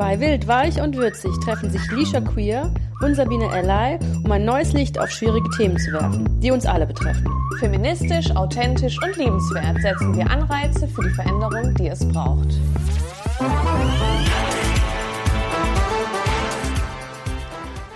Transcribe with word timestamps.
Bei 0.00 0.18
Wild, 0.18 0.48
Weich 0.48 0.80
und 0.80 0.96
Würzig 0.96 1.30
treffen 1.44 1.68
sich 1.68 1.90
Lisha 1.90 2.22
Queer 2.22 2.72
und 3.02 3.14
Sabine 3.16 3.54
Ellay, 3.54 3.98
um 4.24 4.32
ein 4.32 4.46
neues 4.46 4.72
Licht 4.72 4.98
auf 4.98 5.10
schwierige 5.10 5.50
Themen 5.50 5.76
zu 5.76 5.92
werfen, 5.92 6.40
die 6.40 6.50
uns 6.50 6.64
alle 6.64 6.86
betreffen. 6.86 7.30
Feministisch, 7.58 8.34
authentisch 8.34 8.96
und 9.04 9.14
liebenswert 9.18 9.76
setzen 9.82 10.16
wir 10.16 10.30
Anreize 10.30 10.88
für 10.88 11.02
die 11.02 11.10
Veränderung, 11.10 11.74
die 11.74 11.88
es 11.88 12.08
braucht. 12.08 12.48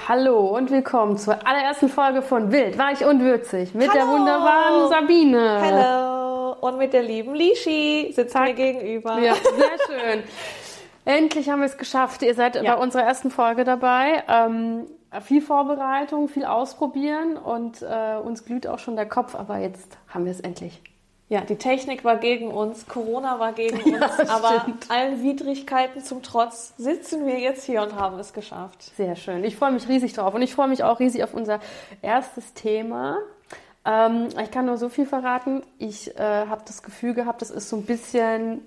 Hallo 0.07 0.59
und 0.59 0.71
willkommen 0.71 1.17
zur 1.17 1.39
allerersten 1.47 1.89
Folge 1.89 2.21
von 2.21 2.53
Wild, 2.53 2.77
Weich 2.77 3.03
und 3.03 3.23
Würzig 3.23 3.73
mit 3.73 3.95
der 3.95 4.03
Hallo. 4.03 4.19
wunderbaren 4.19 4.91
Sabine. 4.91 5.59
Hallo! 5.59 6.57
Und 6.61 6.77
mit 6.77 6.93
der 6.93 7.03
lieben 7.03 7.35
Lishi 7.35 8.13
sitzt 8.15 8.35
mir 8.35 8.53
gegenüber. 8.53 9.19
Ja, 9.19 9.35
sehr 9.35 9.79
schön. 9.89 10.23
Endlich 11.05 11.49
haben 11.51 11.61
wir 11.61 11.67
es 11.67 11.77
geschafft. 11.79 12.23
Ihr 12.23 12.35
seid 12.35 12.57
Ja. 12.57 12.75
bei 12.77 12.83
unserer 12.83 13.03
ersten 13.03 13.31
Folge 13.31 13.65
dabei. 13.65 14.23
Ähm, 14.29 14.87
viel 15.23 15.43
Vorbereitung, 15.43 16.29
viel 16.29 16.45
ausprobieren 16.45 17.37
und 17.37 17.83
äh, 17.83 18.17
uns 18.17 18.45
glüht 18.45 18.67
auch 18.67 18.79
schon 18.79 18.97
der 18.97 19.07
Kopf, 19.09 19.35
aber 19.35 19.59
jetzt 19.59 19.97
haben 20.09 20.25
wir 20.25 20.33
es 20.33 20.41
endlich. 20.41 20.83
Ja, 21.29 21.41
die 21.41 21.57
Technik 21.57 22.05
war 22.05 22.17
gegen 22.17 22.49
uns, 22.49 22.87
Corona 22.87 23.39
war 23.39 23.53
gegen 23.53 23.81
uns, 23.95 24.17
das 24.17 24.29
aber 24.29 24.61
stimmt. 24.63 24.91
allen 24.91 25.23
Widrigkeiten 25.23 26.03
zum 26.03 26.23
Trotz 26.23 26.75
sitzen 26.79 27.27
wir 27.27 27.39
jetzt 27.39 27.65
hier 27.65 27.83
und 27.83 27.95
haben 27.95 28.19
es 28.19 28.33
geschafft. 28.33 28.83
Sehr 28.97 29.15
schön. 29.17 29.45
Ich 29.45 29.57
freue 29.57 29.73
mich 29.73 29.89
riesig 29.89 30.13
drauf 30.15 30.35
und 30.35 30.43
ich 30.43 30.55
freue 30.55 30.69
mich 30.69 30.83
auch 30.85 31.01
riesig 31.01 31.23
auf 31.23 31.33
unser 31.35 31.61
erstes 32.03 32.53
Thema. 32.55 33.19
Ähm, 33.85 34.29
ich 34.43 34.51
kann 34.51 34.67
nur 34.67 34.79
so 34.79 34.89
viel 34.89 35.07
verraten. 35.07 35.63
Ich 35.79 36.17
äh, 36.19 36.47
habe 36.49 36.63
das 36.67 36.83
Gefühl 36.83 37.15
gehabt, 37.15 37.41
es 37.43 37.51
ist 37.51 37.69
so 37.69 37.77
ein 37.77 37.85
bisschen, 37.85 38.63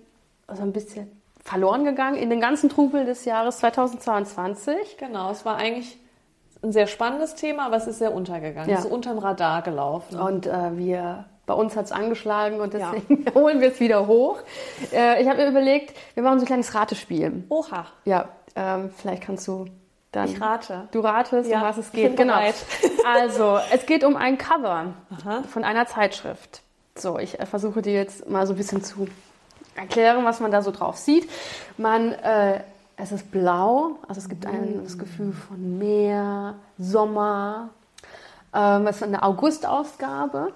so 0.52 0.62
ein 0.64 0.72
bisschen 0.72 1.12
verloren 1.48 1.86
gegangen 1.86 2.18
in 2.18 2.30
den 2.30 2.42
ganzen 2.42 2.70
Trubel 2.70 3.06
des 3.06 3.24
Jahres 3.24 3.60
2022. 3.60 4.98
Genau, 4.98 5.32
es 5.32 5.46
war 5.46 5.56
eigentlich 5.56 5.98
ein 6.62 6.74
sehr 6.74 6.88
spannendes 6.88 7.36
Thema, 7.36 7.68
aber 7.68 7.78
es 7.78 7.88
ist 7.88 8.00
sehr 8.00 8.14
untergegangen. 8.14 8.70
Ja. 8.70 8.80
Es 8.80 8.86
ist 8.86 8.92
unterm 8.92 9.18
Radar 9.18 9.62
gelaufen. 9.62 10.20
Und 10.20 10.46
äh, 10.46 10.76
wir, 10.78 11.26
bei 11.46 11.54
uns 11.54 11.78
hat 11.78 11.86
es 11.86 11.92
angeschlagen 11.94 12.60
und 12.60 12.74
deswegen 12.74 13.26
holen 13.34 13.62
wir 13.62 13.70
es 13.70 13.80
wieder 13.80 14.08
hoch. 14.08 14.40
Äh, 14.92 15.22
ich 15.22 15.30
habe 15.30 15.38
mir 15.44 15.48
überlegt, 15.50 15.96
wir 16.16 16.24
machen 16.24 16.40
so 16.40 16.44
ein 16.44 16.48
kleines 16.48 16.76
Ratespiel. 16.76 17.46
Oha, 17.50 17.86
Ja, 18.04 18.28
ähm, 18.56 18.90
vielleicht 18.98 19.24
kannst 19.24 19.48
du 19.48 19.66
dann. 20.12 20.28
ich 20.28 20.42
rate. 20.42 20.90
Du 20.92 21.00
ratest, 21.00 21.50
Ja, 21.50 21.62
um 21.62 21.64
was 21.68 21.78
es 21.78 21.92
geht. 21.94 22.18
genau. 22.18 22.34
bereit. 22.34 22.56
Also, 23.06 23.58
es 23.72 23.86
geht 23.86 24.04
um 24.04 24.18
ein 24.18 24.38
Cover 24.38 24.94
Aha. 25.24 25.44
von 25.44 25.64
einer 25.64 25.86
Zeitschrift. 25.86 26.62
So, 26.96 27.18
ich 27.20 27.40
äh, 27.40 27.46
versuche 27.46 27.82
dir 27.82 27.94
jetzt 27.94 28.28
mal 28.30 28.46
so 28.46 28.54
ein 28.54 28.58
bisschen 28.58 28.84
zu 28.84 29.08
erklären, 29.78 30.26
was 30.26 30.40
man 30.40 30.52
da 30.52 30.62
so 30.62 30.72
drauf 30.72 30.98
sieht. 30.98 31.30
Man, 31.78 32.12
äh, 32.12 32.62
es 32.98 33.12
ist 33.12 33.32
blau, 33.32 33.98
also 34.08 34.20
es 34.20 34.28
gibt 34.28 34.46
ein, 34.46 34.82
das 34.84 34.98
Gefühl 34.98 35.32
von 35.32 35.78
Meer, 35.78 36.56
Sommer. 36.78 37.70
Ähm, 38.54 38.88
es 38.88 38.98
ist 38.98 39.04
eine 39.04 39.22
August-Ausgabe. 39.24 40.52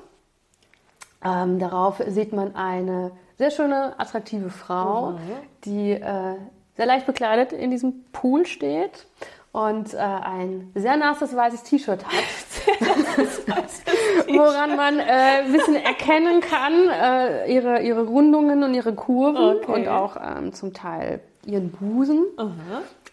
Ähm, 1.23 1.59
darauf 1.59 2.01
sieht 2.07 2.33
man 2.33 2.55
eine 2.55 3.11
sehr 3.37 3.51
schöne, 3.51 3.93
attraktive 3.99 4.49
Frau, 4.49 5.19
die 5.65 5.91
äh, 5.91 6.35
sehr 6.77 6.85
leicht 6.85 7.05
bekleidet 7.05 7.53
in 7.53 7.69
diesem 7.69 8.05
Pool 8.11 8.45
steht 8.45 9.05
und 9.51 9.93
äh, 9.93 9.97
ein 9.97 10.71
sehr 10.75 10.97
nasses 10.97 11.35
weißes 11.35 11.63
T-Shirt 11.63 12.05
hat, 12.05 12.13
woran 14.27 14.75
man 14.75 14.99
äh, 14.99 15.43
ein 15.45 15.51
bisschen 15.51 15.75
erkennen 15.75 16.41
kann, 16.41 16.73
äh, 16.89 17.53
ihre, 17.53 17.81
ihre 17.81 18.03
Rundungen 18.03 18.63
und 18.63 18.73
ihre 18.73 18.93
Kurven 18.93 19.57
Okay. 19.57 19.71
und 19.71 19.87
auch 19.87 20.17
ähm, 20.17 20.53
zum 20.53 20.73
Teil 20.73 21.19
ihren 21.45 21.71
Busen. 21.71 22.23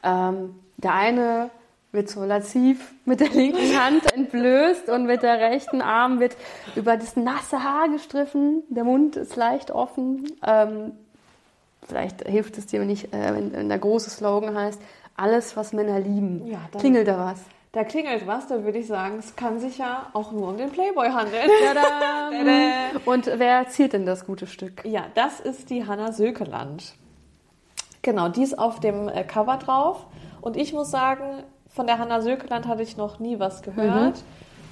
Ähm, 0.03 0.55
der 0.77 0.95
eine 0.95 1.51
wird 1.91 2.11
so 2.11 2.23
lassiv 2.25 2.93
mit 3.07 3.21
der 3.21 3.31
linken 3.31 3.83
Hand 3.83 4.13
entblößt 4.13 4.89
und 4.91 5.07
mit 5.07 5.23
der 5.23 5.41
rechten 5.41 5.81
Arm 5.81 6.21
wird 6.21 6.37
über 6.77 6.97
das 6.97 7.17
nasse 7.17 7.65
Haar 7.65 7.89
gestriffen. 7.89 8.63
Der 8.69 8.85
Mund 8.85 9.17
ist 9.17 9.37
leicht 9.37 9.71
offen. 9.71 10.31
Ähm, 10.47 10.93
vielleicht 11.87 12.29
hilft 12.29 12.59
es 12.59 12.67
dir, 12.67 12.81
wenn, 12.81 12.91
ich, 12.91 13.13
äh, 13.15 13.35
wenn, 13.35 13.53
wenn 13.53 13.69
der 13.71 13.79
große 13.79 14.11
Slogan 14.11 14.55
heißt, 14.57 14.81
alles, 15.17 15.57
was 15.57 15.73
Männer 15.73 15.99
lieben. 15.99 16.47
Ja, 16.47 16.59
Klingelt 16.79 17.09
da 17.09 17.19
was? 17.19 17.41
Da 17.79 17.85
klingelt 17.85 18.27
was, 18.27 18.49
da 18.49 18.65
würde 18.65 18.79
ich 18.81 18.89
sagen, 18.89 19.21
es 19.21 19.37
kann 19.37 19.61
sich 19.61 19.79
ja 19.79 20.07
auch 20.13 20.33
nur 20.33 20.49
um 20.49 20.57
den 20.57 20.69
Playboy 20.71 21.11
handeln. 21.11 21.49
Und 23.05 23.31
wer 23.37 23.69
ziert 23.69 23.93
denn 23.93 24.05
das 24.05 24.27
gute 24.27 24.49
Stück? 24.49 24.85
Ja, 24.85 25.05
das 25.15 25.39
ist 25.39 25.71
die 25.71 25.87
Hanna 25.87 26.11
Sökeland. 26.11 26.95
Genau, 28.03 28.31
die 28.31 28.43
ist 28.43 28.59
auf 28.59 28.81
dem 28.81 29.09
äh, 29.09 29.23
Cover 29.23 29.59
drauf. 29.59 30.07
Und 30.41 30.57
ich 30.57 30.73
muss 30.73 30.91
sagen, 30.91 31.45
von 31.69 31.87
der 31.87 32.01
Hanna 32.01 32.21
Sökeland 32.21 32.67
hatte 32.67 32.83
ich 32.83 32.97
noch 32.97 33.21
nie 33.21 33.39
was 33.39 33.63
gehört. 33.63 34.25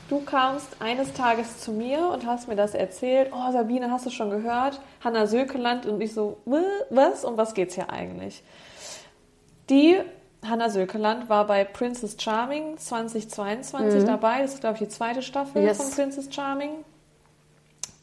Du 0.08 0.24
kamst 0.24 0.82
eines 0.82 1.12
Tages 1.12 1.60
zu 1.60 1.70
mir 1.70 2.08
und 2.08 2.26
hast 2.26 2.48
mir 2.48 2.56
das 2.56 2.74
erzählt. 2.74 3.30
Oh, 3.32 3.52
Sabine, 3.52 3.88
hast 3.92 4.04
du 4.06 4.10
schon 4.10 4.30
gehört? 4.30 4.80
Hanna 5.04 5.28
Sökeland. 5.28 5.86
Und 5.86 6.00
ich 6.00 6.12
so, 6.12 6.38
"Wä, 6.44 6.58
was? 6.90 7.24
Um 7.24 7.36
was 7.36 7.54
geht's 7.54 7.76
hier 7.76 7.88
eigentlich? 7.88 8.42
Die 9.70 10.00
Hanna 10.44 10.68
Sökeland 10.70 11.28
war 11.28 11.46
bei 11.46 11.64
Princess 11.64 12.16
Charming 12.18 12.76
2022 12.78 14.04
dabei. 14.04 14.42
Das 14.42 14.54
ist, 14.54 14.60
glaube 14.60 14.74
ich, 14.74 14.80
die 14.80 14.88
zweite 14.88 15.22
Staffel 15.22 15.62
Yes. 15.62 15.76
von 15.78 15.90
Princess 15.90 16.32
Charming. 16.32 16.70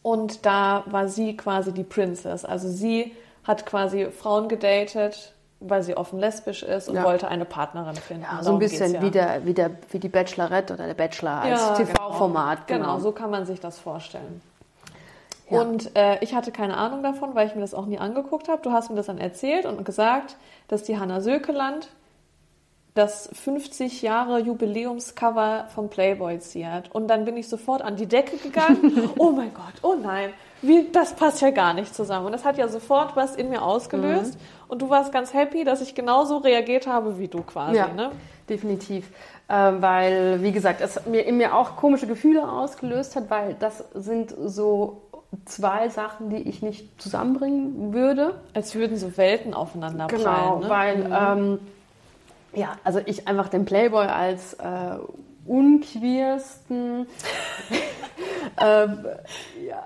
Und 0.01 0.45
da 0.45 0.83
war 0.87 1.07
sie 1.07 1.37
quasi 1.37 1.71
die 1.71 1.83
Princess. 1.83 2.43
Also 2.43 2.67
sie 2.67 3.15
hat 3.45 3.65
quasi 3.65 4.07
Frauen 4.11 4.49
gedatet, 4.49 5.33
weil 5.61 5.81
sie 5.83 5.95
offen 5.95 6.19
lesbisch 6.19 6.63
ist 6.63 6.89
und 6.89 6.95
Ja. 6.95 7.03
wollte 7.05 7.29
eine 7.29 7.45
Partnerin 7.45 7.95
finden. 7.95 8.23
Ja, 8.23 8.31
so 8.31 8.37
ein 8.37 8.43
Darum 8.45 8.59
bisschen 8.59 8.93
ja. 8.95 9.01
wie, 9.01 9.11
der, 9.11 9.45
wie, 9.45 9.53
der, 9.53 9.71
wie 9.91 9.99
die 9.99 10.09
Bachelorette 10.09 10.73
oder 10.73 10.87
der 10.87 10.93
Bachelor 10.93 11.41
als 11.41 11.61
Ja, 11.61 11.73
TV-Format. 11.75 12.67
Genau. 12.67 12.79
genau, 12.93 12.99
so 12.99 13.13
kann 13.13 13.29
man 13.29 13.45
sich 13.45 13.61
das 13.61 13.79
vorstellen. 13.79 14.41
Und 15.49 15.95
äh, 15.95 16.17
ich 16.21 16.33
hatte 16.33 16.51
keine 16.51 16.75
Ahnung 16.77 17.03
davon, 17.03 17.35
weil 17.35 17.47
ich 17.47 17.53
mir 17.55 17.61
das 17.61 17.73
auch 17.73 17.85
nie 17.85 17.99
angeguckt 17.99 18.49
habe. 18.49 18.61
Du 18.61 18.71
hast 18.71 18.89
mir 18.89 18.95
das 18.95 19.05
dann 19.05 19.19
erzählt 19.19 19.65
und 19.65 19.85
gesagt, 19.85 20.35
dass 20.67 20.83
die 20.83 20.97
Hanna 20.97 21.21
Sökeland 21.21 21.89
das 22.95 23.29
50 23.33 24.01
Jahre 24.03 24.39
Jubiläumscover 24.39 25.65
vom 25.73 25.89
Playboy 25.89 26.39
ziert. 26.39 26.93
Und 26.93 27.07
dann 27.07 27.25
bin 27.25 27.35
ich 27.37 27.47
sofort 27.49 27.81
an 27.81 27.95
die 27.95 28.05
Decke 28.05 28.37
gegangen. 28.37 29.09
oh 29.17 29.31
mein 29.31 29.53
Gott, 29.53 29.73
oh 29.81 29.95
nein, 30.01 30.29
wie, 30.61 30.87
das 30.91 31.13
passt 31.13 31.41
ja 31.41 31.49
gar 31.49 31.73
nicht 31.73 31.93
zusammen. 31.95 32.27
Und 32.27 32.31
das 32.31 32.45
hat 32.45 32.57
ja 32.57 32.67
sofort 32.67 33.15
was 33.15 33.35
in 33.35 33.49
mir 33.49 33.63
ausgelöst. 33.63 34.37
Und 34.67 34.81
du 34.81 34.89
warst 34.89 35.11
ganz 35.11 35.33
happy, 35.33 35.63
dass 35.63 35.81
ich 35.81 35.95
genauso 35.95 36.37
reagiert 36.37 36.87
habe 36.87 37.17
wie 37.19 37.27
du 37.27 37.41
quasi. 37.41 37.77
Ja, 37.77 37.87
Ne? 37.87 38.11
definitiv. 38.49 39.09
Ähm, 39.49 39.81
weil, 39.81 40.41
wie 40.41 40.51
gesagt, 40.51 40.81
es 40.81 41.05
mir, 41.05 41.25
in 41.25 41.37
mir 41.37 41.55
auch 41.55 41.75
komische 41.75 42.07
Gefühle 42.07 42.49
ausgelöst 42.49 43.15
hat, 43.15 43.29
weil 43.29 43.55
das 43.59 43.83
sind 43.93 44.33
so 44.45 45.01
zwei 45.45 45.89
Sachen, 45.89 46.29
die 46.29 46.37
ich 46.47 46.61
nicht 46.61 47.01
zusammenbringen 47.01 47.93
würde. 47.93 48.35
Als 48.53 48.75
würden 48.75 48.97
so 48.97 49.17
Welten 49.17 49.53
aufeinander 49.53 50.07
Genau, 50.07 50.59
prallen. 50.59 51.03
Ne? 51.03 51.09
weil, 51.09 51.39
ähm, 51.39 51.59
ja, 52.53 52.73
also 52.83 52.99
ich 53.05 53.27
einfach 53.27 53.49
den 53.49 53.65
Playboy 53.65 54.05
als 54.05 54.53
äh, 54.55 54.97
unqueersten, 55.45 57.07
ähm, 58.61 59.05
ja, 59.67 59.83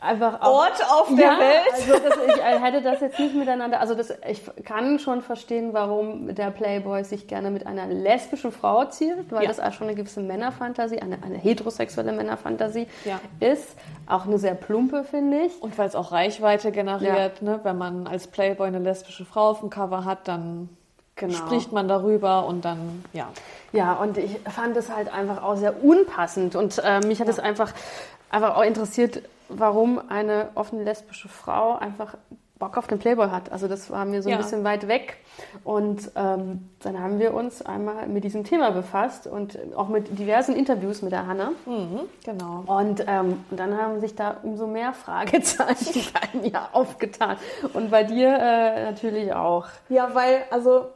einfach 0.00 0.40
auch, 0.40 0.60
Ort 0.60 0.82
auf 0.90 1.08
der 1.08 1.26
ja, 1.26 1.38
Welt. 1.38 1.72
Also 1.72 1.92
das, 1.92 2.16
ich 2.26 2.42
äh, 2.42 2.58
hätte 2.58 2.82
das 2.82 3.00
jetzt 3.00 3.18
nicht 3.18 3.34
miteinander. 3.34 3.80
Also 3.80 3.94
das, 3.94 4.12
ich 4.28 4.42
kann 4.64 4.98
schon 4.98 5.20
verstehen, 5.20 5.72
warum 5.72 6.34
der 6.34 6.50
Playboy 6.50 7.04
sich 7.04 7.28
gerne 7.28 7.50
mit 7.50 7.66
einer 7.66 7.86
lesbischen 7.86 8.50
Frau 8.52 8.86
ziert, 8.86 9.30
weil 9.30 9.42
Ja. 9.42 9.48
das 9.48 9.60
auch 9.60 9.72
schon 9.72 9.88
eine 9.88 9.96
gewisse 9.96 10.20
Männerfantasie, 10.20 11.00
eine, 11.00 11.22
eine 11.22 11.36
heterosexuelle 11.36 12.12
Männerfantasie 12.12 12.86
Ja. 13.04 13.20
ist. 13.40 13.76
Auch 14.06 14.26
eine 14.26 14.38
sehr 14.38 14.54
plumpe, 14.54 15.04
finde 15.04 15.42
ich. 15.42 15.62
Und 15.62 15.76
weil 15.78 15.88
es 15.88 15.94
auch 15.94 16.12
Reichweite 16.12 16.72
generiert, 16.72 17.42
ne? 17.42 17.60
wenn 17.62 17.76
man 17.76 18.06
als 18.06 18.26
Playboy 18.26 18.68
eine 18.68 18.78
lesbische 18.78 19.24
Frau 19.24 19.50
auf 19.50 19.60
dem 19.60 19.70
Cover 19.70 20.04
hat, 20.04 20.26
dann 20.28 20.70
Genau. 21.20 21.34
spricht 21.34 21.70
man 21.72 21.86
darüber 21.86 22.46
und 22.46 22.64
dann, 22.64 23.04
ja. 23.12 23.28
Ja, 23.72 23.92
und 23.94 24.18
ich 24.18 24.38
fand 24.50 24.76
es 24.76 24.90
halt 24.94 25.12
einfach 25.12 25.42
auch 25.42 25.56
sehr 25.56 25.84
unpassend. 25.84 26.56
Und 26.56 26.80
äh, 26.84 27.00
mich 27.06 27.20
hat 27.20 27.28
es 27.28 27.38
einfach, 27.38 27.72
einfach 28.30 28.56
auch 28.56 28.62
interessiert, 28.64 29.22
warum 29.48 30.00
eine 30.08 30.48
offene 30.54 30.82
lesbische 30.82 31.28
Frau 31.28 31.76
einfach 31.76 32.14
Bock 32.58 32.76
auf 32.76 32.86
den 32.88 32.98
Playboy 32.98 33.28
hat. 33.30 33.50
Also 33.52 33.68
das 33.68 33.90
war 33.90 34.04
mir 34.04 34.22
so 34.22 34.28
ein 34.28 34.32
Ja. 34.32 34.36
bisschen 34.38 34.64
weit 34.64 34.86
weg. 34.86 35.16
Und 35.64 36.10
ähm, 36.14 36.68
dann 36.82 37.00
haben 37.00 37.18
wir 37.18 37.32
uns 37.32 37.62
einmal 37.62 38.06
mit 38.06 38.22
diesem 38.24 38.44
Thema 38.44 38.70
befasst 38.70 39.26
und 39.26 39.56
auch 39.74 39.88
mit 39.88 40.18
diversen 40.18 40.54
Interviews 40.54 41.00
mit 41.00 41.12
der 41.12 41.26
Hanna. 41.26 41.52
Mhm, 41.64 42.00
genau. 42.22 42.64
Und, 42.66 43.02
ähm, 43.06 43.42
und 43.50 43.58
dann 43.58 43.80
haben 43.80 44.00
sich 44.00 44.14
da 44.14 44.36
umso 44.42 44.66
mehr 44.66 44.92
Fragezeichen 44.92 46.02
bei 46.32 46.38
mir 46.38 46.68
aufgetan. 46.72 47.36
Und 47.72 47.90
bei 47.90 48.04
dir 48.04 48.28
äh, 48.38 48.84
natürlich 48.90 49.32
auch. 49.32 49.66
Ja, 49.88 50.10
weil, 50.14 50.42
also 50.50 50.86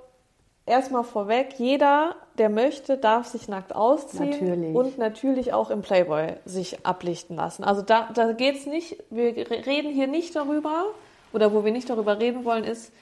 erstmal 0.66 1.04
vorweg, 1.04 1.54
jeder, 1.58 2.14
der 2.38 2.48
möchte, 2.48 2.96
darf 2.96 3.26
sich 3.26 3.48
nackt 3.48 3.74
ausziehen 3.74 4.30
Natürlich. 4.30 4.74
und 4.74 4.98
natürlich 4.98 5.52
auch 5.52 5.70
im 5.70 5.82
Playboy 5.82 6.34
sich 6.44 6.84
ablichten 6.86 7.36
lassen. 7.36 7.64
Also 7.64 7.82
da, 7.82 8.08
da 8.14 8.32
geht's 8.32 8.66
nicht, 8.66 8.96
wir 9.10 9.36
re- 9.36 9.66
reden 9.66 9.92
hier 9.92 10.06
nicht 10.06 10.34
darüber, 10.34 10.84
oder 11.32 11.52
wo 11.52 11.64
wir 11.64 11.72
nicht 11.72 11.90
darüber 11.90 12.20
reden 12.20 12.44
wollen, 12.44 12.64
ist, 12.64 12.92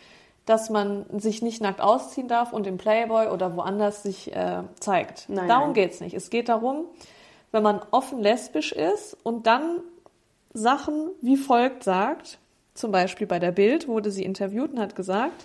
dass 0.47 0.70
man 0.70 1.05
sich 1.19 1.41
nicht 1.43 1.61
nackt 1.61 1.81
ausziehen 1.81 2.26
darf 2.26 2.53
und 2.53 2.67
im 2.67 2.79
Playboy 2.79 3.29
oder 3.29 3.55
woanders 3.56 4.03
sich 4.03 4.35
äh, 4.35 4.62
zeigt. 4.81 5.29
Nein, 5.29 5.47
darum 5.49 5.67
nein. 5.67 5.75
geht's 5.75 6.00
nicht. 6.00 6.14
Es 6.14 6.31
geht 6.31 6.49
darum, 6.49 6.87
wenn 7.53 7.62
man 7.62 7.81
offen 7.91 8.20
lesbisch 8.20 8.73
ist 8.73 9.17
und 9.23 9.47
dann 9.47 9.81
Sachen 10.53 11.11
wie 11.20 11.37
folgt 11.37 11.85
sagt, 11.85 12.38
zum 12.75 12.91
Beispiel 12.91 13.26
bei 13.26 13.38
der 13.38 13.53
Bild 13.53 13.87
wurde 13.87 14.11
sie 14.11 14.25
interviewt 14.25 14.73
und 14.73 14.81
hat 14.81 14.97
gesagt, 14.97 15.44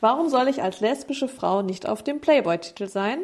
warum 0.00 0.28
soll 0.28 0.48
ich 0.48 0.62
als 0.62 0.80
lesbische 0.80 1.28
Frau 1.28 1.62
nicht 1.62 1.88
auf 1.88 2.02
dem 2.02 2.20
Playboy-Titel 2.20 2.88
sein? 2.88 3.18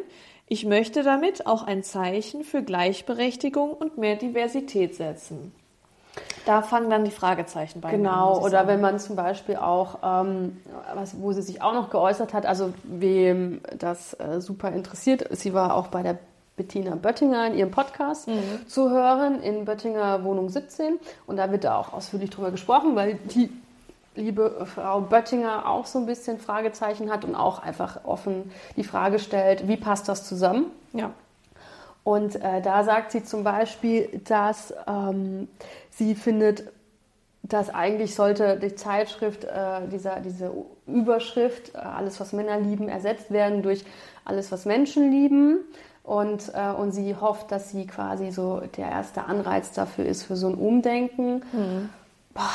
Ich 0.47 0.65
möchte 0.65 1.01
damit 1.03 1.47
auch 1.47 1.63
ein 1.63 1.83
Zeichen 1.83 2.43
für 2.43 2.61
Gleichberechtigung 2.61 3.71
und 3.73 3.97
mehr 3.97 4.15
Diversität 4.15 4.95
setzen. 4.95 5.51
Da 6.45 6.61
fangen 6.61 6.89
dann 6.91 7.03
die 7.03 7.11
Fragezeichen 7.11 7.81
bei 7.81 7.89
an, 7.89 7.95
Genau, 7.97 8.33
ich 8.37 8.43
oder 8.43 8.49
sagen. 8.51 8.67
wenn 8.67 8.81
man 8.81 8.99
zum 8.99 9.15
Beispiel 9.15 9.55
auch, 9.55 9.97
ähm, 10.03 10.57
was, 10.93 11.19
wo 11.19 11.31
sie 11.33 11.41
sich 11.41 11.61
auch 11.61 11.73
noch 11.73 11.89
geäußert 11.89 12.33
hat, 12.33 12.45
also 12.45 12.73
wem 12.83 13.61
das 13.77 14.13
äh, 14.19 14.39
super 14.39 14.71
interessiert, 14.71 15.27
sie 15.31 15.53
war 15.53 15.75
auch 15.75 15.87
bei 15.87 16.03
der 16.03 16.17
Bettina 16.55 16.95
Böttinger 16.95 17.47
in 17.47 17.55
ihrem 17.57 17.71
Podcast 17.71 18.27
Mhm. 18.29 18.65
zu 18.67 18.89
hören, 18.91 19.41
in 19.41 19.65
Böttinger 19.65 20.23
Wohnung 20.23 20.47
17. 20.49 20.99
Und 21.27 21.35
da 21.37 21.51
wird 21.51 21.63
da 21.65 21.77
auch 21.79 21.91
ausführlich 21.91 22.29
drüber 22.29 22.51
gesprochen, 22.51 22.95
weil 22.95 23.15
die 23.33 23.49
liebe 24.15 24.65
Frau 24.65 25.01
Böttinger 25.01 25.69
auch 25.69 25.85
so 25.85 25.99
ein 25.99 26.05
bisschen 26.05 26.39
Fragezeichen 26.39 27.11
hat 27.11 27.25
und 27.25 27.35
auch 27.35 27.59
einfach 27.59 28.05
offen 28.05 28.51
die 28.75 28.83
Frage 28.83 29.19
stellt, 29.19 29.67
wie 29.67 29.77
passt 29.77 30.07
das 30.07 30.27
zusammen? 30.27 30.65
Ja. 30.93 31.11
Und 32.03 32.35
äh, 32.35 32.61
da 32.61 32.83
sagt 32.83 33.11
sie 33.11 33.23
zum 33.23 33.43
Beispiel, 33.43 34.21
dass 34.27 34.73
ähm, 34.87 35.47
sie 35.89 36.13
findet, 36.13 36.71
dass 37.41 37.73
eigentlich 37.73 38.15
sollte 38.15 38.57
die 38.57 38.75
Zeitschrift, 38.75 39.43
äh, 39.43 39.87
dieser, 39.91 40.19
diese 40.19 40.51
Überschrift, 40.85 41.73
äh, 41.73 41.79
alles 41.79 42.19
was 42.19 42.31
Männer 42.31 42.59
lieben, 42.59 42.89
ersetzt 42.89 43.31
werden 43.31 43.63
durch 43.63 43.83
alles 44.23 44.51
was 44.51 44.65
Menschen 44.65 45.11
lieben. 45.11 45.59
Und, 46.03 46.51
äh, 46.53 46.69
und 46.69 46.91
sie 46.91 47.15
hofft, 47.15 47.51
dass 47.51 47.71
sie 47.71 47.87
quasi 47.87 48.29
so 48.29 48.61
der 48.77 48.89
erste 48.89 49.25
Anreiz 49.25 49.71
dafür 49.71 50.05
ist, 50.05 50.23
für 50.23 50.35
so 50.35 50.47
ein 50.47 50.53
Umdenken. 50.53 51.41
Boah, 52.35 52.51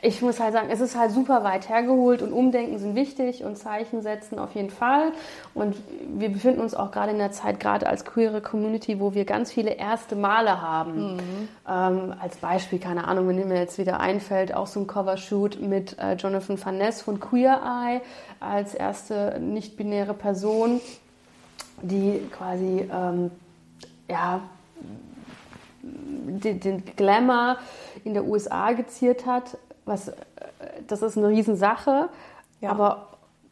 ich 0.00 0.22
muss 0.22 0.38
halt 0.38 0.52
sagen, 0.52 0.68
es 0.70 0.80
ist 0.80 0.96
halt 0.96 1.10
super 1.10 1.42
weit 1.42 1.68
hergeholt 1.68 2.22
und 2.22 2.32
Umdenken 2.32 2.78
sind 2.78 2.94
wichtig 2.94 3.42
und 3.42 3.56
Zeichen 3.56 4.00
setzen 4.00 4.38
auf 4.38 4.54
jeden 4.54 4.70
Fall. 4.70 5.12
Und 5.54 5.74
wir 6.16 6.28
befinden 6.28 6.60
uns 6.60 6.74
auch 6.74 6.92
gerade 6.92 7.10
in 7.10 7.18
der 7.18 7.32
Zeit, 7.32 7.58
gerade 7.58 7.88
als 7.88 8.04
queere 8.04 8.40
Community, 8.40 9.00
wo 9.00 9.14
wir 9.14 9.24
ganz 9.24 9.50
viele 9.52 9.72
erste 9.72 10.14
Male 10.14 10.62
haben. 10.62 11.18
Ähm, 11.68 12.14
als 12.20 12.36
Beispiel, 12.36 12.78
keine 12.78 13.08
Ahnung, 13.08 13.26
wenn 13.28 13.48
mir 13.48 13.58
jetzt 13.58 13.78
wieder 13.78 13.98
einfällt, 13.98 14.54
auch 14.54 14.68
so 14.68 14.80
ein 14.80 14.86
Covershoot 14.86 15.60
mit 15.60 15.98
äh, 15.98 16.14
Jonathan 16.14 16.64
Van 16.64 16.78
Ness 16.78 17.02
von 17.02 17.18
Queer 17.18 17.60
Eye 17.64 18.00
als 18.38 18.74
erste 18.74 19.40
nicht-binäre 19.40 20.14
Person, 20.14 20.80
die 21.82 22.20
quasi, 22.36 22.88
ähm, 22.92 23.32
ja, 24.08 24.42
den 25.82 26.84
Glamour 26.96 27.56
in 28.04 28.14
der 28.14 28.24
USA 28.24 28.72
geziert 28.72 29.26
hat, 29.26 29.56
was, 29.88 30.08
äh, 30.08 30.14
das 30.86 31.02
ist 31.02 31.18
eine 31.18 31.28
Riesensache, 31.28 32.08
Ja. 32.60 32.70
aber 32.70 33.08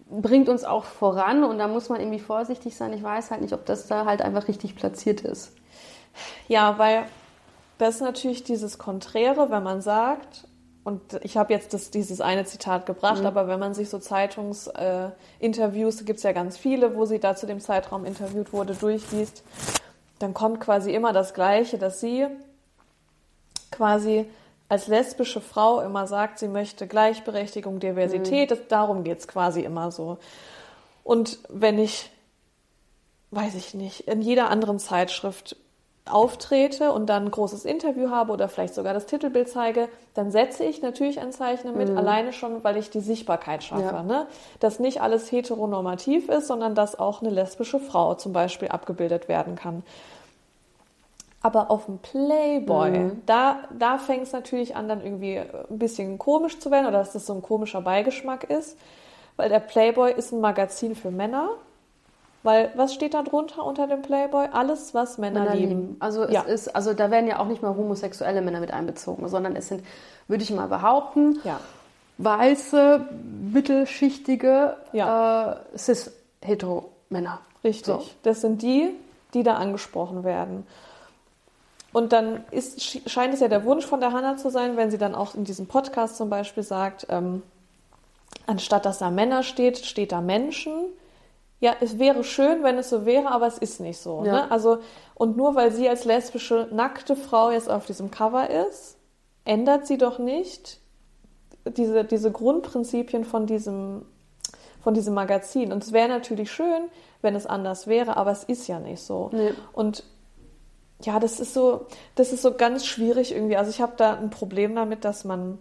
bringt 0.09 0.49
uns 0.49 0.63
auch 0.65 0.85
voran 0.85 1.43
und 1.43 1.59
da 1.59 1.67
muss 1.67 1.89
man 1.89 1.99
irgendwie 2.01 2.21
vorsichtig 2.21 2.77
sein. 2.77 2.93
Ich 2.93 3.03
weiß 3.03 3.33
halt 3.33 3.41
nicht, 3.41 3.53
ob 3.53 3.67
das 3.67 3.89
da 3.89 4.05
halt 4.05 4.23
einfach 4.23 4.47
richtig 4.47 4.77
platziert 4.77 5.23
ist. 5.23 5.51
Ja, 6.49 6.79
weil 6.79 7.03
das 7.79 7.97
ist 7.97 8.01
natürlich 8.03 8.45
dieses 8.45 8.79
Konträre, 8.79 9.51
wenn 9.51 9.65
man 9.65 9.83
sagt, 9.83 10.47
und 10.85 11.01
ich 11.23 11.37
habe 11.37 11.53
jetzt 11.53 11.75
das, 11.75 11.91
dieses 11.91 12.21
eine 12.21 12.45
Zitat 12.45 12.87
gebracht, 12.87 13.25
aber 13.25 13.49
wenn 13.49 13.59
man 13.59 13.75
sich 13.75 13.91
so 13.91 13.99
Zeitungsinterviews, 13.99 16.01
äh, 16.01 16.05
gibt 16.05 16.19
es 16.19 16.23
ja 16.23 16.31
ganz 16.31 16.57
viele, 16.57 16.95
wo 16.95 17.05
sie 17.07 17.19
da 17.19 17.35
zu 17.35 17.47
dem 17.47 17.59
Zeitraum 17.61 18.05
interviewt 18.05 18.53
wurde, 18.53 18.75
durchliest, 18.75 19.43
dann 20.21 20.33
kommt 20.33 20.61
quasi 20.61 20.95
immer 20.95 21.13
das 21.13 21.35
Gleiche, 21.35 21.77
dass 21.79 21.99
sie 22.01 22.29
quasi 23.73 24.27
als 24.69 24.89
lesbische 24.89 25.41
Frau 25.41 25.81
immer 25.81 26.07
sagt, 26.07 26.39
sie 26.39 26.49
möchte 26.49 26.87
Gleichberechtigung, 26.87 27.81
Diversität, 27.81 28.51
das, 28.51 28.59
darum 28.69 29.05
geht's 29.05 29.29
quasi 29.29 29.61
immer 29.61 29.91
so. 29.91 30.19
Und 31.05 31.39
wenn 31.49 31.79
ich 31.79 32.11
weiß 33.31 33.55
ich 33.55 33.75
nicht, 33.75 34.01
in 34.09 34.23
jeder 34.23 34.51
anderen 34.51 34.79
Zeitschrift 34.79 35.57
auftrete 36.09 36.93
und 36.93 37.07
dann 37.07 37.25
ein 37.25 37.31
großes 37.33 37.65
Interview 37.65 38.11
habe 38.11 38.33
oder 38.33 38.49
vielleicht 38.49 38.75
sogar 38.75 38.95
das 38.95 39.07
Titelbild 39.07 39.49
zeige, 39.49 39.89
dann 40.15 40.31
setze 40.31 40.63
ich 40.63 40.81
natürlich 40.81 41.19
ein 41.19 41.33
Zeichen 41.33 41.67
damit, 41.67 41.91
alleine 41.91 42.33
schon, 42.33 42.63
weil 42.63 42.77
ich 42.77 42.91
die 42.91 43.01
Sichtbarkeit 43.01 43.65
schaffe. 43.65 43.83
Ja. 43.83 44.03
Ne? 44.05 44.29
Dass 44.61 44.79
nicht 44.79 45.01
alles 45.01 45.33
heteronormativ 45.33 46.29
ist, 46.29 46.47
sondern 46.47 46.77
dass 46.77 46.97
auch 46.97 47.23
eine 47.23 47.31
lesbische 47.31 47.81
Frau 47.81 48.15
zum 48.15 48.33
Beispiel 48.33 48.69
abgebildet 48.69 49.27
werden 49.27 49.57
kann. 49.57 49.83
Aber 51.43 51.71
auf 51.71 51.85
dem 51.87 51.99
Playboy, 51.99 53.13
da, 53.27 53.59
da 53.79 53.99
fängt 53.99 54.25
es 54.25 54.33
natürlich 54.33 54.75
an, 54.75 54.89
dann 54.89 55.01
irgendwie 55.03 55.39
ein 55.39 55.79
bisschen 55.79 56.19
komisch 56.19 56.59
zu 56.59 56.71
werden 56.71 56.87
oder 56.87 56.99
dass 56.99 57.13
das 57.13 57.27
so 57.27 57.35
ein 57.35 57.43
komischer 57.43 57.81
Beigeschmack 57.83 58.45
ist. 58.45 58.77
Weil 59.37 59.49
der 59.51 59.61
Playboy 59.61 60.13
ist 60.13 60.33
ein 60.33 60.41
Magazin 60.41 60.97
für 60.97 61.11
Männer. 61.11 61.51
Weil, 62.43 62.73
was 62.77 62.95
steht 62.95 63.13
da 63.15 63.23
drunter 63.23 63.65
unter 63.65 63.87
dem 63.87 64.03
Playboy? 64.03 64.47
Alles, 64.53 64.95
was 64.95 65.19
Männer, 65.19 65.41
Männer 65.41 65.55
lieben. 65.57 65.69
lieben. 65.69 65.97
Also 66.01 66.23
es 66.23 66.33
Ja. 66.33 66.43
ist, 66.43 66.75
also 66.75 66.95
da 66.95 67.11
werden 67.11 67.27
ja 67.29 67.39
auch 67.41 67.47
nicht 67.47 67.61
mal 67.63 67.77
homosexuelle 67.77 68.41
Männer 68.41 68.61
mit 68.61 68.73
einbezogen, 68.73 69.29
sondern 69.29 69.57
es 69.57 69.69
sind, 69.69 69.85
würde 70.29 70.43
ich 70.45 70.51
mal 70.53 70.69
behaupten, 70.69 71.41
Ja. 71.45 71.61
weiße, 72.19 73.01
mittelschichtige, 73.53 74.77
Ja. 74.93 75.53
äh, 75.53 75.79
cis-hetero-Männer. 75.79 77.41
Richtig. 77.65 77.87
So. 77.87 78.03
Das 78.23 78.41
sind 78.41 78.63
die, 78.63 78.91
die 79.35 79.43
da 79.43 79.55
angesprochen 79.55 80.25
werden. 80.25 80.67
Und 81.97 82.13
dann 82.13 82.45
ist, 82.51 82.79
sch- 82.79 83.09
scheint 83.09 83.33
es 83.33 83.41
ja 83.41 83.49
der 83.49 83.65
Wunsch 83.65 83.87
von 83.87 84.01
der 84.01 84.13
Hanna 84.13 84.37
zu 84.37 84.51
sein, 84.51 84.77
wenn 84.77 84.91
sie 84.91 84.99
dann 84.99 85.15
auch 85.15 85.35
in 85.35 85.45
diesem 85.45 85.67
Podcast 85.67 86.19
zum 86.19 86.29
Beispiel 86.29 86.63
sagt, 86.63 87.07
ähm, 87.09 87.43
anstatt 88.47 88.85
dass 88.85 88.99
da 88.99 89.11
Männer 89.11 89.43
steht, 89.43 89.79
steht 89.79 90.13
da 90.13 90.21
Menschen. 90.21 90.75
Ja, 91.59 91.75
es 91.81 91.99
wäre 91.99 92.23
schön, 92.23 92.63
wenn 92.63 92.77
es 92.77 92.91
so 92.91 93.07
wäre, 93.07 93.31
aber 93.31 93.47
es 93.47 93.57
ist 93.57 93.81
nicht 93.81 93.97
so. 93.99 94.23
Ja. 94.27 94.33
Ne? 94.33 94.51
Also, 94.51 94.81
und 95.15 95.39
nur 95.39 95.55
weil 95.55 95.73
sie 95.73 95.89
als 95.89 96.05
lesbische, 96.05 96.69
nackte 96.71 97.17
Frau 97.17 97.51
jetzt 97.51 97.71
auf 97.71 97.87
diesem 97.87 98.11
Cover 98.11 98.51
ist, 98.51 98.99
ändert 99.47 99.87
sie 99.87 99.97
doch 99.97 100.19
nicht 100.19 100.81
diese, 101.65 102.05
diese 102.05 102.31
Grundprinzipien 102.31 103.25
von 103.25 103.47
diesem, 103.47 104.05
von 104.85 104.93
diesem 104.93 105.15
Magazin. 105.15 105.73
Und 105.73 105.83
es 105.83 105.95
wäre 105.95 106.11
natürlich 106.11 106.53
schön, 106.53 106.91
wenn 107.23 107.35
es 107.35 107.47
anders 107.47 107.87
wäre, 107.87 108.19
aber 108.19 108.33
es 108.33 108.45
ist 108.45 108.69
ja 108.69 108.81
nicht 108.81 109.01
so. 109.01 109.31
Nee. 109.33 109.55
Und 109.73 110.05
ja, 111.03 111.19
das 111.21 111.41
ist 111.41 111.53
so, 111.55 111.87
das 112.15 112.33
ist 112.33 112.43
so 112.43 112.55
ganz 112.55 112.87
schwierig 112.87 113.33
irgendwie. 113.35 113.57
Also 113.57 113.71
ich 113.71 113.81
habe 113.81 113.93
da 113.97 114.15
ein 114.15 114.31
Problem 114.31 114.75
damit, 114.75 115.05
dass 115.05 115.25
man 115.25 115.59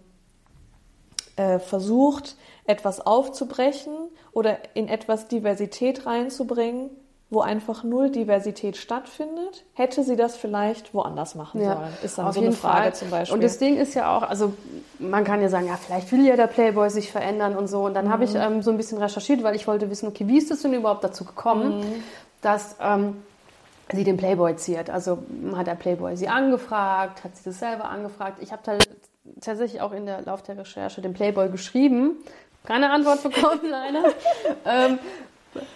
äh, 1.36 1.60
versucht, 1.60 2.36
etwas 2.65 3.06
aufzubrechen 3.06 3.94
oder 4.32 4.58
in 4.74 4.88
etwas 4.88 5.27
Diversität 5.27 6.06
reinzubringen, 6.06 6.89
wo 7.30 7.42
einfach 7.42 7.84
null 7.84 8.12
Diversität 8.12 8.77
stattfindet. 8.77 9.65
Hätte 9.74 10.04
sie 10.04 10.15
das 10.15 10.38
vielleicht 10.38 10.94
woanders 10.94 11.36
machen 11.36 11.60
sollen? 11.63 11.94
Ist 12.04 12.18
dann 12.18 12.32
so 12.32 12.39
eine 12.39 12.51
Frage 12.54 12.82
Fall. 12.84 12.96
zum 12.96 13.10
Beispiel. 13.10 13.36
Und 13.36 13.44
das 13.44 13.58
Ding 13.58 13.77
ist 13.77 13.94
ja 13.96 14.15
auch, 14.15 14.22
also 14.24 14.54
man 15.00 15.24
kann 15.25 15.42
ja 15.42 15.50
sagen, 15.50 15.68
ja, 15.68 15.75
vielleicht 15.75 16.12
will 16.12 16.25
ja 16.25 16.36
der 16.38 16.48
Playboy 16.48 16.89
sich 16.89 17.12
verändern 17.12 17.58
und 17.58 17.68
so. 17.68 17.84
Und 17.84 17.94
dann 17.96 18.10
habe 18.10 18.25
Mhm. 18.25 18.30
ich 18.32 18.36
ähm, 18.36 18.62
so 18.62 18.72
ein 18.72 18.77
bisschen 18.77 19.00
recherchiert, 19.00 19.44
weil 19.44 19.56
ich 19.56 19.68
wollte 19.68 19.89
wissen, 19.89 20.08
okay, 20.08 20.27
wie 20.27 20.38
ist 20.38 20.50
es 20.51 20.62
denn 20.62 20.74
überhaupt 20.74 21.04
dazu 21.04 21.25
gekommen, 21.25 21.80
Mhm. 21.80 22.04
dass 22.42 22.75
ähm, 22.80 23.18
sie 23.92 24.04
den 24.04 24.18
Playboy 24.18 24.56
ziert? 24.56 24.89
Also 24.89 25.20
hat 25.56 25.68
der 25.68 25.75
Playboy 25.75 26.15
sie 26.18 26.27
angefragt, 26.27 27.24
hat 27.24 27.36
sie 27.36 27.44
das 27.44 27.60
selber 27.60 27.86
angefragt? 27.89 28.39
Ich 28.42 28.51
habe 28.51 28.62
tatsächlich 29.42 29.82
auch 29.82 29.92
in 29.92 30.06
der 30.06 30.22
Lauf 30.22 30.42
der 30.44 30.58
Recherche 30.58 31.01
den 31.01 31.13
Playboy 31.13 31.50
geschrieben. 31.50 32.18
Keine 32.65 32.92
Antwort 32.92 33.22
bekommen, 33.24 33.62
leider. 33.70 34.04
ähm, 34.65 35.00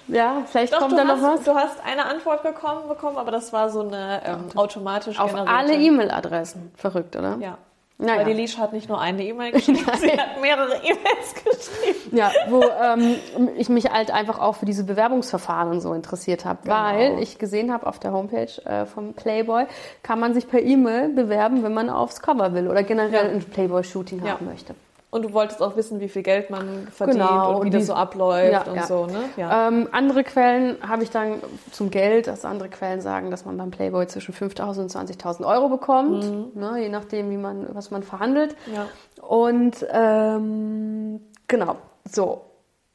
ja, 0.08 0.44
vielleicht 0.46 0.74
Doch, 0.74 0.80
kommt 0.80 0.94
du 0.94 0.98
da 0.98 1.04
noch 1.06 1.22
was. 1.22 1.44
Du 1.44 1.54
hast 1.56 1.80
eine 1.86 2.06
Antwort 2.06 2.44
bekommen, 2.44 2.88
bekommen, 2.88 3.18
aber 3.18 3.32
das 3.32 3.54
war 3.54 3.70
so 3.70 3.82
eine 3.82 4.22
ähm, 4.26 4.46
automatisch 4.56 5.20
Auf 5.20 5.30
generierte. 5.32 5.56
alle 5.56 5.76
E-Mail-Adressen. 5.76 6.72
Verrückt, 6.76 7.16
oder? 7.16 7.38
Ja. 7.40 7.58
Naja. 8.02 8.20
Weil 8.20 8.26
die 8.28 8.34
Leash 8.34 8.58
hat 8.58 8.72
nicht 8.72 8.88
nur 8.88 9.00
eine 9.02 9.22
E-Mail 9.26 9.52
geschrieben, 9.52 9.80
sie 10.00 10.12
hat 10.14 10.40
mehrere 10.42 10.76
E-Mails 10.78 11.36
geschrieben. 11.36 12.16
Ja, 12.18 12.32
wo 12.48 12.64
ähm, 12.82 13.16
ich 13.58 13.68
mich 13.68 13.92
halt 13.92 14.10
einfach 14.10 14.40
auch 14.40 14.56
für 14.56 14.66
diese 14.66 14.86
Bewerbungsverfahren 14.86 15.70
und 15.70 15.82
so 15.82 15.94
interessiert 15.94 16.46
habe, 16.46 16.60
Genau. 16.64 16.76
weil 16.76 17.20
ich 17.22 17.40
gesehen 17.40 17.74
habe 17.74 17.86
auf 17.88 18.00
der 18.00 18.14
Homepage 18.14 18.48
äh, 18.64 18.86
vom 18.86 19.14
Playboy, 19.14 19.66
kann 20.02 20.18
man 20.22 20.34
sich 20.34 20.48
per 20.48 20.62
E-Mail 20.62 21.10
bewerben, 21.10 21.62
wenn 21.62 21.74
man 21.74 21.90
aufs 21.90 22.22
Cover 22.22 22.54
will 22.54 22.70
oder 22.70 22.84
generell 22.84 23.12
Ja. 23.26 23.32
ein 23.32 23.44
Playboy-Shooting 23.44 24.24
Ja. 24.26 24.32
haben 24.34 24.46
möchte. 24.46 24.76
Und 25.12 25.24
du 25.26 25.34
wolltest 25.34 25.62
auch 25.64 25.76
wissen, 25.76 26.00
wie 26.00 26.08
viel 26.08 26.22
Geld 26.22 26.52
man 26.52 26.88
verdient 26.92 27.20
Genau, 27.20 27.56
und 27.56 27.64
wie 27.64 27.68
und 27.68 27.74
das 27.74 27.88
so 27.88 27.94
abläuft 27.94 28.52
Ja, 28.52 28.62
und 28.72 28.76
ja. 28.76 28.86
so, 28.86 29.08
ne? 29.08 29.24
Ja. 29.38 29.68
Ähm, 29.68 29.88
andere 29.92 30.24
Quellen 30.24 30.78
habe 30.88 31.02
ich 31.02 31.10
dann 31.10 31.42
zum 31.72 31.90
Geld, 31.90 32.28
dass 32.28 32.46
andere 32.46 32.70
Quellen 32.70 33.02
sagen, 33.02 33.32
dass 33.32 33.44
man 33.44 33.58
beim 33.58 33.72
Playboy 33.72 34.06
zwischen 34.06 34.36
5.000 34.36 34.82
und 34.82 34.92
20.000 34.92 35.48
Euro 35.48 35.68
bekommt, 35.70 36.56
ne, 36.56 36.78
je 36.80 36.90
nachdem, 36.90 37.32
wie 37.32 37.38
man, 37.38 37.68
was 37.74 37.90
man 37.90 38.04
verhandelt. 38.04 38.56
ja. 38.74 38.86
Und 39.26 39.86
ähm, 39.92 41.22
genau, 41.48 41.76
so. 42.06 42.42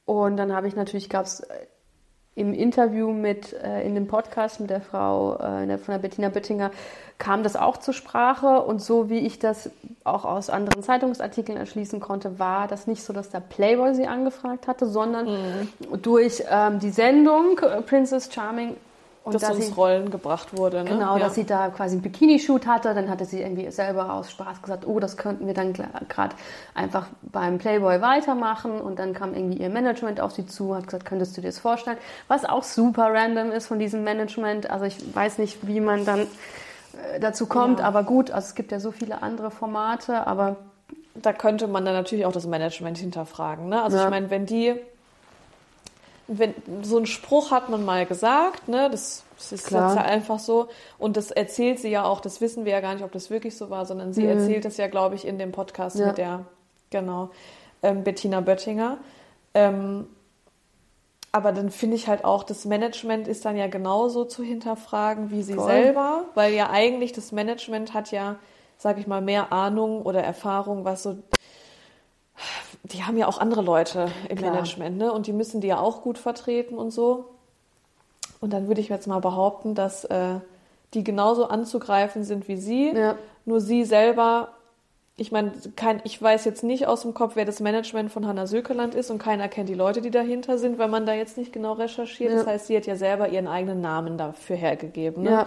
Und 0.05 0.37
dann 0.37 0.55
habe 0.55 0.69
ich 0.69 0.77
natürlich, 0.77 1.09
gab 1.09 1.25
es 1.27 1.43
im 2.37 2.53
Interview 2.53 3.13
mit, 3.13 3.53
äh, 3.53 3.83
in 3.87 3.95
dem 3.95 4.09
Podcast 4.09 4.61
mit 4.61 4.71
der 4.71 4.81
Frau 4.81 5.37
äh, 5.37 5.79
von 5.79 5.93
der 5.93 5.99
Bettina 5.99 6.29
Bittinger, 6.29 6.71
kam 7.19 7.45
das 7.45 7.55
auch 7.55 7.77
zur 7.77 7.95
Sprache. 7.95 8.63
Und 8.63 8.83
so 8.83 9.09
wie 9.09 9.19
ich 9.19 9.39
das 9.39 9.71
auch 10.03 10.25
aus 10.25 10.51
anderen 10.51 10.83
Zeitungsartikeln 10.83 11.57
erschließen 11.57 12.01
konnte, 12.01 12.39
war 12.39 12.67
das 12.67 12.87
nicht 12.87 13.05
so, 13.05 13.13
dass 13.13 13.31
der 13.31 13.41
Playboy 13.41 13.95
sie 13.95 14.07
angefragt 14.07 14.67
hatte, 14.67 14.87
sondern 14.87 15.27
mhm. 15.27 16.03
durch 16.03 16.43
ähm, 16.51 16.81
die 16.81 16.91
Sendung 16.91 17.59
äh, 17.59 17.83
Princess 17.83 18.33
Charming 18.33 18.77
und 19.25 19.35
dass, 19.35 19.43
dass 19.43 19.57
ins 19.57 19.75
Rollen 19.75 20.11
gebracht 20.11 20.57
wurde. 20.57 20.85
Ne? 20.85 20.91
Genau, 20.91 21.17
ja. 21.17 21.25
dass 21.25 21.35
sie 21.35 21.45
da 21.45 21.71
quasi 21.71 21.95
einen 21.95 22.03
Bikini-Shoot 22.03 22.67
hatte. 22.67 22.93
Dann 22.93 23.09
hatte 23.09 23.25
sie 23.25 23.41
irgendwie 23.41 23.71
selber 23.71 24.13
aus 24.13 24.31
Spaß 24.31 24.61
gesagt, 24.61 24.87
oh, 24.87 25.01
das 25.01 25.17
könnten 25.17 25.47
wir 25.47 25.55
dann 25.55 25.73
gerade 25.73 26.37
einfach 26.75 27.07
beim 27.23 27.57
Playboy 27.57 28.03
weitermachen. 28.03 28.83
Und 28.83 28.99
dann 28.99 29.15
kam 29.15 29.35
irgendwie 29.35 29.57
ihr 29.57 29.71
Management 29.71 30.21
auf 30.21 30.33
sie 30.33 30.45
zu, 30.47 30.77
hat 30.77 30.85
gesagt, 30.85 31.07
könntest 31.07 31.37
du 31.37 31.41
dir 31.41 31.49
das 31.49 31.59
vorstellen? 31.59 31.97
Was 32.29 32.45
auch 32.45 32.63
super 32.63 33.15
random 33.15 33.51
ist 33.51 33.67
von 33.67 33.79
diesem 33.79 34.05
Management. 34.05 34.71
Also 34.71 34.85
ich 34.85 35.15
weiß 35.15 35.39
nicht, 35.39 35.67
wie 35.67 35.81
man 35.81 36.05
dann 36.05 36.21
äh, 36.21 37.19
dazu 37.19 37.47
kommt, 37.47 37.79
ja. 37.79 37.87
aber 37.87 38.03
gut, 38.03 38.31
also 38.31 38.47
es 38.47 38.55
gibt 38.55 38.73
ja 38.73 38.79
so 38.79 38.93
viele 38.93 39.23
andere 39.23 39.51
Formate, 39.51 40.27
aber 40.27 40.57
da 41.15 41.33
könnte 41.33 41.67
man 41.67 41.87
dann 41.87 41.95
natürlich 41.95 42.27
auch 42.27 42.33
das 42.33 42.47
Management 42.47 42.99
hinterfragen. 42.99 43.71
Ne? 43.71 43.83
Also 43.83 43.97
ja. 43.97 44.05
ich 44.05 44.11
meine, 44.11 44.29
wenn 44.29 44.45
die 44.45 44.75
wenn, 46.27 46.55
so 46.83 46.97
einen 46.97 47.07
Spruch 47.07 47.51
hat 47.51 47.69
man 47.69 47.85
mal 47.85 48.07
gesagt, 48.07 48.69
ne? 48.69 48.89
Das, 48.91 49.25
das 49.37 49.53
ist 49.53 49.67
Klar. 49.67 49.95
jetzt 49.95 50.05
einfach 50.05 50.39
so. 50.39 50.69
Und 50.99 51.17
das 51.17 51.31
erzählt 51.31 51.79
sie 51.79 51.91
ja 51.91 52.05
auch, 52.05 52.21
das 52.21 52.41
wissen 52.41 52.65
wir 52.65 52.73
ja 52.73 52.81
gar 52.81 52.95
nicht, 52.95 53.05
ob 53.05 53.13
das 53.13 53.31
wirklich 53.31 53.57
so 53.57 53.71
war, 53.71 53.85
sondern 53.87 54.13
sie 54.13 54.23
mhm. 54.23 54.39
erzählt 54.39 54.65
es 54.65 54.77
ja, 54.77 54.89
glaube 54.89 55.15
ich, 55.15 55.27
in 55.27 55.39
dem 55.39 55.53
Podcast 55.53 55.99
ja. 55.99 56.07
mit 56.07 56.19
der, 56.19 56.47
genau, 56.91 57.31
ähm, 57.83 58.05
Bettina 58.05 58.41
Böttinger. 58.41 58.99
Ähm, 59.53 60.07
aber 61.31 61.51
dann 61.51 61.71
finde 61.71 61.97
ich 61.97 62.07
halt 62.07 62.25
auch, 62.25 62.45
das 62.45 62.65
Management 62.65 63.27
ist 63.27 63.45
dann 63.45 63.57
ja 63.57 63.67
genauso 63.67 64.25
zu 64.25 64.45
hinterfragen 64.45 65.33
wie 65.33 65.43
sie 65.43 65.55
Voll. 65.55 65.67
selber, 65.67 66.27
weil 66.35 66.55
ja 66.55 66.71
eigentlich 66.71 67.13
das 67.13 67.33
Management 67.33 67.93
hat 67.93 68.13
ja, 68.13 68.37
sag 68.79 68.99
ich 68.99 69.09
mal, 69.09 69.21
mehr 69.21 69.53
Ahnung 69.53 70.03
oder 70.03 70.23
Erfahrung, 70.23 70.85
was 70.85 71.03
so 71.03 71.17
die 72.85 73.05
haben 73.05 73.17
ja 73.17 73.27
auch 73.27 73.39
andere 73.39 73.63
Leute 73.63 74.09
im 74.29 74.37
Klar. 74.37 74.53
Management, 74.53 74.99
ne? 74.99 75.13
Und 75.13 75.27
die 75.27 75.33
müssen 75.33 75.61
die 75.61 75.69
ja 75.69 75.79
auch 75.79 76.03
gut 76.03 76.19
vertreten 76.19 76.77
und 76.77 76.91
so. 76.91 77.31
Und 78.41 78.53
dann 78.53 78.69
würde 78.69 78.81
ich 78.83 78.91
jetzt 78.91 79.07
mal 79.07 79.21
behaupten, 79.21 79.75
dass 79.75 80.05
äh, 80.05 80.35
die 80.93 81.03
genauso 81.03 81.49
anzugreifen 81.49 82.25
sind 82.25 82.47
wie 82.47 82.57
sie. 82.57 82.93
Ja. 82.95 83.17
Nur 83.47 83.61
sie 83.61 83.85
selber, 83.85 84.49
ich 85.17 85.33
meine, 85.33 85.53
ich 86.05 86.21
weiß 86.21 86.45
jetzt 86.45 86.63
nicht 86.63 86.87
aus 86.87 87.03
dem 87.03 87.15
Kopf, 87.15 87.37
wer 87.37 87.47
das 87.47 87.61
Management 87.61 88.13
von 88.13 88.27
Hanna 88.27 88.47
Sökeland 88.47 88.95
ist 88.95 89.11
und 89.11 89.19
keiner 89.19 89.49
kennt 89.49 89.71
die 89.71 89.75
Leute, 89.75 90.03
die 90.03 90.11
dahinter 90.11 90.59
sind, 90.59 90.79
wenn 90.79 90.91
man 90.91 91.07
da 91.07 91.15
jetzt 91.15 91.39
nicht 91.39 91.55
genau 91.55 91.73
recherchiert. 91.73 92.33
Ja. 92.33 92.39
Das 92.39 92.47
heißt, 92.47 92.67
sie 92.67 92.77
hat 92.77 92.87
ja 92.87 92.97
selber 92.97 93.31
ihren 93.31 93.49
eigenen 93.49 93.81
Namen 93.81 94.19
dafür 94.19 94.57
hergegeben. 94.57 95.23
Ne? 95.23 95.31
Ja. 95.31 95.47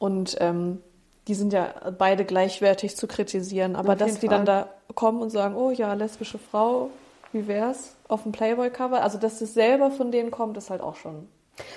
Und 0.00 0.36
ähm, 0.40 0.82
die 1.28 1.34
sind 1.34 1.52
ja 1.52 1.74
beide 1.98 2.24
gleichwertig 2.24 2.96
zu 2.96 3.06
kritisieren. 3.06 3.76
Aber 3.76 3.96
dass 3.96 4.20
die 4.20 4.28
Fall. 4.28 4.36
dann 4.36 4.46
da 4.46 4.68
kommen 4.94 5.20
und 5.20 5.30
sagen, 5.30 5.56
oh 5.56 5.70
ja, 5.70 5.92
lesbische 5.94 6.38
Frau, 6.38 6.90
wie 7.32 7.48
wär's? 7.48 7.94
Auf 8.08 8.22
dem 8.22 8.32
Playboy-Cover. 8.32 9.02
Also, 9.02 9.18
dass 9.18 9.40
das 9.40 9.54
selber 9.54 9.90
von 9.90 10.12
denen 10.12 10.30
kommt, 10.30 10.56
ist 10.56 10.70
halt 10.70 10.80
auch 10.80 10.96
schon. 10.96 11.28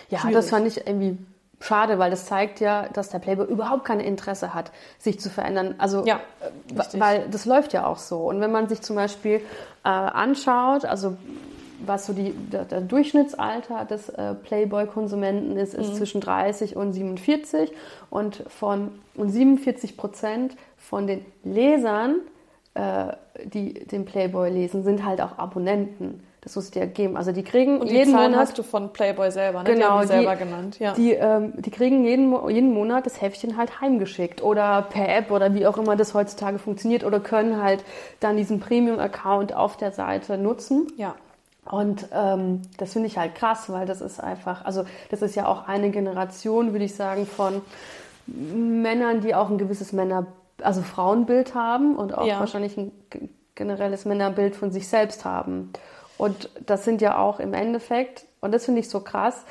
Ja, 0.10 0.20
schwierig. 0.20 0.36
das 0.36 0.50
fand 0.50 0.68
ich 0.68 0.86
irgendwie 0.86 1.18
schade, 1.60 2.00
weil 2.00 2.12
das 2.12 2.26
zeigt 2.26 2.60
ja, 2.60 2.88
dass 2.90 3.10
der 3.10 3.20
Playboy 3.20 3.46
überhaupt 3.48 3.86
kein 3.86 4.00
Interesse 4.00 4.54
hat, 4.54 4.72
sich 4.98 5.20
zu 5.20 5.30
verändern. 5.30 5.76
Also, 5.78 6.06
ja, 6.06 6.20
äh, 6.42 7.00
weil 7.00 7.28
das 7.30 7.46
läuft 7.46 7.74
ja 7.74 7.86
auch 7.86 7.98
so. 7.98 8.20
Und 8.20 8.40
wenn 8.42 8.52
man 8.52 8.70
sich 8.70 8.82
zum 8.82 8.96
Beispiel 8.96 9.42
äh, 9.84 9.90
anschaut, 9.90 10.86
also 10.86 11.18
was 11.86 12.06
so 12.06 12.14
die, 12.14 12.32
der, 12.32 12.66
der 12.66 12.82
Durchschnittsalter 12.82 13.86
des 13.86 14.10
äh, 14.10 14.34
Playboy-Konsumenten 14.36 15.58
ist, 15.58 15.74
ist 15.74 15.92
mhm. 15.92 15.96
zwischen 15.96 16.22
30 16.22 16.76
und 16.76 16.94
47. 16.94 17.72
Und 18.10 18.44
von 18.48 18.92
und 19.16 19.30
47 19.30 19.98
Prozent 19.98 20.56
von 20.78 21.08
den 21.08 21.26
Lesern, 21.44 22.16
äh, 22.74 23.14
die 23.46 23.74
den 23.74 24.06
Playboy 24.06 24.50
lesen, 24.50 24.84
sind 24.84 25.06
halt 25.06 25.22
auch 25.22 25.38
Abonnenten. 25.38 26.24
Das 26.42 26.56
muss 26.56 26.66
ich 26.66 26.72
dir 26.72 26.88
geben. 26.88 27.18
Also 27.18 27.34
die 27.34 27.44
kriegen 27.44 27.80
und 27.80 27.90
die 27.90 27.96
jeden 27.96 28.14
Zahlen 28.14 28.32
Monat. 28.32 28.48
hast 28.48 28.58
du 28.58 28.64
von 28.64 28.94
Playboy 28.94 29.30
selber, 29.30 29.64
ne? 29.64 29.74
Genau, 29.74 30.02
die, 30.02 30.08
selber 30.08 30.36
genannt. 30.38 30.80
Ja. 30.80 30.94
Die, 30.94 31.12
ähm, 31.12 31.54
die 31.58 31.70
kriegen 31.70 32.06
jeden, 32.06 32.34
jeden 32.50 32.74
Monat 32.74 33.06
das 33.06 33.22
Heftchen 33.22 33.58
halt 33.58 33.82
heimgeschickt 33.82 34.42
oder 34.42 34.84
per 34.84 35.10
App 35.10 35.32
oder 35.32 35.54
wie 35.54 35.68
auch 35.68 35.78
immer 35.78 35.98
das 35.98 36.14
heutzutage 36.14 36.58
funktioniert 36.58 37.04
oder 37.04 37.20
können 37.20 37.62
halt 37.62 37.84
dann 38.22 38.38
diesen 38.38 38.62
Premium-Account 38.62 39.54
auf 39.54 39.76
der 39.76 39.92
Seite 39.92 40.38
nutzen. 40.38 40.88
Ja. 40.96 41.16
Und 41.72 42.08
ähm, 42.14 42.64
das 42.78 42.94
finde 42.94 43.08
ich 43.08 43.18
halt 43.18 43.36
krass, 43.36 43.70
weil 43.72 43.86
das 43.86 44.02
ist 44.02 44.20
einfach, 44.20 44.66
also 44.66 44.86
das 45.12 45.22
ist 45.22 45.36
ja 45.36 45.48
auch 45.48 45.68
eine 45.68 45.92
Generation, 45.92 46.72
würde 46.72 46.86
ich 46.86 46.96
sagen, 46.96 47.28
von 47.28 47.62
Männern, 48.26 49.22
die 49.22 49.36
auch 49.36 49.50
ein 49.50 49.58
gewisses 49.58 49.94
Männer, 49.94 50.26
also 50.62 50.82
Frauenbild 50.82 51.54
haben 51.54 51.96
und 51.96 52.18
auch 52.18 52.26
ja. 52.26 52.40
wahrscheinlich 52.40 52.76
ein 52.78 52.92
generelles 53.56 54.06
Männerbild 54.06 54.56
von 54.56 54.72
sich 54.72 54.88
selbst 54.88 55.26
haben. 55.26 55.72
Und 56.18 56.50
das 56.66 56.86
sind 56.86 57.02
ja 57.02 57.18
auch 57.18 57.40
im 57.40 57.54
Endeffekt, 57.54 58.26
und 58.42 58.52
das 58.54 58.66
finde 58.66 58.82
ich 58.82 58.90
so 58.90 59.02
krass, 59.02 59.46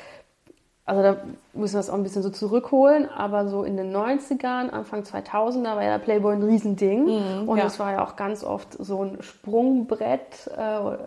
also 0.89 1.03
da 1.03 1.17
müssen 1.53 1.75
wir 1.75 1.81
es 1.81 1.89
auch 1.89 1.93
ein 1.93 2.03
bisschen 2.03 2.23
so 2.23 2.31
zurückholen, 2.31 3.07
aber 3.07 3.47
so 3.47 3.63
in 3.63 3.77
den 3.77 3.95
90ern, 3.95 4.71
Anfang 4.71 5.03
2000er 5.03 5.75
war 5.75 5.83
ja 5.83 5.97
der 5.97 6.03
Playboy 6.03 6.33
ein 6.33 6.41
Riesending. 6.41 7.05
Mhm, 7.05 7.47
und 7.47 7.59
es 7.59 7.77
ja. 7.77 7.85
war 7.85 7.91
ja 7.93 8.03
auch 8.03 8.15
ganz 8.15 8.43
oft 8.43 8.73
so 8.73 9.03
ein 9.03 9.21
Sprungbrett, 9.21 10.49
äh, 10.57 10.97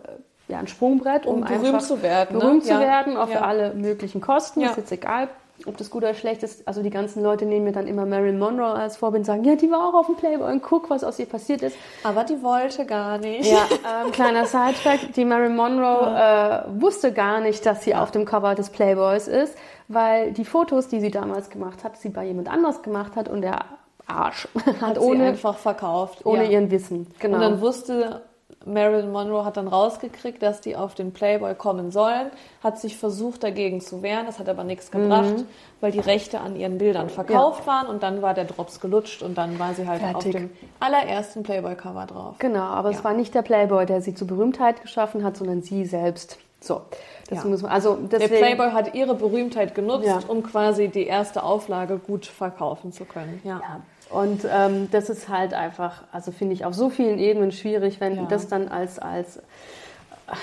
ja, 0.47 0.59
ein 0.59 0.67
Sprungbrett, 0.67 1.25
um, 1.25 1.35
um 1.35 1.41
berühmt 1.41 1.81
zu 1.81 2.01
werden. 2.01 2.37
Ne? 2.37 2.43
Berühmt 2.43 2.63
ne? 2.63 2.69
zu 2.69 2.73
ja. 2.73 2.79
werden 2.79 3.17
auf 3.17 3.31
ja. 3.31 3.41
alle 3.41 3.73
möglichen 3.73 4.21
Kosten. 4.21 4.61
Ja. 4.61 4.69
Ist 4.69 4.77
jetzt 4.77 4.91
egal, 4.91 5.29
ob 5.65 5.77
das 5.77 5.89
gut 5.89 6.03
oder 6.03 6.13
schlecht 6.13 6.43
ist. 6.43 6.67
Also 6.67 6.83
die 6.83 6.89
ganzen 6.89 7.23
Leute 7.23 7.45
nehmen 7.45 7.65
mir 7.65 7.71
dann 7.71 7.87
immer 7.87 8.05
Marilyn 8.05 8.39
Monroe 8.39 8.73
als 8.73 8.97
Vorbild 8.97 9.21
und 9.21 9.25
sagen, 9.25 9.43
ja, 9.45 9.55
die 9.55 9.71
war 9.71 9.87
auch 9.87 9.93
auf 9.93 10.07
dem 10.07 10.15
Playboy 10.15 10.51
und 10.51 10.61
guck, 10.61 10.89
was 10.89 11.03
aus 11.03 11.19
ihr 11.19 11.25
passiert 11.25 11.61
ist. 11.61 11.77
Aber 12.03 12.23
die 12.23 12.41
wollte 12.43 12.85
gar 12.85 13.17
nicht. 13.17 13.49
Ja, 13.49 13.65
ähm, 14.05 14.11
kleiner 14.11 14.45
Sidefact, 14.45 15.15
die 15.15 15.25
Marilyn 15.25 15.55
Monroe 15.55 16.65
äh, 16.67 16.81
wusste 16.81 17.13
gar 17.13 17.39
nicht, 17.39 17.65
dass 17.65 17.83
sie 17.83 17.95
auf 17.95 18.11
dem 18.11 18.25
Cover 18.25 18.55
des 18.55 18.69
Playboys 18.69 19.27
ist, 19.27 19.57
weil 19.87 20.33
die 20.33 20.45
Fotos, 20.45 20.89
die 20.89 20.99
sie 20.99 21.11
damals 21.11 21.49
gemacht 21.49 21.83
hat, 21.83 21.97
sie 21.97 22.09
bei 22.09 22.25
jemand 22.25 22.49
anders 22.49 22.81
gemacht 22.81 23.15
hat 23.15 23.29
und 23.29 23.41
der 23.41 23.59
Arsch 24.07 24.47
hat, 24.65 24.81
hat 24.81 24.99
ohne 24.99 25.27
einfach 25.27 25.57
verkauft, 25.57 26.25
ohne 26.25 26.51
ihren 26.51 26.71
Wissen. 26.71 27.07
Genau. 27.19 27.35
Und 27.35 27.41
dann 27.41 27.61
wusste 27.61 28.21
Marilyn 28.65 29.11
Monroe 29.11 29.43
hat 29.45 29.57
dann 29.57 29.67
rausgekriegt, 29.67 30.41
dass 30.41 30.61
die 30.61 30.75
auf 30.75 30.95
den 30.95 31.11
Playboy 31.11 31.55
kommen 31.55 31.91
sollen, 31.91 32.31
hat 32.63 32.79
sich 32.79 32.97
versucht 32.97 33.43
dagegen 33.43 33.81
zu 33.81 34.01
wehren, 34.01 34.25
das 34.25 34.39
hat 34.39 34.49
aber 34.49 34.63
nichts 34.63 34.91
gebracht, 34.91 35.37
mhm. 35.37 35.45
weil 35.81 35.91
die 35.91 35.99
Rechte 35.99 36.39
an 36.39 36.55
ihren 36.55 36.77
Bildern 36.77 37.09
verkauft 37.09 37.61
ja. 37.61 37.67
waren 37.67 37.87
und 37.87 38.03
dann 38.03 38.21
war 38.21 38.33
der 38.33 38.45
Drops 38.45 38.79
gelutscht 38.79 39.21
und 39.21 39.37
dann 39.37 39.59
war 39.59 39.73
sie 39.73 39.87
halt 39.87 40.01
Fertig. 40.01 40.35
auf 40.35 40.41
dem 40.41 40.49
allerersten 40.79 41.43
Playboy-Cover 41.43 42.05
drauf. 42.05 42.35
Genau, 42.39 42.63
aber 42.63 42.91
ja. 42.91 42.97
es 42.97 43.03
war 43.03 43.13
nicht 43.13 43.35
der 43.35 43.41
Playboy, 43.41 43.85
der 43.85 44.01
sie 44.01 44.13
zur 44.13 44.27
Berühmtheit 44.27 44.81
geschaffen 44.81 45.23
hat, 45.23 45.37
sondern 45.37 45.61
sie 45.61 45.85
selbst. 45.85 46.37
So, 46.59 46.81
das 47.29 47.43
ja. 47.43 47.49
muss 47.49 47.61
man, 47.61 47.71
also 47.71 47.95
deswegen, 47.95 48.31
der 48.31 48.37
Playboy 48.37 48.71
hat 48.71 48.95
ihre 48.95 49.15
Berühmtheit 49.15 49.75
genutzt, 49.75 50.29
um 50.29 50.43
quasi 50.43 50.87
die 50.87 51.05
erste 51.05 51.43
Auflage 51.43 51.97
gut 51.97 52.25
verkaufen 52.25 52.93
zu 52.93 53.03
können. 53.03 53.41
Ja. 53.43 53.81
Und 54.13 54.45
ähm, 54.47 54.89
das 54.91 55.09
ist 55.09 55.27
halt 55.27 55.55
einfach, 55.55 56.03
also 56.11 56.31
finde 56.31 56.53
ich 56.53 56.65
auf 56.65 56.75
so 56.75 56.91
vielen 56.91 57.17
Ebenen 57.17 57.51
schwierig, 57.51 57.99
wenn 57.99 58.15
ja. 58.15 58.25
das 58.25 58.47
dann 58.47 58.67
als, 58.67 58.99
als, 58.99 59.39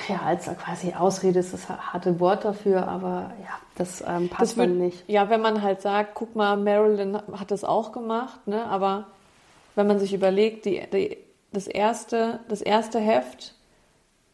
ja, 0.08 0.20
als 0.26 0.46
quasi 0.56 0.94
Ausrede 0.94 1.38
ist, 1.38 1.54
das 1.54 1.68
harte 1.68 2.18
Wort 2.18 2.44
dafür, 2.44 2.88
aber 2.88 3.30
ja, 3.42 3.54
das 3.76 4.02
ähm, 4.04 4.28
passt 4.28 4.42
das 4.42 4.56
wird, 4.56 4.70
dann 4.70 4.78
nicht. 4.78 5.08
Ja, 5.08 5.30
wenn 5.30 5.40
man 5.40 5.62
halt 5.62 5.82
sagt, 5.82 6.16
guck 6.16 6.34
mal, 6.34 6.56
Marilyn 6.56 7.16
hat 7.16 7.52
das 7.52 7.62
auch 7.62 7.92
gemacht, 7.92 8.44
ne? 8.48 8.64
aber 8.64 9.06
wenn 9.76 9.86
man 9.86 10.00
sich 10.00 10.12
überlegt, 10.12 10.64
die, 10.64 10.82
die, 10.92 11.16
das, 11.52 11.68
erste, 11.68 12.40
das 12.48 12.62
erste 12.62 12.98
Heft 12.98 13.54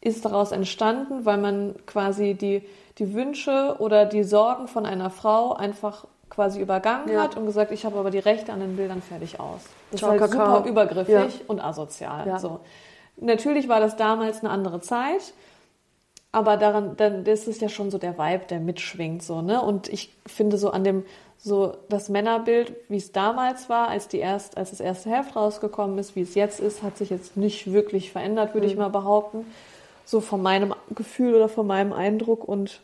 ist 0.00 0.24
daraus 0.24 0.50
entstanden, 0.50 1.26
weil 1.26 1.36
man 1.36 1.74
quasi 1.84 2.32
die, 2.32 2.62
die 2.96 3.12
Wünsche 3.12 3.76
oder 3.80 4.06
die 4.06 4.24
Sorgen 4.24 4.66
von 4.66 4.86
einer 4.86 5.10
Frau 5.10 5.52
einfach 5.52 6.06
quasi 6.36 6.60
übergangen 6.60 7.12
ja. 7.12 7.22
hat 7.22 7.36
und 7.36 7.46
gesagt, 7.46 7.72
ich 7.72 7.84
habe 7.84 7.98
aber 7.98 8.10
die 8.10 8.20
Rechte 8.20 8.52
an 8.52 8.60
den 8.60 8.76
Bildern 8.76 9.02
fertig 9.02 9.40
aus. 9.40 9.62
Das 9.90 10.00
Ciao, 10.00 10.12
ist 10.12 10.20
halt 10.20 10.30
super 10.30 10.64
übergriffig 10.64 11.12
ja. 11.12 11.28
und 11.48 11.60
asozial. 11.60 12.28
Ja. 12.28 12.38
So. 12.38 12.60
Natürlich 13.16 13.68
war 13.68 13.80
das 13.80 13.96
damals 13.96 14.40
eine 14.40 14.50
andere 14.50 14.80
Zeit, 14.80 15.32
aber 16.30 16.58
daran, 16.58 16.96
dann 16.98 17.24
das 17.24 17.48
ist 17.48 17.62
ja 17.62 17.70
schon 17.70 17.90
so 17.90 17.96
der 17.96 18.18
Vibe, 18.18 18.44
der 18.50 18.60
mitschwingt 18.60 19.22
so, 19.22 19.40
ne? 19.40 19.62
Und 19.62 19.88
ich 19.88 20.14
finde 20.26 20.58
so 20.58 20.70
an 20.70 20.84
dem 20.84 21.04
so 21.38 21.76
das 21.88 22.08
Männerbild, 22.08 22.74
wie 22.88 22.96
es 22.96 23.12
damals 23.12 23.68
war, 23.68 23.88
als 23.88 24.08
die 24.08 24.18
erst, 24.18 24.56
als 24.56 24.70
das 24.70 24.80
erste 24.80 25.10
Heft 25.10 25.36
rausgekommen 25.36 25.98
ist, 25.98 26.16
wie 26.16 26.22
es 26.22 26.34
jetzt 26.34 26.60
ist, 26.60 26.82
hat 26.82 26.96
sich 26.96 27.10
jetzt 27.10 27.36
nicht 27.36 27.72
wirklich 27.72 28.12
verändert, 28.12 28.54
würde 28.54 28.66
mhm. 28.66 28.72
ich 28.72 28.78
mal 28.78 28.88
behaupten. 28.88 29.46
So 30.04 30.20
von 30.20 30.40
meinem 30.40 30.74
Gefühl 30.94 31.34
oder 31.34 31.48
von 31.48 31.66
meinem 31.66 31.92
Eindruck 31.92 32.46
und 32.46 32.80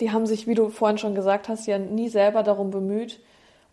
die 0.00 0.10
haben 0.12 0.26
sich, 0.26 0.46
wie 0.46 0.54
du 0.54 0.68
vorhin 0.68 0.98
schon 0.98 1.14
gesagt 1.14 1.48
hast, 1.48 1.66
ja 1.66 1.78
nie 1.78 2.08
selber 2.08 2.42
darum 2.42 2.70
bemüht, 2.70 3.20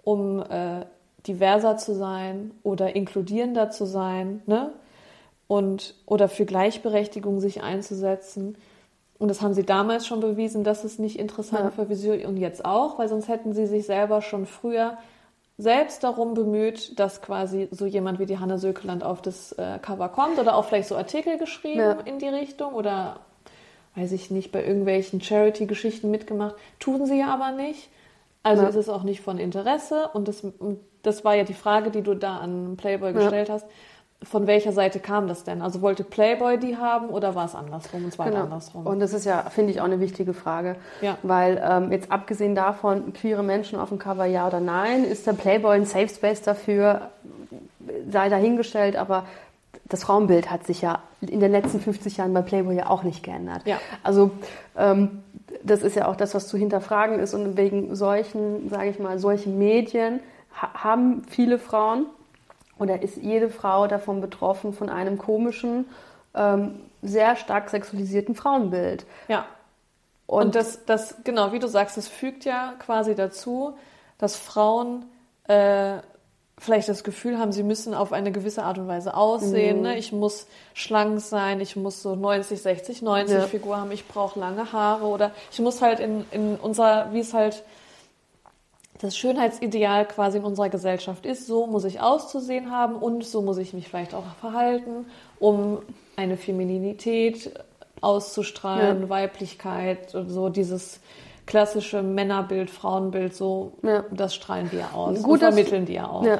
um 0.03 0.39
äh, 0.41 0.85
diverser 1.27 1.77
zu 1.77 1.93
sein 1.95 2.51
oder 2.63 2.95
inkludierender 2.95 3.69
zu 3.69 3.85
sein, 3.85 4.41
ne? 4.45 4.71
Und 5.47 5.95
oder 6.05 6.29
für 6.29 6.45
Gleichberechtigung 6.45 7.39
sich 7.39 7.61
einzusetzen. 7.61 8.55
Und 9.19 9.27
das 9.27 9.41
haben 9.41 9.53
sie 9.53 9.63
damals 9.65 10.07
schon 10.07 10.19
bewiesen, 10.21 10.63
dass 10.63 10.83
es 10.83 10.99
nicht 10.99 11.19
interessant 11.19 11.65
Ja. 11.65 11.71
für 11.71 11.89
Visio 11.89 12.13
und 12.27 12.37
jetzt 12.37 12.65
auch, 12.65 12.97
weil 12.97 13.07
sonst 13.09 13.27
hätten 13.27 13.53
sie 13.53 13.67
sich 13.67 13.85
selber 13.85 14.21
schon 14.21 14.45
früher 14.45 14.97
selbst 15.57 16.03
darum 16.03 16.33
bemüht, 16.33 16.99
dass 16.99 17.21
quasi 17.21 17.67
so 17.71 17.85
jemand 17.85 18.19
wie 18.19 18.25
die 18.25 18.39
Hanne 18.39 18.57
Sökeland 18.57 19.03
auf 19.03 19.21
das 19.21 19.51
äh, 19.53 19.77
Cover 19.81 20.09
kommt 20.09 20.39
oder 20.39 20.55
auch 20.55 20.65
vielleicht 20.65 20.87
so 20.89 20.95
Artikel 20.95 21.37
geschrieben 21.37 21.79
Ja. 21.79 21.91
in 22.05 22.17
die 22.19 22.27
Richtung 22.27 22.73
oder 22.73 23.19
weiß 23.95 24.11
ich 24.11 24.31
nicht, 24.31 24.51
bei 24.51 24.63
irgendwelchen 24.65 25.21
Charity-Geschichten 25.21 26.09
mitgemacht. 26.11 26.55
Tun 26.79 27.05
sie 27.05 27.19
ja 27.19 27.33
aber 27.33 27.51
nicht. 27.51 27.89
Also 28.41 28.63
Ja. 28.63 28.69
ist 28.69 28.75
es 28.75 28.89
auch 28.89 29.03
nicht 29.03 29.21
von 29.21 29.37
Interesse. 29.37 30.09
Und 30.13 30.27
das, 30.27 30.43
das 31.03 31.23
war 31.23 31.35
ja 31.35 31.43
die 31.43 31.53
Frage, 31.53 31.91
die 31.91 32.01
du 32.01 32.15
da 32.15 32.37
an 32.37 32.75
Playboy 32.77 33.13
gestellt 33.13 33.49
hast. 33.49 33.65
Von 34.23 34.47
welcher 34.47 34.71
Seite 34.71 34.99
kam 34.99 35.27
das 35.27 35.43
denn? 35.43 35.61
Also 35.61 35.81
wollte 35.81 36.05
Playboy 36.05 36.57
die 36.57 36.77
haben 36.77 37.09
oder 37.09 37.35
war 37.35 37.45
es 37.45 37.55
andersrum? 37.55 38.05
Und 38.05 38.13
zwar 38.13 38.29
Genau. 38.29 38.43
andersrum. 38.43 38.87
Und 38.87 38.99
das 39.01 39.11
ist 39.13 39.25
ja, 39.25 39.41
finde 39.49 39.71
ich, 39.71 39.81
auch 39.81 39.85
eine 39.85 39.99
wichtige 39.99 40.33
Frage. 40.33 40.77
Ja. 41.01 41.17
Weil 41.23 41.61
ähm, 41.63 41.91
jetzt 41.91 42.09
abgesehen 42.09 42.55
davon, 42.55 43.11
queere 43.13 43.43
Menschen 43.43 43.77
auf 43.79 43.89
dem 43.89 43.99
Cover 43.99 44.25
ja 44.25 44.47
oder 44.47 44.61
nein, 44.61 45.03
ist 45.03 45.27
der 45.27 45.33
Playboy 45.33 45.75
ein 45.75 45.85
Safe 45.85 46.07
Space 46.07 46.41
dafür, 46.41 47.09
sei 48.09 48.29
dahingestellt, 48.29 48.95
aber 48.95 49.25
das 49.85 50.03
Frauenbild 50.03 50.49
hat 50.49 50.65
sich 50.65 50.81
ja 50.81 51.01
in 51.21 51.39
den 51.39 51.51
letzten 51.51 51.79
50 51.79 52.17
Jahren 52.17 52.33
bei 52.33 52.41
Playboy 52.41 52.75
ja 52.75 52.89
auch 52.89 53.03
nicht 53.03 53.23
geändert. 53.23 53.65
Ja. 53.65 53.79
Also 54.01 54.31
ähm, 54.77 55.23
das 55.63 55.81
ist 55.81 55.95
ja 55.95 56.07
auch 56.07 56.15
das, 56.15 56.33
was 56.33 56.47
zu 56.47 56.57
hinterfragen 56.57 57.19
ist 57.19 57.33
und 57.33 57.57
wegen 57.57 57.95
solchen, 57.95 58.69
sage 58.69 58.89
ich 58.89 58.99
mal, 58.99 59.19
solchen 59.19 59.57
Medien 59.57 60.19
ha 60.55 60.83
haben 60.83 61.23
viele 61.29 61.59
Frauen 61.59 62.05
oder 62.79 63.01
ist 63.01 63.17
jede 63.17 63.49
Frau 63.49 63.87
davon 63.87 64.21
betroffen 64.21 64.73
von 64.73 64.89
einem 64.89 65.17
komischen, 65.17 65.85
ähm, 66.33 66.79
sehr 67.01 67.35
stark 67.35 67.69
sexualisierten 67.69 68.35
Frauenbild. 68.35 69.05
ja. 69.27 69.45
Und, 70.25 70.45
Und, 70.45 70.55
das, 70.55 70.85
das, 70.85 71.15
genau, 71.25 71.51
wie 71.51 71.59
du 71.59 71.67
sagst, 71.67 71.97
das 71.97 72.07
fügt 72.07 72.45
ja 72.45 72.73
quasi 72.79 73.13
dazu, 73.13 73.75
dass 74.17 74.37
Frauen 74.37 75.05
äh, 75.49 75.97
vielleicht 76.63 76.87
das 76.89 77.03
Gefühl 77.03 77.37
haben, 77.37 77.51
sie 77.51 77.63
müssen 77.63 77.93
auf 77.93 78.13
eine 78.13 78.31
gewisse 78.31 78.63
Art 78.63 78.77
und 78.77 78.87
Weise 78.87 79.15
aussehen. 79.15 79.77
Mhm. 79.77 79.83
Ne? 79.83 79.97
Ich 79.97 80.11
muss 80.11 80.47
schlank 80.73 81.19
sein, 81.19 81.59
ich 81.59 81.75
muss 81.75 82.01
so 82.01 82.15
90, 82.15 82.61
60, 82.61 83.01
90 83.01 83.35
Ja. 83.35 83.41
Figur 83.47 83.77
haben, 83.77 83.91
ich 83.91 84.07
brauche 84.07 84.39
lange 84.39 84.71
Haare 84.71 85.05
oder 85.05 85.31
ich 85.51 85.59
muss 85.59 85.81
halt 85.81 85.99
in, 85.99 86.25
in 86.31 86.55
unserer, 86.55 87.11
wie 87.13 87.19
es 87.19 87.33
halt 87.33 87.63
das 89.01 89.17
Schönheitsideal 89.17 90.07
quasi 90.07 90.37
in 90.37 90.45
unserer 90.45 90.69
Gesellschaft 90.69 91.25
ist, 91.25 91.45
so 91.45 91.67
muss 91.67 91.83
ich 91.83 91.99
auszusehen 91.99 92.71
haben 92.71 92.95
und 92.95 93.25
so 93.25 93.41
muss 93.41 93.57
ich 93.57 93.73
mich 93.73 93.89
vielleicht 93.89 94.13
auch 94.13 94.23
verhalten, 94.39 95.05
um 95.39 95.79
eine 96.15 96.37
Femininität 96.37 97.51
auszustrahlen, 97.99 99.01
Ja. 99.01 99.09
Weiblichkeit 99.09 100.15
und 100.15 100.29
so 100.29 100.47
dieses 100.47 101.01
klassische 101.45 102.01
Männerbild, 102.03 102.69
Frauenbild, 102.69 103.35
so 103.35 103.73
Ja. 103.81 104.03
das 104.11 104.33
strahlen 104.35 104.69
die 104.71 104.77
ja 104.77 104.89
aus. 104.93 105.21
Gut, 105.23 105.33
und 105.33 105.41
dass- 105.43 105.53
vermitteln 105.55 105.85
die 105.85 105.93
ja 105.93 106.07
auch. 106.07 106.23
Ja. 106.23 106.39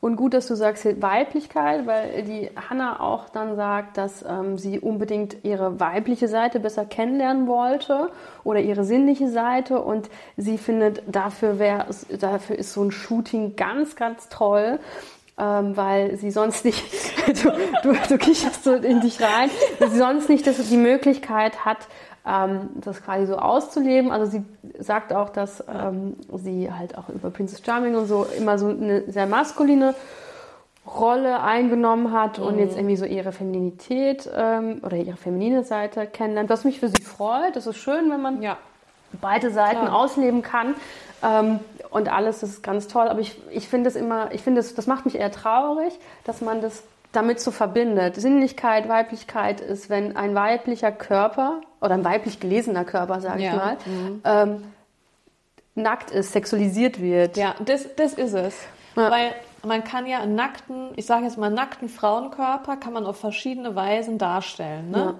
Und 0.00 0.16
gut, 0.16 0.34
dass 0.34 0.48
du 0.48 0.56
sagst 0.56 1.00
Weiblichkeit, 1.00 1.86
weil 1.86 2.24
die 2.24 2.50
Hanna 2.68 2.98
auch 2.98 3.28
dann 3.28 3.54
sagt, 3.54 3.96
dass 3.98 4.24
ähm, 4.28 4.58
sie 4.58 4.80
unbedingt 4.80 5.36
ihre 5.44 5.78
weibliche 5.78 6.26
Seite 6.26 6.58
besser 6.58 6.84
kennenlernen 6.84 7.46
wollte 7.46 8.10
oder 8.42 8.58
ihre 8.58 8.82
sinnliche 8.82 9.28
Seite 9.28 9.80
und 9.80 10.10
sie 10.36 10.58
findet, 10.58 11.02
dafür, 11.06 11.60
wär, 11.60 11.86
dafür 12.18 12.58
ist 12.58 12.72
so 12.72 12.82
ein 12.82 12.90
Shooting 12.90 13.54
ganz, 13.54 13.94
ganz 13.94 14.28
toll. 14.28 14.80
Ähm, 15.38 15.76
weil 15.76 16.16
sie 16.16 16.30
sonst 16.30 16.64
nicht, 16.64 16.82
du, 17.42 17.50
du, 17.82 17.94
du 18.08 18.18
kicherst 18.18 18.64
so 18.64 18.74
in 18.74 19.00
dich 19.00 19.20
rein, 19.20 19.50
weil 19.78 19.90
sie 19.90 19.98
sonst 19.98 20.28
nicht 20.28 20.46
dass 20.46 20.58
sie 20.58 20.64
die 20.64 20.76
Möglichkeit 20.76 21.64
hat, 21.64 21.78
ähm, 22.26 22.68
das 22.76 23.02
quasi 23.02 23.26
so 23.26 23.36
auszuleben. 23.36 24.12
Also 24.12 24.26
sie 24.30 24.44
sagt 24.78 25.12
auch, 25.12 25.30
dass 25.30 25.64
ähm, 25.72 26.16
sie 26.36 26.70
halt 26.70 26.98
auch 26.98 27.08
über 27.08 27.30
Princess 27.30 27.62
Charming 27.64 27.96
und 27.96 28.06
so 28.06 28.26
immer 28.36 28.58
so 28.58 28.68
eine 28.68 29.10
sehr 29.10 29.26
maskuline 29.26 29.94
Rolle 30.86 31.40
eingenommen 31.42 32.12
hat 32.12 32.38
und 32.38 32.58
jetzt 32.58 32.76
irgendwie 32.76 32.96
so 32.96 33.04
ihre 33.04 33.32
Femininität 33.32 34.28
ähm, 34.36 34.80
oder 34.84 34.96
ihre 34.96 35.16
feminine 35.16 35.62
Seite 35.64 36.06
kennenlernt, 36.06 36.50
was 36.50 36.64
mich 36.64 36.80
für 36.80 36.88
sie 36.88 37.02
freut. 37.02 37.54
Das 37.54 37.66
ist 37.66 37.76
schön, 37.78 38.10
wenn 38.10 38.20
man 38.20 38.42
Ja. 38.42 38.56
beide 39.20 39.50
Seiten 39.50 39.82
Klar. 39.86 39.94
ausleben 39.96 40.42
kann. 40.42 40.74
Ähm, 41.22 41.60
und 41.90 42.10
alles 42.10 42.40
das 42.40 42.50
ist 42.50 42.62
ganz 42.62 42.88
toll. 42.88 43.08
Aber 43.08 43.20
ich, 43.20 43.36
ich 43.50 43.68
finde 43.68 43.88
es 43.88 43.96
immer, 43.96 44.32
ich 44.32 44.42
finde 44.42 44.60
es, 44.60 44.74
das 44.74 44.86
macht 44.86 45.04
mich 45.04 45.16
eher 45.16 45.30
traurig, 45.30 45.92
dass 46.24 46.40
man 46.40 46.60
das 46.62 46.82
damit 47.12 47.40
so 47.40 47.50
verbindet. 47.50 48.16
Sinnlichkeit, 48.16 48.88
Weiblichkeit 48.88 49.60
ist, 49.60 49.90
wenn 49.90 50.16
ein 50.16 50.34
weiblicher 50.34 50.90
Körper 50.90 51.60
oder 51.80 51.94
ein 51.94 52.04
weiblich 52.04 52.40
gelesener 52.40 52.84
Körper, 52.84 53.20
sage 53.20 53.42
Ja. 53.42 53.50
ich 53.50 53.56
mal, 53.56 53.76
ähm, 54.24 54.64
nackt 55.74 56.10
ist, 56.10 56.32
sexualisiert 56.32 57.00
wird. 57.00 57.36
Ja, 57.36 57.54
das, 57.64 57.94
das 57.96 58.14
ist 58.14 58.34
es. 58.34 58.56
Ja. 58.96 59.10
Weil 59.10 59.34
man 59.64 59.84
kann 59.84 60.06
ja 60.06 60.20
einen 60.20 60.34
nackten, 60.34 60.90
ich 60.96 61.06
sage 61.06 61.24
jetzt 61.24 61.38
mal 61.38 61.50
nackten 61.50 61.88
Frauenkörper, 61.88 62.76
kann 62.76 62.92
man 62.92 63.06
auf 63.06 63.18
verschiedene 63.18 63.74
Weisen 63.76 64.18
darstellen. 64.18 64.90
Ne? 64.90 64.98
Ja. 64.98 65.14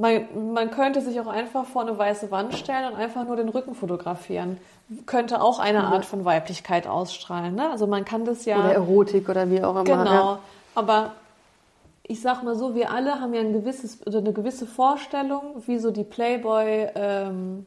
Man, 0.00 0.52
man 0.54 0.70
könnte 0.70 1.00
sich 1.00 1.20
auch 1.20 1.26
einfach 1.26 1.66
vor 1.66 1.82
eine 1.82 1.96
weiße 1.96 2.30
Wand 2.30 2.54
stellen 2.54 2.92
und 2.92 2.98
einfach 2.98 3.26
nur 3.26 3.36
den 3.36 3.48
Rücken 3.48 3.74
fotografieren. 3.74 4.58
Könnte 5.06 5.42
auch 5.42 5.58
eine 5.58 5.84
Art 5.84 6.04
von 6.04 6.24
Weiblichkeit 6.24 6.86
ausstrahlen. 6.86 7.54
Ne? 7.54 7.70
Also 7.70 7.86
man 7.86 8.04
kann 8.04 8.24
das 8.24 8.44
ja... 8.44 8.58
Oder 8.58 8.72
Erotik 8.72 9.28
oder 9.28 9.50
wie 9.50 9.62
auch 9.62 9.70
immer. 9.70 9.84
Genau. 9.84 10.04
Ja. 10.04 10.38
Aber 10.74 11.12
ich 12.02 12.20
sag 12.20 12.42
mal 12.42 12.56
so, 12.56 12.74
wir 12.74 12.90
alle 12.90 13.20
haben 13.20 13.34
ja 13.34 13.40
ein 13.40 13.52
gewisses 13.52 14.04
oder 14.06 14.18
eine 14.18 14.32
gewisse 14.32 14.66
Vorstellung, 14.66 15.62
wie 15.66 15.78
so 15.78 15.90
die 15.90 16.02
Playboy, 16.02 16.88
ähm, 16.94 17.66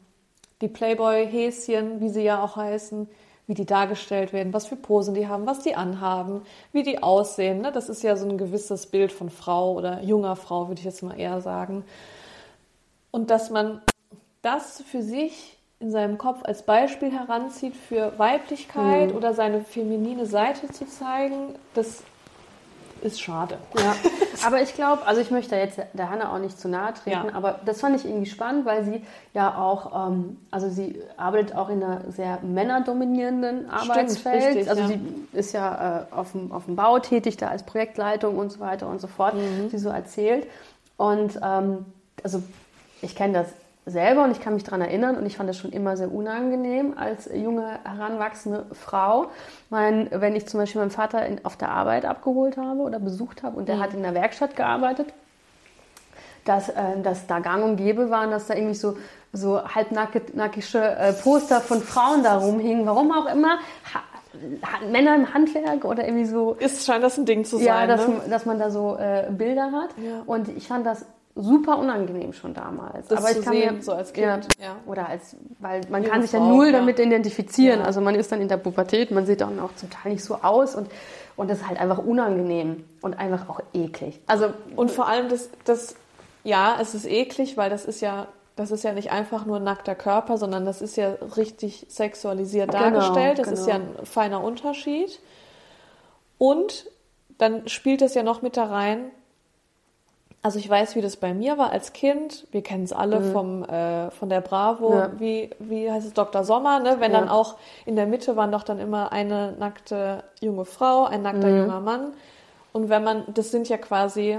die 0.62 0.68
Playboy-Häschen, 0.68 2.02
wie 2.02 2.10
sie 2.10 2.24
ja 2.24 2.44
auch 2.44 2.56
heißen, 2.56 3.08
wie 3.48 3.54
die 3.54 3.66
dargestellt 3.66 4.34
werden, 4.34 4.54
was 4.54 4.66
für 4.66 4.76
Posen 4.76 5.14
die 5.14 5.28
haben, 5.28 5.46
was 5.46 5.60
die 5.60 5.76
anhaben, 5.76 6.42
wie 6.72 6.84
die 6.84 7.04
aussehen. 7.04 7.62
Ne? 7.62 7.72
Das 7.72 7.90
ist 7.90 8.04
ja 8.04 8.16
so 8.16 8.28
ein 8.28 8.38
gewisses 8.38 8.88
Bild 8.88 9.12
von 9.12 9.30
Frau 9.30 9.74
oder 9.74 10.02
junger 10.02 10.36
Frau, 10.36 10.68
würde 10.68 10.80
ich 10.80 10.86
jetzt 10.86 11.04
mal 11.04 11.18
eher 11.20 11.40
sagen. 11.42 11.84
Und 13.14 13.30
dass 13.30 13.52
man 13.52 13.80
das 14.42 14.82
für 14.90 15.04
sich 15.04 15.56
in 15.80 15.92
seinem 15.92 16.18
Kopf 16.18 16.40
als 16.44 16.64
Beispiel 16.64 17.12
heranzieht 17.12 17.76
für 17.76 18.18
Weiblichkeit 18.18 19.12
Mhm. 19.12 19.16
oder 19.18 19.36
seine 19.36 19.62
feminine 19.62 20.26
Seite 20.26 20.68
zu 20.72 20.88
zeigen, 20.88 21.54
das 21.76 22.02
ist 23.04 23.22
schade. 23.22 23.58
Ja, 23.78 23.94
aber 24.48 24.62
ich 24.64 24.74
glaube, 24.74 25.06
also 25.06 25.22
ich 25.22 25.30
möchte 25.30 25.52
da 25.52 25.58
jetzt 25.58 25.78
der 25.94 26.10
Hanna 26.10 26.34
auch 26.34 26.40
nicht 26.40 26.58
zu 26.60 26.68
nahe 26.70 26.94
treten, 26.96 27.28
Ja. 27.28 27.36
aber 27.36 27.60
das 27.66 27.82
fand 27.82 27.96
ich 27.98 28.04
irgendwie 28.06 28.26
spannend, 28.30 28.66
weil 28.66 28.84
sie 28.84 29.04
ja 29.36 29.58
auch, 29.58 30.08
ähm, 30.10 30.38
also 30.50 30.70
sie 30.70 31.00
arbeitet 31.16 31.56
auch 31.56 31.70
in 31.70 31.84
einer 31.84 32.10
sehr 32.12 32.40
männerdominierenden 32.42 33.70
Arbeitsfeld. 33.70 34.56
richtig, 34.56 34.70
also 34.70 34.82
ja. 34.84 34.88
sie 34.88 35.00
ist 35.34 35.54
ja 35.54 36.08
äh, 36.12 36.16
auf, 36.16 36.32
dem, 36.32 36.52
auf 36.52 36.66
dem 36.66 36.76
Bau 36.76 36.98
tätig, 36.98 37.38
da 37.38 37.50
als 37.50 37.62
Projektleitung 37.64 38.38
und 38.40 38.52
so 38.52 38.60
weiter 38.60 38.88
und 38.88 39.00
so 39.00 39.08
fort, 39.08 39.36
Mhm. 39.36 39.70
sie 39.70 39.78
so 39.78 39.90
erzählt. 39.90 40.48
Und 40.98 41.38
ähm, 41.44 41.86
also 42.24 42.42
ich 43.04 43.16
kenne 43.16 43.34
das 43.34 43.48
selber 43.86 44.24
und 44.24 44.32
ich 44.32 44.40
kann 44.40 44.54
mich 44.54 44.64
daran 44.64 44.82
erinnern 44.82 45.18
und 45.18 45.26
ich 45.26 45.38
fand 45.38 45.50
das 45.50 45.58
schon 45.58 45.72
immer 45.72 45.98
sehr 45.98 46.12
unangenehm 46.12 46.98
als 46.98 47.30
junge, 47.34 47.80
heranwachsende 47.84 48.66
Frau. 48.72 49.28
Mein, 49.70 50.08
wenn 50.12 50.36
ich 50.36 50.48
zum 50.48 50.60
Beispiel 50.60 50.80
meinen 50.80 50.92
Vater 50.92 51.26
in, 51.26 51.44
auf 51.44 51.58
der 51.58 51.70
Arbeit 51.70 52.06
abgeholt 52.06 52.56
habe 52.58 52.80
oder 52.82 53.00
besucht 53.00 53.44
habe 53.44 53.58
und 53.58 53.68
der 53.68 53.80
hat 53.80 53.94
in 53.94 54.02
der 54.02 54.14
Werkstatt 54.14 54.56
gearbeitet, 54.56 55.08
dass, 56.46 56.70
äh, 56.70 57.02
dass 57.04 57.28
da 57.28 57.40
gang 57.40 57.64
und 57.64 57.76
gäbe 57.76 58.10
waren, 58.10 58.32
dass 58.32 58.48
da 58.48 58.56
irgendwie 58.56 58.76
so, 58.76 58.98
so 59.34 59.62
halbnackige 59.64 60.80
äh, 60.80 61.14
Poster 61.14 61.60
von 61.60 61.82
Frauen 61.82 62.24
da 62.24 62.38
rumhingen, 62.38 62.86
warum 62.86 63.12
auch 63.12 63.32
immer. 63.32 63.60
Ha 63.94 64.02
Männer 64.90 65.14
im 65.14 65.32
Handwerk 65.32 65.86
oder 65.86 66.06
irgendwie 66.06 66.26
so 66.26 66.54
Ist 66.54 66.88
scheint 66.88 67.04
das 67.04 67.20
ein 67.20 67.26
Ding 67.28 67.46
zu 67.46 67.60
ja, 67.60 67.76
sein. 67.76 67.88
dass, 67.88 68.08
ne? 68.08 68.22
dass 68.32 68.46
man 68.48 68.58
da 68.58 68.72
so 68.72 68.98
äh, 68.98 69.28
Bilder 69.30 69.72
hat. 69.72 69.92
Ja. 69.98 70.24
Und 70.26 70.50
ich 70.50 70.68
fand 70.68 70.88
das 70.88 71.06
super 71.36 71.80
unangenehm 71.80 72.34
schon 72.34 72.54
damals. 72.54 73.08
Das 73.08 73.20
Aber 73.20 73.32
ich 73.32 73.38
zu 73.38 73.44
kann 73.44 73.54
sehen, 73.54 73.76
mir, 73.78 73.82
so 73.82 73.94
als 73.94 74.14
Kind, 74.14 74.48
ja. 74.62 74.76
Oder 74.86 75.10
als, 75.10 75.36
weil 75.60 75.82
man 75.90 76.04
Junge 76.04 76.14
kann 76.14 76.22
sich 76.22 76.32
ja 76.32 76.40
Frau, 76.40 76.50
null 76.50 76.68
ja. 76.68 76.74
damit 76.74 77.00
identifizieren. 77.00 77.80
Ja. 77.80 77.86
Also 77.86 78.02
man 78.02 78.16
ist 78.16 78.32
dann 78.32 78.42
in 78.42 78.48
der 78.48 78.58
Pubertät, 78.58 79.12
man 79.12 79.26
sieht 79.26 79.42
dann 79.42 79.60
auch 79.60 79.74
zum 79.76 79.90
Teil 79.90 80.12
nicht 80.12 80.24
so 80.24 80.36
aus 80.36 80.76
und, 80.76 80.90
und 81.36 81.50
das 81.50 81.60
ist 81.60 81.68
halt 81.68 81.80
einfach 81.80 81.98
unangenehm 81.98 82.84
und 83.02 83.16
einfach 83.16 83.50
auch 83.50 83.62
eklig. 83.74 84.20
Also 84.28 84.54
Und 84.76 84.92
vor 84.92 85.08
allem 85.08 85.30
das, 85.30 85.50
das, 85.66 85.96
ja, 86.44 86.78
es 86.80 86.94
ist 86.94 87.08
eklig, 87.08 87.58
weil 87.58 87.70
das 87.72 87.86
ist 87.86 88.02
ja, 88.02 88.28
das 88.56 88.70
ist 88.70 88.84
ja 88.84 88.94
nicht 88.94 89.12
einfach 89.12 89.46
nur 89.46 89.58
ein 89.58 89.64
nackter 89.64 89.96
Körper, 89.96 90.38
sondern 90.38 90.66
das 90.66 90.84
ist 90.84 90.96
ja 90.98 91.16
richtig 91.36 91.88
sexualisiert 91.90 92.70
Genau, 92.70 92.84
dargestellt. 92.84 93.40
Das 93.40 93.48
ist 93.48 93.66
genau. 93.66 93.80
ja 93.80 93.84
ein 94.00 94.06
feiner 94.06 94.44
Unterschied. 94.44 95.20
Und 96.38 96.86
dann 97.40 97.68
spielt 97.68 98.04
es 98.04 98.14
ja 98.14 98.22
noch 98.22 98.44
mit 98.44 98.58
da 98.58 98.66
rein. 98.66 99.06
Also 100.46 100.60
ich 100.60 100.70
weiß, 100.70 100.96
wie 100.98 101.02
das 101.02 101.16
bei 101.16 101.34
mir 101.34 101.58
war 101.58 101.72
als 101.72 101.94
Kind. 101.94 102.46
Wir 102.52 102.62
kennen 102.62 102.84
es 102.84 102.92
alle 102.92 103.22
vom, 103.22 103.64
äh, 103.64 104.12
von 104.12 104.28
der 104.28 104.42
Bravo. 104.42 104.90
Mhm. 104.90 104.96
Ja. 104.98 105.12
Wie, 105.18 105.50
wie 105.60 105.90
heißt 105.90 106.06
es, 106.06 106.14
Dr. 106.14 106.44
Sommer, 106.44 106.80
ne? 106.82 106.98
Wenn 107.00 107.14
Ja. 107.14 107.22
dann 107.22 107.30
auch 107.30 107.56
in 107.86 107.96
der 107.96 108.08
Mitte 108.08 108.36
waren 108.36 108.52
doch 108.52 108.64
dann 108.64 108.78
immer 108.78 109.14
eine 109.14 109.54
nackte 109.54 110.24
junge 110.42 110.66
Frau, 110.66 111.06
ein 111.06 111.22
nackter 111.22 111.48
Mhm. 111.48 111.58
junger 111.60 111.80
Mann. 111.80 112.14
Und 112.74 112.90
wenn 112.90 113.04
man, 113.06 113.24
das 113.34 113.52
sind 113.52 113.70
ja 113.70 113.78
quasi 113.78 114.38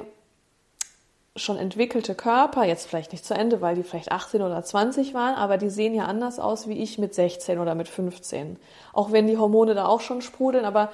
schon 1.36 1.56
entwickelte 1.56 2.14
Körper, 2.14 2.64
jetzt 2.64 2.86
vielleicht 2.86 3.12
nicht 3.12 3.24
zu 3.24 3.32
Ende, 3.34 3.62
weil 3.62 3.74
die 3.74 3.82
vielleicht 3.82 4.12
18 4.12 4.42
oder 4.42 4.62
20 4.62 5.14
waren, 5.14 5.34
aber 5.36 5.56
die 5.56 5.70
sehen 5.70 5.94
ja 5.94 6.04
anders 6.04 6.38
aus 6.38 6.68
wie 6.68 6.80
ich 6.82 6.98
mit 6.98 7.14
16 7.14 7.58
oder 7.58 7.74
mit 7.74 7.88
15. 7.88 8.56
Auch 8.92 9.10
wenn 9.10 9.26
die 9.26 9.38
Hormone 9.38 9.74
da 9.74 9.86
auch 9.86 10.00
schon 10.02 10.20
sprudeln, 10.20 10.64
aber 10.66 10.92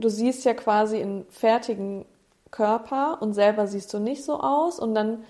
du 0.00 0.08
siehst 0.08 0.44
ja 0.44 0.54
quasi 0.54 1.00
einen 1.00 1.24
fertigen 1.30 2.04
Körper 2.50 3.18
und 3.20 3.34
selber 3.34 3.66
siehst 3.66 3.92
du 3.92 3.98
nicht 3.98 4.24
so 4.24 4.40
aus 4.40 4.78
und 4.78 4.94
dann 4.94 5.24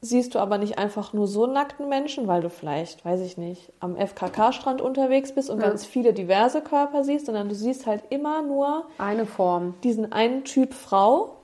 siehst 0.00 0.34
du 0.34 0.38
aber 0.38 0.56
nicht 0.56 0.78
einfach 0.78 1.12
nur 1.12 1.26
so 1.26 1.46
nackten 1.46 1.88
Menschen, 1.88 2.26
weil 2.26 2.40
du 2.40 2.48
vielleicht, 2.48 3.04
weiß 3.04 3.20
ich 3.20 3.36
nicht, 3.36 3.72
am 3.80 3.96
FKK-Strand 3.96 4.80
unterwegs 4.80 5.34
bist 5.34 5.50
und 5.50 5.60
ja. 5.60 5.68
ganz 5.68 5.84
viele 5.84 6.14
diverse 6.14 6.62
Körper 6.62 7.04
siehst, 7.04 7.26
sondern 7.26 7.48
du 7.48 7.54
siehst 7.54 7.86
halt 7.86 8.04
immer 8.08 8.40
nur 8.42 8.86
eine 8.96 9.26
Form. 9.26 9.74
Diesen 9.84 10.10
einen 10.12 10.44
Typ 10.44 10.72
Frau 10.72 11.36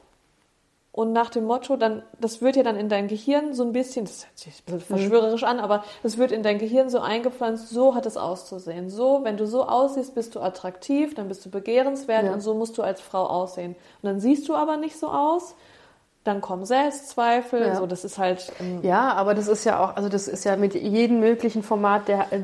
und 0.96 1.12
nach 1.12 1.28
dem 1.28 1.44
Motto, 1.44 1.76
dann, 1.76 2.02
das 2.18 2.40
wird 2.40 2.56
ja 2.56 2.62
dann 2.62 2.74
in 2.74 2.88
dein 2.88 3.06
Gehirn 3.06 3.52
so 3.52 3.62
ein 3.64 3.72
bisschen, 3.72 4.06
das 4.06 4.24
hört 4.24 4.38
sich 4.38 4.54
ein 4.54 4.64
bisschen 4.64 4.78
mhm. 4.78 4.98
verschwörerisch 4.98 5.44
an, 5.44 5.60
aber 5.60 5.84
das 6.02 6.16
wird 6.16 6.32
in 6.32 6.42
dein 6.42 6.56
Gehirn 6.56 6.88
so 6.88 7.00
eingepflanzt, 7.00 7.68
so 7.68 7.94
hat 7.94 8.06
es 8.06 8.16
auszusehen. 8.16 8.88
So, 8.88 9.20
wenn 9.22 9.36
du 9.36 9.46
so 9.46 9.66
aussiehst, 9.66 10.14
bist 10.14 10.34
du 10.34 10.40
attraktiv, 10.40 11.14
dann 11.14 11.28
bist 11.28 11.44
du 11.44 11.50
begehrenswert 11.50 12.24
ja. 12.24 12.32
und 12.32 12.40
so 12.40 12.54
musst 12.54 12.78
du 12.78 12.82
als 12.82 13.02
Frau 13.02 13.26
aussehen. 13.26 13.76
Und 14.00 14.08
dann 14.08 14.20
siehst 14.20 14.48
du 14.48 14.54
aber 14.54 14.78
nicht 14.78 14.98
so 14.98 15.08
aus 15.08 15.54
dann 16.26 16.40
kommen 16.40 16.64
Selbstzweifel. 16.64 17.60
Ja. 17.60 17.76
So, 17.76 17.86
das 17.86 18.04
ist 18.04 18.18
halt. 18.18 18.52
Ähm 18.60 18.80
ja, 18.82 19.12
aber 19.12 19.34
das 19.34 19.48
ist 19.48 19.64
ja 19.64 19.82
auch, 19.82 19.96
also 19.96 20.08
das 20.08 20.28
ist 20.28 20.44
ja 20.44 20.56
mit 20.56 20.74
jedem 20.74 21.20
möglichen 21.20 21.62
Format, 21.62 22.08
der, 22.08 22.32
äh, 22.32 22.40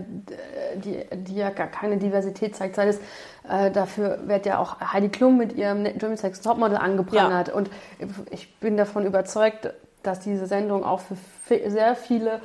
die, 0.76 1.04
die 1.12 1.36
ja 1.36 1.50
gar 1.50 1.66
keine 1.66 1.96
Diversität 1.98 2.54
zeigt. 2.56 2.76
Sei 2.76 2.88
es, 2.88 3.00
äh, 3.48 3.70
dafür 3.70 4.20
wird 4.26 4.46
ja 4.46 4.58
auch 4.58 4.80
Heidi 4.80 5.08
Klum 5.08 5.38
mit 5.38 5.54
ihrem 5.54 5.84
German 5.98 6.16
Sex 6.16 6.40
Topmodel 6.40 6.76
angeprangert. 6.76 7.48
Ja. 7.48 7.54
Und 7.54 7.70
ich 8.30 8.54
bin 8.58 8.76
davon 8.76 9.04
überzeugt, 9.04 9.72
dass 10.02 10.20
diese 10.20 10.46
Sendung 10.46 10.84
auch 10.84 11.00
für 11.00 11.70
sehr 11.70 11.94
viele 11.94 12.40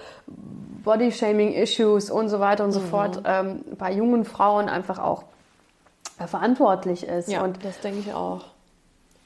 Body-Shaming-Issues 0.83 2.11
und 2.11 2.29
so 2.29 2.39
weiter 2.39 2.63
und 2.63 2.71
so 2.71 2.79
mhm. 2.79 2.85
fort 2.85 3.21
ähm, 3.25 3.63
bei 3.77 3.91
jungen 3.91 4.25
Frauen 4.25 4.69
einfach 4.69 4.99
auch 4.99 5.23
äh, 6.19 6.27
verantwortlich 6.27 7.07
ist. 7.07 7.29
Ja, 7.29 7.43
und 7.43 7.63
das 7.63 7.79
denke 7.79 7.99
ich 7.99 8.13
auch 8.13 8.45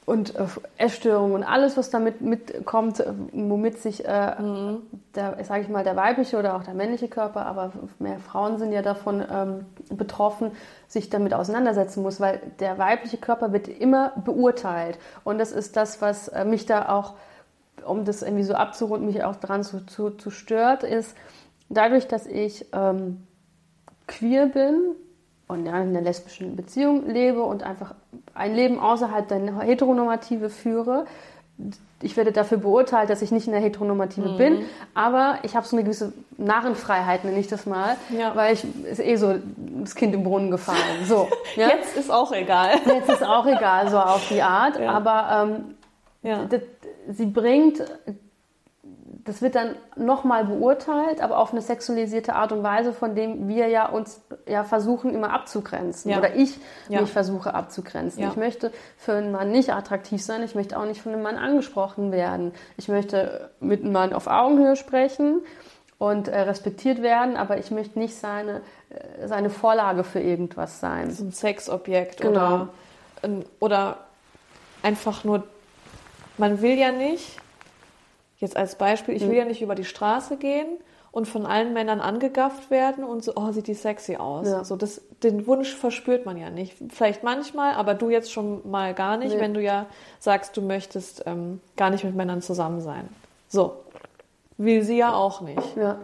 und 0.06 0.36
äh, 0.36 0.46
Essstörungen 0.78 1.36
und 1.36 1.44
alles, 1.44 1.78
was 1.78 1.90
damit 1.90 2.22
mitkommt, 2.22 3.04
womit 3.32 3.78
sich, 3.78 4.06
äh, 4.06 4.42
mhm. 4.42 4.82
der, 5.16 5.44
sage 5.44 5.62
ich 5.62 5.70
mal, 5.70 5.84
der 5.84 5.96
weibliche 5.96 6.38
oder 6.38 6.56
auch 6.56 6.64
der 6.64 6.74
männliche 6.74 7.08
Körper, 7.08 7.46
aber 7.46 7.72
mehr 8.00 8.20
Frauen 8.20 8.58
sind 8.58 8.72
ja 8.72 8.82
davon 8.82 9.24
ähm, 9.32 9.66
betroffen, 9.90 10.52
sich 10.88 11.10
damit 11.10 11.34
auseinandersetzen 11.34 12.02
muss, 12.02 12.20
weil 12.20 12.42
der 12.60 12.78
weibliche 12.78 13.18
Körper 13.18 13.54
wird 13.54 13.68
immer 13.68 14.14
beurteilt. 14.26 14.98
Und 15.24 15.38
das 15.38 15.52
ist 15.52 15.78
das, 15.78 16.02
was 16.02 16.28
äh, 16.30 16.46
mich 16.46 16.66
da 16.66 16.90
auch, 16.90 17.14
um 17.86 18.04
das 18.04 18.24
irgendwie 18.24 18.44
so 18.44 18.56
abzurunden, 18.56 19.08
mich 19.08 19.24
auch 19.24 19.36
daran 19.36 19.64
zu, 19.64 19.86
zu, 19.86 20.10
zu 20.10 20.32
stört, 20.32 20.84
ist, 20.84 21.16
dadurch, 21.70 22.08
dass 22.08 22.26
ich 22.26 22.66
ähm, 22.74 23.26
queer 24.08 24.48
bin, 24.48 24.96
und 25.52 25.66
ja, 25.66 25.82
in 25.82 25.90
einer 25.90 26.02
lesbischen 26.02 26.56
Beziehung 26.56 27.08
lebe 27.08 27.44
und 27.44 27.64
einfach 27.64 27.94
ein 28.34 28.56
Leben 28.56 28.80
außerhalb 28.80 29.28
der 29.28 29.60
Heteronormative 29.60 30.50
führe, 30.50 31.06
ich 32.02 32.18
werde 32.18 32.32
dafür 32.32 32.58
beurteilt, 32.58 33.10
dass 33.10 33.22
ich 33.22 33.32
nicht 33.32 33.46
in 33.46 33.54
der 33.54 33.62
Heteronormative 33.62 34.30
mhm. 34.30 34.38
bin, 34.38 34.66
aber 34.96 35.40
ich 35.44 35.56
habe 35.56 35.68
so 35.68 35.76
eine 35.76 35.84
gewisse 35.84 36.14
Narrenfreiheit, 36.38 37.24
nenne 37.24 37.40
ich 37.40 37.48
das 37.48 37.66
mal, 37.66 37.96
ja. 38.18 38.36
weil 38.36 38.54
ich 38.54 38.66
ist 38.86 39.00
eh 39.00 39.16
so 39.16 39.36
das 39.82 39.94
Kind 39.94 40.16
im 40.16 40.24
Brunnen 40.24 40.50
gefallen. 40.50 41.06
So, 41.06 41.28
ja? 41.56 41.70
Jetzt 41.70 41.96
ist 41.98 42.10
auch 42.10 42.32
egal. 42.32 42.80
Jetzt 42.86 43.10
ist 43.10 43.24
auch 43.24 43.46
egal, 43.46 43.90
so 43.90 44.00
auf 44.00 44.28
die 44.30 44.42
Art. 44.42 44.80
Ja. 44.80 44.92
Aber 44.92 45.52
ähm, 46.24 46.46
sie 47.10 47.28
bringt 47.28 47.84
das 49.24 49.42
wird 49.42 49.56
dann 49.56 49.76
nochmal 49.96 50.46
beurteilt, 50.46 51.22
aber 51.22 51.38
auf 51.38 51.52
eine 51.52 51.62
sexualisierte 51.62 52.34
Art 52.34 52.52
und 52.52 52.64
Weise, 52.64 52.94
von 52.94 53.16
dem 53.16 53.48
wir 53.48 53.68
ja 53.68 53.88
uns 53.88 54.22
ja 54.48 54.64
versuchen 54.64 55.14
immer 55.14 55.32
abzugrenzen. 55.32 56.12
Ja. 56.12 56.18
Oder 56.18 56.36
ich 56.36 56.58
ja. 56.90 57.02
mich 57.02 57.12
versuche 57.12 57.54
abzugrenzen. 57.54 58.24
Ja. 58.24 58.30
Ich 58.30 58.36
möchte 58.36 58.72
für 58.98 59.14
einen 59.14 59.32
Mann 59.32 59.52
nicht 59.52 59.74
attraktiv 59.74 60.24
sein, 60.24 60.44
ich 60.44 60.56
möchte 60.56 60.78
auch 60.80 60.86
nicht 60.86 61.02
von 61.02 61.14
einem 61.14 61.22
Mann 61.22 61.38
angesprochen 61.38 62.12
werden. 62.12 62.54
Ich 62.78 62.88
möchte 62.88 63.52
mit 63.60 63.84
einem 63.84 63.92
Mann 63.92 64.14
auf 64.14 64.28
Augenhöhe 64.28 64.76
sprechen 64.76 65.42
und 65.98 66.28
äh, 66.28 66.40
respektiert 66.42 67.02
werden, 67.02 67.38
aber 67.38 67.58
ich 67.58 67.70
möchte 67.70 68.00
nicht 68.00 68.16
seine, 68.16 68.62
äh, 68.90 69.28
seine 69.28 69.50
Vorlage 69.50 70.04
für 70.04 70.20
irgendwas 70.20 70.80
sein. 70.80 71.12
So 71.12 71.26
ein 71.26 71.32
Sexobjekt 71.32 72.22
genau. 72.22 72.68
oder, 73.22 73.40
oder 73.60 73.98
einfach 74.82 75.24
nur, 75.24 75.44
man 76.38 76.62
will 76.62 76.78
ja 76.78 76.92
nicht 76.92 77.41
Jetzt 78.42 78.58
als 78.58 78.76
Beispiel, 78.76 79.16
ich 79.16 79.28
will 79.28 79.38
ja 79.38 79.46
nicht 79.46 79.62
über 79.62 79.76
die 79.76 79.86
Straße 79.86 80.36
gehen 80.36 80.68
und 81.12 81.28
von 81.28 81.46
allen 81.46 81.74
Männern 81.74 82.02
angegafft 82.02 82.72
werden 82.72 83.04
und 83.04 83.24
so, 83.24 83.34
oh, 83.36 83.52
sieht 83.52 83.68
die 83.68 83.76
sexy 83.76 84.16
aus. 84.16 84.48
Ja. 84.48 84.64
So, 84.64 84.76
das, 84.76 85.00
den 85.22 85.46
Wunsch 85.46 85.76
verspürt 85.76 86.26
man 86.26 86.38
ja 86.38 86.50
nicht. 86.50 86.76
Vielleicht 86.90 87.24
manchmal, 87.24 87.76
aber 87.76 87.94
du 87.94 88.10
jetzt 88.10 88.32
schon 88.32 88.68
mal 88.70 88.96
gar 88.96 89.18
nicht, 89.18 89.36
nee. 89.36 89.40
wenn 89.40 89.54
du 89.54 89.62
ja 89.62 89.86
sagst, 90.18 90.58
du 90.58 90.64
möchtest 90.64 91.24
ähm, 91.28 91.62
gar 91.78 91.92
nicht 91.92 92.04
mit 92.04 92.16
Männern 92.16 92.42
zusammen 92.42 92.82
sein. 92.82 93.10
So. 93.48 93.74
Will 94.58 94.82
sie 94.82 94.98
ja 94.98 95.14
auch 95.14 95.42
nicht. 95.42 95.76
Ja. 95.76 96.00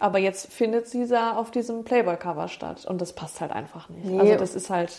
Aber 0.00 0.18
jetzt 0.18 0.52
findet 0.52 0.88
sie 0.88 1.06
da 1.06 1.36
auf 1.36 1.52
diesem 1.52 1.84
Playboy-Cover 1.84 2.48
statt 2.48 2.86
und 2.86 3.00
das 3.00 3.12
passt 3.12 3.40
halt 3.40 3.52
einfach 3.52 3.88
nicht. 3.88 4.04
Nee. 4.04 4.18
Also 4.18 4.34
das 4.34 4.56
ist 4.56 4.68
halt. 4.68 4.92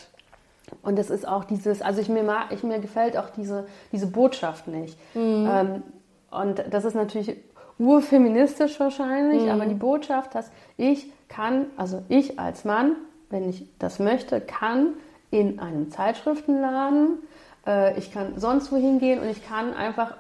Und 0.82 0.97
das 0.97 1.10
ist 1.10 1.28
auch 1.28 1.43
dieses, 1.43 1.82
also 1.82 1.99
ich 1.99 2.08
mir, 2.08 2.23
mag, 2.23 2.52
ich, 2.52 2.63
mir 2.63 2.80
gefällt 2.80 3.17
auch 3.17 3.30
diese, 3.30 3.67
diese 3.91 4.08
Botschaft 4.08 4.67
nicht. 4.67 4.97
Mhm. 5.13 5.49
Ähm, 5.52 5.84
und 6.33 6.63
das 6.69 6.85
ist 6.85 6.95
natürlich 6.95 7.37
urfeministisch 7.79 8.79
wahrscheinlich, 8.79 9.43
mhm. 9.43 9.49
aber 9.49 9.65
die 9.65 9.75
Botschaft, 9.75 10.35
dass 10.35 10.51
ich 10.77 11.11
kann, 11.27 11.65
also 11.77 12.03
ich 12.09 12.39
als 12.39 12.65
Mann, 12.65 12.95
wenn 13.29 13.49
ich 13.49 13.67
das 13.79 13.99
möchte, 13.99 14.41
kann 14.41 14.93
in 15.31 15.59
einem 15.59 15.89
Zeitschriftenladen, 15.89 17.17
äh, 17.65 17.97
ich 17.97 18.11
kann 18.11 18.33
sonst 18.37 18.71
wohin 18.71 18.99
gehen 18.99 19.19
und 19.19 19.29
ich 19.29 19.45
kann 19.47 19.73
einfach 19.73 20.15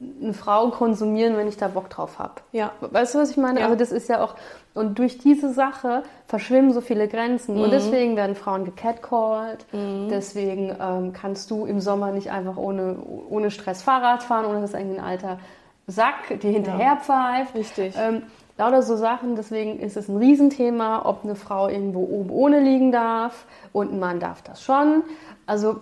eine 0.00 0.32
Frau 0.32 0.70
konsumieren, 0.70 1.36
wenn 1.36 1.48
ich 1.48 1.56
da 1.56 1.66
Bock 1.68 1.90
drauf 1.90 2.18
habe. 2.18 2.34
Ja. 2.52 2.70
Weißt 2.80 3.14
du, 3.14 3.18
was 3.18 3.30
ich 3.30 3.36
meine? 3.36 3.60
Ja. 3.60 3.66
Also 3.66 3.76
das 3.76 3.90
ist 3.90 4.08
ja 4.08 4.22
auch, 4.22 4.36
und 4.74 4.98
durch 4.98 5.18
diese 5.18 5.52
Sache 5.52 6.04
verschwimmen 6.26 6.72
so 6.72 6.80
viele 6.80 7.08
Grenzen. 7.08 7.56
Mhm. 7.56 7.62
Und 7.62 7.72
deswegen 7.72 8.14
werden 8.14 8.36
Frauen 8.36 8.64
gecatcalled. 8.64 9.66
Mhm. 9.72 10.08
Deswegen 10.08 10.76
ähm, 10.80 11.12
kannst 11.12 11.50
du 11.50 11.66
im 11.66 11.80
Sommer 11.80 12.12
nicht 12.12 12.30
einfach 12.30 12.56
ohne, 12.56 12.96
ohne 13.28 13.50
Stress 13.50 13.82
Fahrrad 13.82 14.22
fahren, 14.22 14.46
ohne 14.46 14.60
dass 14.60 14.72
irgendwie 14.72 14.98
ein 14.98 15.04
alter 15.04 15.38
Sack 15.88 16.38
dir 16.40 16.50
hinterher 16.50 16.98
pfeift. 16.98 17.56
Richtig. 17.56 17.94
Ähm, 17.98 18.22
lauter 18.56 18.82
so 18.82 18.94
Sachen. 18.94 19.34
Deswegen 19.34 19.80
ist 19.80 19.96
es 19.96 20.08
ein 20.08 20.16
Riesenthema, 20.18 21.06
ob 21.06 21.24
eine 21.24 21.34
Frau 21.34 21.68
irgendwo 21.68 22.00
oben 22.00 22.30
ohne 22.30 22.60
liegen 22.60 22.92
darf 22.92 23.46
und 23.72 23.92
ein 23.92 23.98
Mann 23.98 24.20
darf 24.20 24.42
das 24.42 24.62
schon. 24.62 25.02
Also 25.46 25.80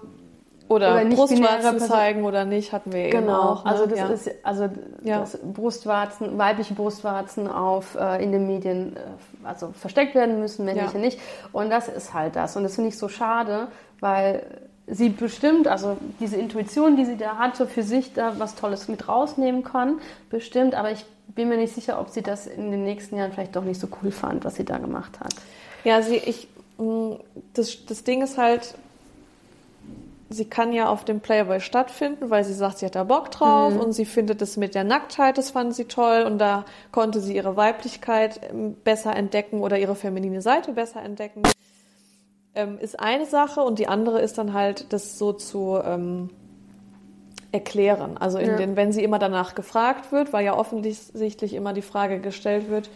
oder, 0.69 0.95
oder 0.95 1.05
Brustwarzen 1.05 1.81
zeigen 1.81 2.25
oder 2.25 2.45
nicht, 2.45 2.73
hatten 2.73 2.93
wir 2.93 3.09
genau. 3.09 3.19
eben 3.19 3.29
auch. 3.29 3.65
Ne? 3.65 3.71
Also 3.71 3.87
das 3.87 3.99
ja. 3.99 4.09
ist 4.09 4.31
also 4.43 4.69
ja. 5.03 5.21
dass 5.21 5.39
Brustwarzen, 5.39 6.39
weibliche 6.39 6.75
Brustwarzen 6.75 7.49
auf 7.49 7.95
äh, 7.95 8.23
in 8.23 8.33
den 8.33 8.47
Medien 8.47 8.97
äh, 8.97 9.01
also 9.45 9.73
versteckt 9.79 10.15
werden 10.15 10.41
müssen, 10.41 10.65
männliche 10.65 10.95
ja. 10.95 10.99
nicht. 10.99 11.21
Und 11.53 11.71
das 11.71 11.89
ist 11.89 12.15
halt 12.15 12.37
das. 12.37 12.57
Und 12.57 12.65
das 12.65 12.75
finde 12.75 12.89
ich 12.89 12.99
so 12.99 13.09
schade, 13.09 13.69
weil 14.01 14.45
sie 14.87 15.09
bestimmt, 15.09 15.69
also 15.69 15.97
diese 16.21 16.37
Intuition, 16.37 16.97
die 16.97 17.05
sie 17.05 17.17
da 17.17 17.37
hatte, 17.37 17.67
für 17.67 17.83
sich 17.83 18.13
da 18.13 18.39
was 18.39 18.55
Tolles 18.55 18.89
mit 18.89 19.09
rausnehmen 19.09 19.63
kann, 19.63 20.01
bestimmt. 20.31 20.75
Aber 20.75 20.91
ich 20.91 21.05
bin 21.29 21.49
mir 21.49 21.57
nicht 21.57 21.75
sicher, 21.75 22.01
ob 22.01 22.11
sie 22.11 22.23
das 22.23 22.47
in 22.47 22.71
den 22.71 22.85
nächsten 22.85 23.17
Jahren 23.17 23.33
vielleicht 23.33 23.57
doch 23.57 23.65
nicht 23.65 23.81
so 23.81 23.89
cool 24.03 24.11
fand, 24.11 24.45
was 24.45 24.57
sie 24.57 24.65
da 24.65 24.79
gemacht 24.79 25.21
hat. 25.21 25.35
Ja, 25.85 26.03
sie, 26.03 26.17
ich, 26.17 26.49
mm, 26.79 27.13
das, 27.55 27.85
das 27.87 28.05
Ding 28.05 28.23
ist 28.23 28.39
halt, 28.39 28.75
sie 30.29 30.47
kann 30.47 30.73
ja 30.73 30.89
auf 30.89 31.05
dem 31.05 31.21
Playboy 31.21 31.61
stattfinden, 31.61 32.31
weil 32.31 32.45
sie 32.45 32.53
sagt, 32.53 32.79
sie 32.79 32.87
hat 32.87 32.95
da 32.95 33.05
Bock 33.05 33.31
drauf 33.31 33.75
mhm. 33.75 33.81
und 33.81 33.93
sie 33.93 34.05
findet 34.05 34.43
es 34.43 34.57
mit 34.57 34.75
der 34.75 34.85
Nacktheit, 34.85 35.39
das 35.39 35.51
fand 35.51 35.75
sie 35.75 35.85
toll 35.85 36.23
und 36.23 36.39
da 36.39 36.65
konnte 36.93 37.21
sie 37.21 37.37
ihre 37.37 37.57
Weiblichkeit 37.57 38.41
ähm, 38.51 38.75
besser 38.85 39.15
entdecken 39.15 39.61
oder 39.61 39.79
ihre 39.79 39.95
feminine 39.95 40.43
Seite 40.43 40.73
besser 40.73 41.03
entdecken. 41.03 41.43
Ähm, 42.55 42.79
ist 42.79 42.99
eine 42.99 43.27
Sache 43.27 43.61
und 43.61 43.79
die 43.79 43.87
andere 43.87 44.21
ist 44.21 44.39
dann 44.39 44.53
halt, 44.53 44.93
das 44.93 45.19
so 45.19 45.33
zu 45.33 45.79
ähm, 45.85 46.31
erklären. 47.53 48.17
Also 48.19 48.39
ja. 48.39 48.57
den, 48.57 48.77
wenn 48.77 48.93
sie 48.93 49.05
immer 49.05 49.19
danach 49.19 49.55
gefragt 49.55 50.11
wird, 50.11 50.33
weil 50.33 50.45
ja 50.45 50.57
offensichtlich 50.57 51.55
immer 51.55 51.73
die 51.73 51.83
Frage 51.83 52.21
gestellt 52.21 52.69
wird, 52.69 52.91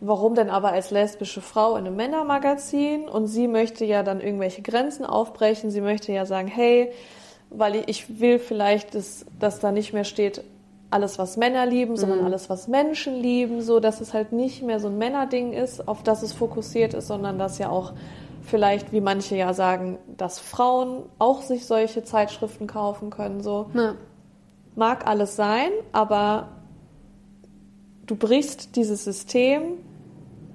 warum 0.00 0.34
denn 0.34 0.50
aber 0.50 0.72
als 0.72 0.90
lesbische 0.90 1.40
Frau 1.40 1.76
in 1.76 1.86
einem 1.86 1.96
Männermagazin? 1.96 3.08
Und 3.08 3.26
sie 3.26 3.48
möchte 3.48 3.84
ja 3.84 4.02
dann 4.02 4.20
irgendwelche 4.20 4.62
Grenzen 4.62 5.04
aufbrechen. 5.04 5.70
Sie 5.70 5.80
möchte 5.80 6.12
ja 6.12 6.26
sagen, 6.26 6.48
hey, 6.48 6.92
weil 7.50 7.82
ich 7.86 8.20
will 8.20 8.38
vielleicht, 8.38 8.94
dass, 8.94 9.26
dass 9.38 9.60
da 9.60 9.72
nicht 9.72 9.92
mehr 9.92 10.04
steht, 10.04 10.42
alles, 10.90 11.18
was 11.18 11.36
Männer 11.36 11.66
lieben, 11.66 11.96
sondern 11.96 12.20
mhm. 12.20 12.26
alles, 12.26 12.50
was 12.50 12.66
Menschen 12.66 13.14
lieben, 13.14 13.62
so 13.62 13.78
dass 13.78 14.00
es 14.00 14.12
halt 14.12 14.32
nicht 14.32 14.62
mehr 14.62 14.80
so 14.80 14.88
ein 14.88 14.98
Männerding 14.98 15.52
ist, 15.52 15.86
auf 15.86 16.02
das 16.02 16.22
es 16.22 16.32
fokussiert 16.32 16.94
ist, 16.94 17.06
sondern 17.06 17.38
dass 17.38 17.58
ja 17.58 17.68
auch 17.70 17.92
vielleicht, 18.42 18.92
wie 18.92 19.00
manche 19.00 19.36
ja 19.36 19.54
sagen, 19.54 19.98
dass 20.16 20.40
Frauen 20.40 21.04
auch 21.18 21.42
sich 21.42 21.66
solche 21.66 22.02
Zeitschriften 22.02 22.66
kaufen 22.66 23.10
können, 23.10 23.40
so. 23.40 23.70
Ja. 23.74 23.94
mag 24.74 25.06
alles 25.06 25.36
sein, 25.36 25.70
aber 25.92 26.48
du 28.06 28.16
brichst 28.16 28.74
dieses 28.74 29.04
System, 29.04 29.78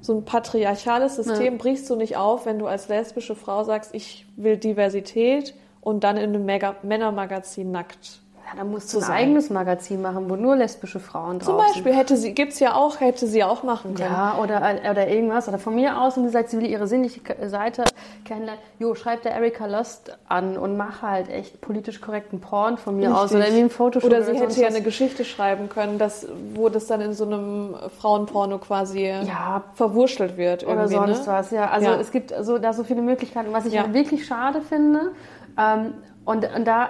so 0.06 0.14
ein 0.14 0.26
patriarchales 0.26 1.16
System, 1.16 1.54
ja. 1.54 1.58
brichst 1.58 1.90
du 1.90 1.96
nicht 1.96 2.18
auf, 2.18 2.46
wenn 2.46 2.60
du 2.60 2.68
als 2.68 2.88
lesbische 2.88 3.36
Frau 3.36 3.64
sagst, 3.64 3.94
ich 3.94 4.26
will 4.36 4.58
Diversität 4.58 5.56
und 5.82 6.04
dann 6.04 6.18
in 6.18 6.36
einem 6.36 6.46
Mega 6.46 6.76
Männermagazin 6.84 7.72
nackt 7.72 8.22
ja, 8.46 8.52
dann 8.58 8.70
musst 8.70 8.94
du 8.94 9.00
ein 9.00 9.04
sein. 9.04 9.16
eigenes 9.16 9.50
Magazin 9.50 10.04
machen, 10.04 10.30
wo 10.30 10.36
nur 10.36 10.56
lesbische 10.56 11.00
Frauen 11.00 11.40
drauf 11.40 11.48
Zum 11.48 11.58
Beispiel 11.58 11.92
sind. 11.92 11.96
hätte 11.96 12.18
sie, 12.18 12.34
gibt's 12.34 12.60
ja 12.60 12.76
auch, 12.76 13.00
hätte 13.00 13.26
sie 13.26 13.44
auch 13.44 13.64
machen 13.64 13.96
können. 13.96 14.12
Ja, 14.12 14.38
oder, 14.38 14.62
oder 14.92 15.08
irgendwas. 15.08 15.48
Oder 15.48 15.58
von 15.58 15.74
mir 15.74 16.00
aus, 16.00 16.16
wenn 16.16 16.26
sie 16.26 16.30
sagt, 16.30 16.50
sie 16.52 16.60
will 16.60 16.68
ihre 16.68 16.86
sinnliche 16.86 17.22
Seite 17.48 17.86
kennenlernen, 18.24 18.62
jo, 18.78 18.94
schreib 18.94 19.24
der 19.24 19.32
Erika 19.32 19.66
Lust 19.66 20.16
an 20.30 20.58
und 20.58 20.78
mach 20.78 21.02
halt 21.02 21.28
echt 21.30 21.60
politisch 21.60 22.02
korrekten 22.02 22.40
Porn 22.40 22.78
von 22.78 22.98
mir 22.98 23.08
Richtig. 23.08 23.24
aus. 23.24 23.32
Oder 23.32 23.46
irgendwie 23.46 23.64
ein 23.64 23.70
Fotoshop. 23.72 24.12
Oder 24.12 24.22
sie 24.22 24.32
oder 24.34 24.42
hätte 24.42 24.62
ja 24.62 24.68
eine 24.68 24.82
Geschichte 24.82 25.26
schreiben 25.26 25.68
können, 25.68 25.98
dass, 25.98 26.28
wo 26.54 26.70
das 26.70 26.86
dann 26.86 27.02
in 27.02 27.14
so 27.14 27.26
einem 27.26 27.76
Frauenporno 28.00 28.60
quasi 28.60 29.08
ja. 29.08 29.64
verwurschtelt 29.74 30.38
wird. 30.38 30.68
Oder 30.68 30.88
sonst 30.88 31.26
ne? 31.26 31.34
was, 31.34 31.50
ja. 31.50 31.72
Also 31.72 31.88
ja. 31.88 32.00
es 32.00 32.12
gibt 32.12 32.32
so, 32.42 32.60
da 32.60 32.74
so 32.74 32.84
viele 32.84 33.02
Möglichkeiten, 33.02 33.52
was 33.54 33.66
ich 33.66 33.74
ja. 33.74 33.92
wirklich 33.92 34.28
schade 34.28 34.62
finde. 34.62 35.14
Ähm, 35.58 35.96
und, 36.26 36.48
und 36.56 36.66
da, 36.66 36.90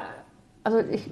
also 0.66 0.80
ich 0.80 1.10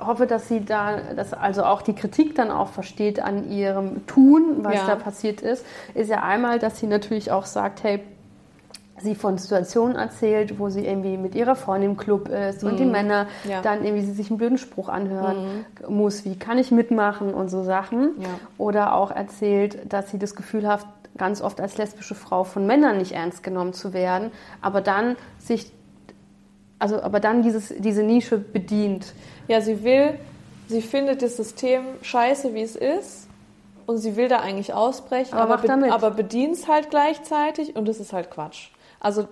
hoffe, 0.00 0.26
dass 0.26 0.48
sie 0.48 0.64
da, 0.64 0.98
dass 1.14 1.32
also 1.32 1.64
auch 1.64 1.82
die 1.82 1.94
Kritik 1.94 2.34
dann 2.34 2.50
auch 2.50 2.68
versteht 2.68 3.20
an 3.20 3.50
ihrem 3.50 4.06
Tun, 4.06 4.58
was 4.62 4.74
ja. 4.74 4.86
da 4.86 4.96
passiert 4.96 5.40
ist, 5.40 5.64
ist 5.94 6.08
ja 6.08 6.22
einmal, 6.22 6.58
dass 6.58 6.78
sie 6.78 6.86
natürlich 6.86 7.30
auch 7.30 7.46
sagt, 7.46 7.82
hey, 7.82 8.02
sie 9.02 9.14
von 9.14 9.38
Situationen 9.38 9.96
erzählt, 9.96 10.58
wo 10.58 10.68
sie 10.68 10.86
irgendwie 10.86 11.16
mit 11.16 11.34
ihrer 11.34 11.56
Freundin 11.56 11.92
im 11.92 11.96
Club 11.96 12.28
ist 12.28 12.62
und 12.64 12.78
die 12.78 12.84
mhm. 12.84 12.92
Männer 12.92 13.26
ja. 13.48 13.62
dann 13.62 13.84
irgendwie 13.84 14.04
sie 14.04 14.12
sich 14.12 14.30
einen 14.30 14.38
blöden 14.38 14.58
Spruch 14.58 14.88
anhören 14.88 15.64
mhm. 15.88 15.94
muss, 15.94 16.24
wie 16.24 16.38
kann 16.38 16.58
ich 16.58 16.70
mitmachen 16.70 17.32
und 17.32 17.48
so 17.48 17.62
Sachen. 17.62 18.12
Ja. 18.18 18.28
Oder 18.58 18.94
auch 18.94 19.10
erzählt, 19.10 19.92
dass 19.92 20.10
sie 20.10 20.18
das 20.18 20.34
Gefühl 20.34 20.68
hat, 20.68 20.84
ganz 21.16 21.42
oft 21.42 21.60
als 21.60 21.76
lesbische 21.76 22.14
Frau 22.14 22.44
von 22.44 22.66
Männern 22.66 22.98
nicht 22.98 23.12
ernst 23.12 23.42
genommen 23.42 23.72
zu 23.72 23.92
werden, 23.92 24.30
aber 24.62 24.80
dann 24.80 25.16
sich 25.38 25.72
also 26.80 27.00
aber 27.00 27.20
dann 27.20 27.42
dieses, 27.42 27.72
diese 27.78 28.02
Nische 28.02 28.38
bedient. 28.38 29.12
Ja, 29.46 29.60
sie 29.60 29.84
will, 29.84 30.18
sie 30.66 30.82
findet 30.82 31.22
das 31.22 31.36
System 31.36 31.82
scheiße, 32.02 32.54
wie 32.54 32.62
es 32.62 32.74
ist. 32.74 33.28
Und 33.86 33.98
sie 33.98 34.14
will 34.14 34.28
da 34.28 34.38
eigentlich 34.38 34.72
ausbrechen, 34.72 35.34
aber, 35.34 35.54
aber, 35.54 35.76
be 35.76 35.92
aber 35.92 36.10
bedient 36.12 36.54
es 36.54 36.68
halt 36.68 36.90
gleichzeitig 36.90 37.74
und 37.74 37.88
das 37.88 37.98
ist 37.98 38.12
halt 38.12 38.30
Quatsch. 38.30 38.68
Also 39.00 39.26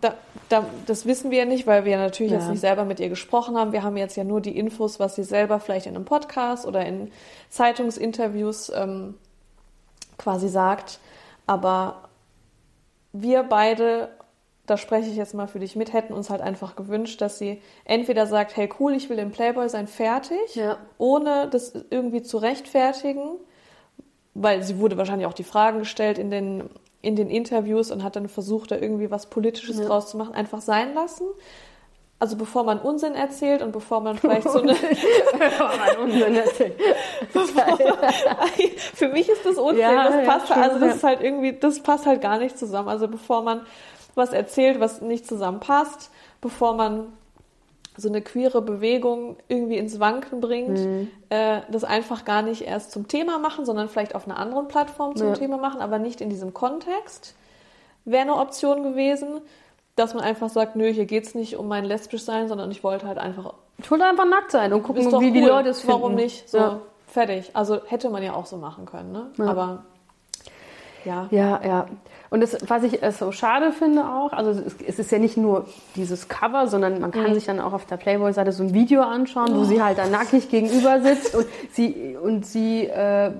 da, 0.00 0.14
da, 0.48 0.66
das 0.86 1.06
wissen 1.06 1.30
wir 1.30 1.38
ja 1.38 1.44
nicht, 1.44 1.64
weil 1.64 1.84
wir 1.84 1.96
natürlich 1.96 2.32
ja. 2.32 2.38
jetzt 2.38 2.50
nicht 2.50 2.60
selber 2.60 2.84
mit 2.84 2.98
ihr 2.98 3.08
gesprochen 3.08 3.56
haben. 3.56 3.70
Wir 3.70 3.84
haben 3.84 3.96
jetzt 3.96 4.16
ja 4.16 4.24
nur 4.24 4.40
die 4.40 4.58
Infos, 4.58 4.98
was 4.98 5.14
sie 5.14 5.22
selber 5.22 5.60
vielleicht 5.60 5.86
in 5.86 5.94
einem 5.94 6.04
Podcast 6.04 6.66
oder 6.66 6.84
in 6.84 7.12
Zeitungsinterviews 7.48 8.72
ähm, 8.74 9.14
quasi 10.18 10.48
sagt. 10.48 10.98
Aber 11.46 12.08
wir 13.12 13.44
beide 13.44 14.08
da 14.66 14.78
spreche 14.78 15.10
ich 15.10 15.16
jetzt 15.16 15.34
mal 15.34 15.46
für 15.46 15.58
dich 15.58 15.76
mit, 15.76 15.92
hätten 15.92 16.14
uns 16.14 16.30
halt 16.30 16.40
einfach 16.40 16.74
gewünscht, 16.74 17.20
dass 17.20 17.38
sie 17.38 17.60
entweder 17.84 18.26
sagt, 18.26 18.56
hey 18.56 18.68
cool, 18.80 18.94
ich 18.94 19.10
will 19.10 19.18
im 19.18 19.30
Playboy 19.30 19.68
sein, 19.68 19.86
fertig, 19.86 20.54
ja. 20.54 20.78
ohne 20.96 21.48
das 21.48 21.74
irgendwie 21.90 22.22
zu 22.22 22.38
rechtfertigen, 22.38 23.36
weil 24.32 24.62
sie 24.62 24.78
wurde 24.78 24.96
wahrscheinlich 24.96 25.26
auch 25.26 25.34
die 25.34 25.44
Fragen 25.44 25.80
gestellt 25.80 26.18
in 26.18 26.30
den, 26.30 26.70
in 27.02 27.14
den 27.14 27.28
Interviews 27.28 27.90
und 27.90 28.02
hat 28.02 28.16
dann 28.16 28.28
versucht, 28.28 28.70
da 28.70 28.76
irgendwie 28.76 29.10
was 29.10 29.26
Politisches 29.26 29.78
ja. 29.78 29.84
draus 29.84 30.10
zu 30.10 30.16
machen, 30.16 30.34
einfach 30.34 30.62
sein 30.62 30.94
lassen. 30.94 31.26
Also 32.18 32.36
bevor 32.36 32.64
man 32.64 32.78
Unsinn 32.78 33.14
erzählt 33.14 33.60
und 33.60 33.72
bevor 33.72 34.00
man 34.00 34.16
vielleicht 34.20 34.48
so 34.48 34.62
eine... 34.62 34.72
bevor 34.72 35.72
man 35.76 35.96
Unsinn 36.04 36.36
erzählt. 36.36 36.80
Für 38.94 39.08
mich 39.08 39.28
ist 39.28 39.44
das 39.44 39.58
Unsinn, 39.58 39.80
ja, 39.80 40.08
das 40.08 40.26
passt, 40.26 40.48
ja, 40.48 40.56
also 40.56 40.78
das 40.78 40.96
ist 40.96 41.04
halt 41.04 41.20
irgendwie, 41.20 41.52
das 41.52 41.80
passt 41.80 42.06
halt 42.06 42.22
gar 42.22 42.38
nicht 42.38 42.58
zusammen. 42.58 42.88
Also 42.88 43.08
bevor 43.08 43.42
man 43.42 43.66
was 44.14 44.32
erzählt, 44.32 44.80
was 44.80 45.00
nicht 45.00 45.26
zusammenpasst, 45.26 46.10
bevor 46.40 46.74
man 46.74 47.12
so 47.96 48.08
eine 48.08 48.22
queere 48.22 48.60
Bewegung 48.60 49.36
irgendwie 49.46 49.76
ins 49.76 50.00
Wanken 50.00 50.40
bringt, 50.40 50.78
mhm. 50.78 51.10
äh, 51.30 51.60
das 51.70 51.84
einfach 51.84 52.24
gar 52.24 52.42
nicht 52.42 52.62
erst 52.62 52.90
zum 52.90 53.06
Thema 53.06 53.38
machen, 53.38 53.64
sondern 53.64 53.88
vielleicht 53.88 54.14
auf 54.14 54.26
einer 54.26 54.38
anderen 54.38 54.66
Plattform 54.66 55.14
zum 55.14 55.28
ja. 55.28 55.34
Thema 55.34 55.58
machen, 55.58 55.80
aber 55.80 55.98
nicht 55.98 56.20
in 56.20 56.28
diesem 56.28 56.52
Kontext, 56.52 57.36
wäre 58.04 58.22
eine 58.22 58.36
Option 58.36 58.82
gewesen, 58.82 59.40
dass 59.94 60.12
man 60.12 60.24
einfach 60.24 60.48
sagt, 60.48 60.74
nö, 60.74 60.92
hier 60.92 61.06
geht's 61.06 61.36
nicht 61.36 61.56
um 61.56 61.68
mein 61.68 61.84
lesbisch 61.84 62.22
sein, 62.22 62.48
sondern 62.48 62.70
ich 62.72 62.82
wollte 62.82 63.06
halt 63.06 63.18
einfach 63.18 63.54
ich 63.78 63.90
wollte 63.90 64.04
einfach 64.04 64.26
nackt 64.26 64.50
sein 64.50 64.72
und 64.72 64.82
gucken, 64.82 65.04
wie 65.04 65.14
cool. 65.14 65.32
die 65.32 65.40
Leute 65.40 65.70
es 65.70 65.80
finden. 65.80 65.94
Warum 65.94 66.14
nicht? 66.14 66.48
So, 66.48 66.58
ja. 66.58 66.80
fertig. 67.08 67.50
Also 67.54 67.80
hätte 67.86 68.08
man 68.08 68.22
ja 68.22 68.34
auch 68.34 68.46
so 68.46 68.56
machen 68.56 68.86
können, 68.86 69.12
ne? 69.12 69.30
Ja. 69.36 69.46
Aber 69.46 69.84
ja. 71.04 71.28
Ja, 71.30 71.60
ja. 71.64 71.86
Und 72.34 72.40
das, 72.40 72.58
was 72.66 72.82
ich 72.82 72.98
so 73.16 73.30
schade 73.30 73.70
finde 73.70 74.02
auch, 74.08 74.32
also 74.32 74.60
es 74.84 74.98
ist 74.98 75.12
ja 75.12 75.20
nicht 75.20 75.36
nur 75.36 75.66
dieses 75.94 76.26
Cover, 76.28 76.66
sondern 76.66 77.00
man 77.00 77.12
kann 77.12 77.30
mhm. 77.30 77.34
sich 77.34 77.44
dann 77.44 77.60
auch 77.60 77.72
auf 77.72 77.86
der 77.86 77.96
Playboy-Seite 77.96 78.50
so 78.50 78.64
ein 78.64 78.74
Video 78.74 79.02
anschauen, 79.02 79.54
wo 79.54 79.60
oh. 79.60 79.64
sie 79.64 79.80
halt 79.80 79.98
da 79.98 80.08
nackig 80.08 80.48
gegenüber 80.48 81.00
sitzt 81.00 81.36
und 81.36 81.46
sie, 81.70 82.16
und 82.20 82.44
sie 82.44 82.88
äh, 82.88 83.30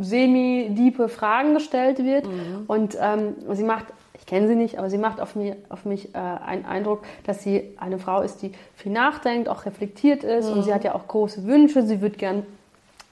semi-diepe 0.00 1.10
Fragen 1.10 1.52
gestellt 1.52 2.02
wird. 2.02 2.24
Mhm. 2.24 2.64
Und 2.66 2.96
ähm, 2.98 3.34
sie 3.52 3.64
macht 3.64 3.84
ich 4.18 4.24
kenne 4.24 4.48
sie 4.48 4.56
nicht, 4.56 4.78
aber 4.78 4.88
sie 4.88 4.96
macht 4.96 5.20
auf 5.20 5.36
mich, 5.36 5.52
auf 5.68 5.84
mich 5.84 6.14
äh, 6.14 6.18
einen 6.18 6.64
Eindruck, 6.64 7.02
dass 7.26 7.42
sie 7.42 7.74
eine 7.76 7.98
Frau 7.98 8.22
ist, 8.22 8.40
die 8.40 8.52
viel 8.76 8.92
nachdenkt, 8.92 9.50
auch 9.50 9.66
reflektiert 9.66 10.24
ist 10.24 10.46
mhm. 10.46 10.52
und 10.54 10.62
sie 10.62 10.72
hat 10.72 10.84
ja 10.84 10.94
auch 10.94 11.06
große 11.06 11.44
Wünsche. 11.44 11.82
Sie 11.82 12.00
würde 12.00 12.16
gern 12.16 12.46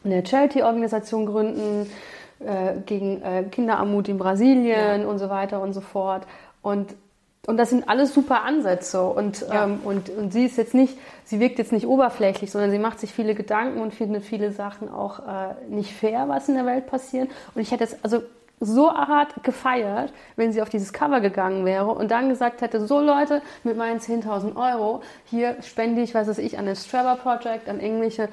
eine 0.02 0.24
Charity-Organisation 0.24 1.26
gründen. 1.26 1.90
Äh, 2.44 2.80
gegen 2.84 3.22
äh, 3.22 3.44
Kinderarmut 3.50 4.08
in 4.08 4.18
Brasilien 4.18 5.02
ja. 5.02 5.08
und 5.08 5.18
so 5.18 5.30
weiter 5.30 5.62
und 5.62 5.72
so 5.72 5.80
fort. 5.80 6.26
Und 6.62 6.94
und 7.46 7.58
das 7.58 7.70
sind 7.70 7.88
alles 7.88 8.14
super 8.14 8.42
Ansätze. 8.44 9.02
Und, 9.02 9.42
ja. 9.42 9.64
ähm, 9.64 9.80
und, 9.84 10.08
und 10.08 10.32
sie 10.32 10.46
ist 10.46 10.56
jetzt 10.56 10.72
nicht, 10.72 10.96
sie 11.24 11.40
wirkt 11.40 11.58
jetzt 11.58 11.72
nicht 11.72 11.86
oberflächlich, 11.86 12.50
sondern 12.50 12.70
sie 12.70 12.78
macht 12.78 12.98
sich 13.00 13.12
viele 13.12 13.34
Gedanken 13.34 13.82
und 13.82 13.92
findet 13.92 14.24
viele 14.24 14.50
Sachen 14.50 14.90
auch 14.90 15.18
äh, 15.20 15.54
nicht 15.68 15.92
fair, 15.92 16.24
was 16.28 16.48
in 16.48 16.54
der 16.54 16.64
Welt 16.64 16.86
passiert. 16.86 17.28
Und 17.54 17.60
ich 17.60 17.70
hätte 17.70 17.84
es 17.84 18.02
also 18.02 18.22
so 18.60 18.90
hart 18.90 19.42
gefeiert, 19.42 20.12
wenn 20.36 20.52
sie 20.52 20.62
auf 20.62 20.70
dieses 20.70 20.92
Cover 20.92 21.20
gegangen 21.20 21.66
wäre 21.66 21.88
und 21.90 22.10
dann 22.10 22.30
gesagt 22.30 22.62
hätte, 22.62 22.86
so 22.86 23.00
Leute, 23.00 23.42
mit 23.62 23.76
meinen 23.76 24.00
10.000 24.00 24.56
Euro, 24.56 25.02
hier 25.26 25.56
spende 25.62 26.00
ich, 26.00 26.14
was 26.14 26.28
weiß 26.28 26.38
ich, 26.38 26.58
an 26.58 26.64
das 26.64 26.88
Trevor 26.88 27.16
Project, 27.16 27.68
an 27.68 27.80
irgendwelche 27.80 28.28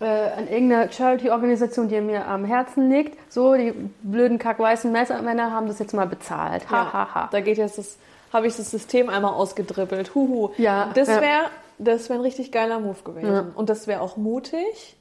äh, 0.00 0.04
an 0.04 0.48
irgendeine 0.48 0.90
Charity-Organisation, 0.90 1.88
die 1.88 2.00
mir 2.00 2.26
am 2.26 2.44
Herzen 2.44 2.90
liegt. 2.90 3.18
So, 3.32 3.54
die 3.54 3.72
blöden 4.02 4.38
kackweißen 4.38 4.90
Männer 4.90 5.52
haben 5.52 5.66
das 5.66 5.78
jetzt 5.78 5.94
mal 5.94 6.06
bezahlt. 6.06 6.70
Ha, 6.70 6.76
ja, 6.76 6.92
ha, 6.92 7.14
ha. 7.14 7.28
Da 7.30 7.40
geht 7.40 7.58
jetzt 7.58 7.78
das, 7.78 7.98
habe 8.32 8.46
ich 8.46 8.56
das 8.56 8.70
System 8.70 9.08
einmal 9.08 9.34
ausgedribbelt. 9.34 10.14
Huhu. 10.14 10.50
Ja, 10.56 10.90
das 10.94 11.08
wäre 11.08 11.24
ja. 11.24 11.50
das 11.78 12.08
wäre 12.08 12.18
ein 12.18 12.22
richtig 12.22 12.50
geiler 12.50 12.80
Move 12.80 13.02
gewesen. 13.04 13.32
Ja. 13.32 13.46
Und 13.54 13.68
das 13.68 13.86
wäre 13.86 14.00
auch 14.00 14.16
mutig. 14.16 14.96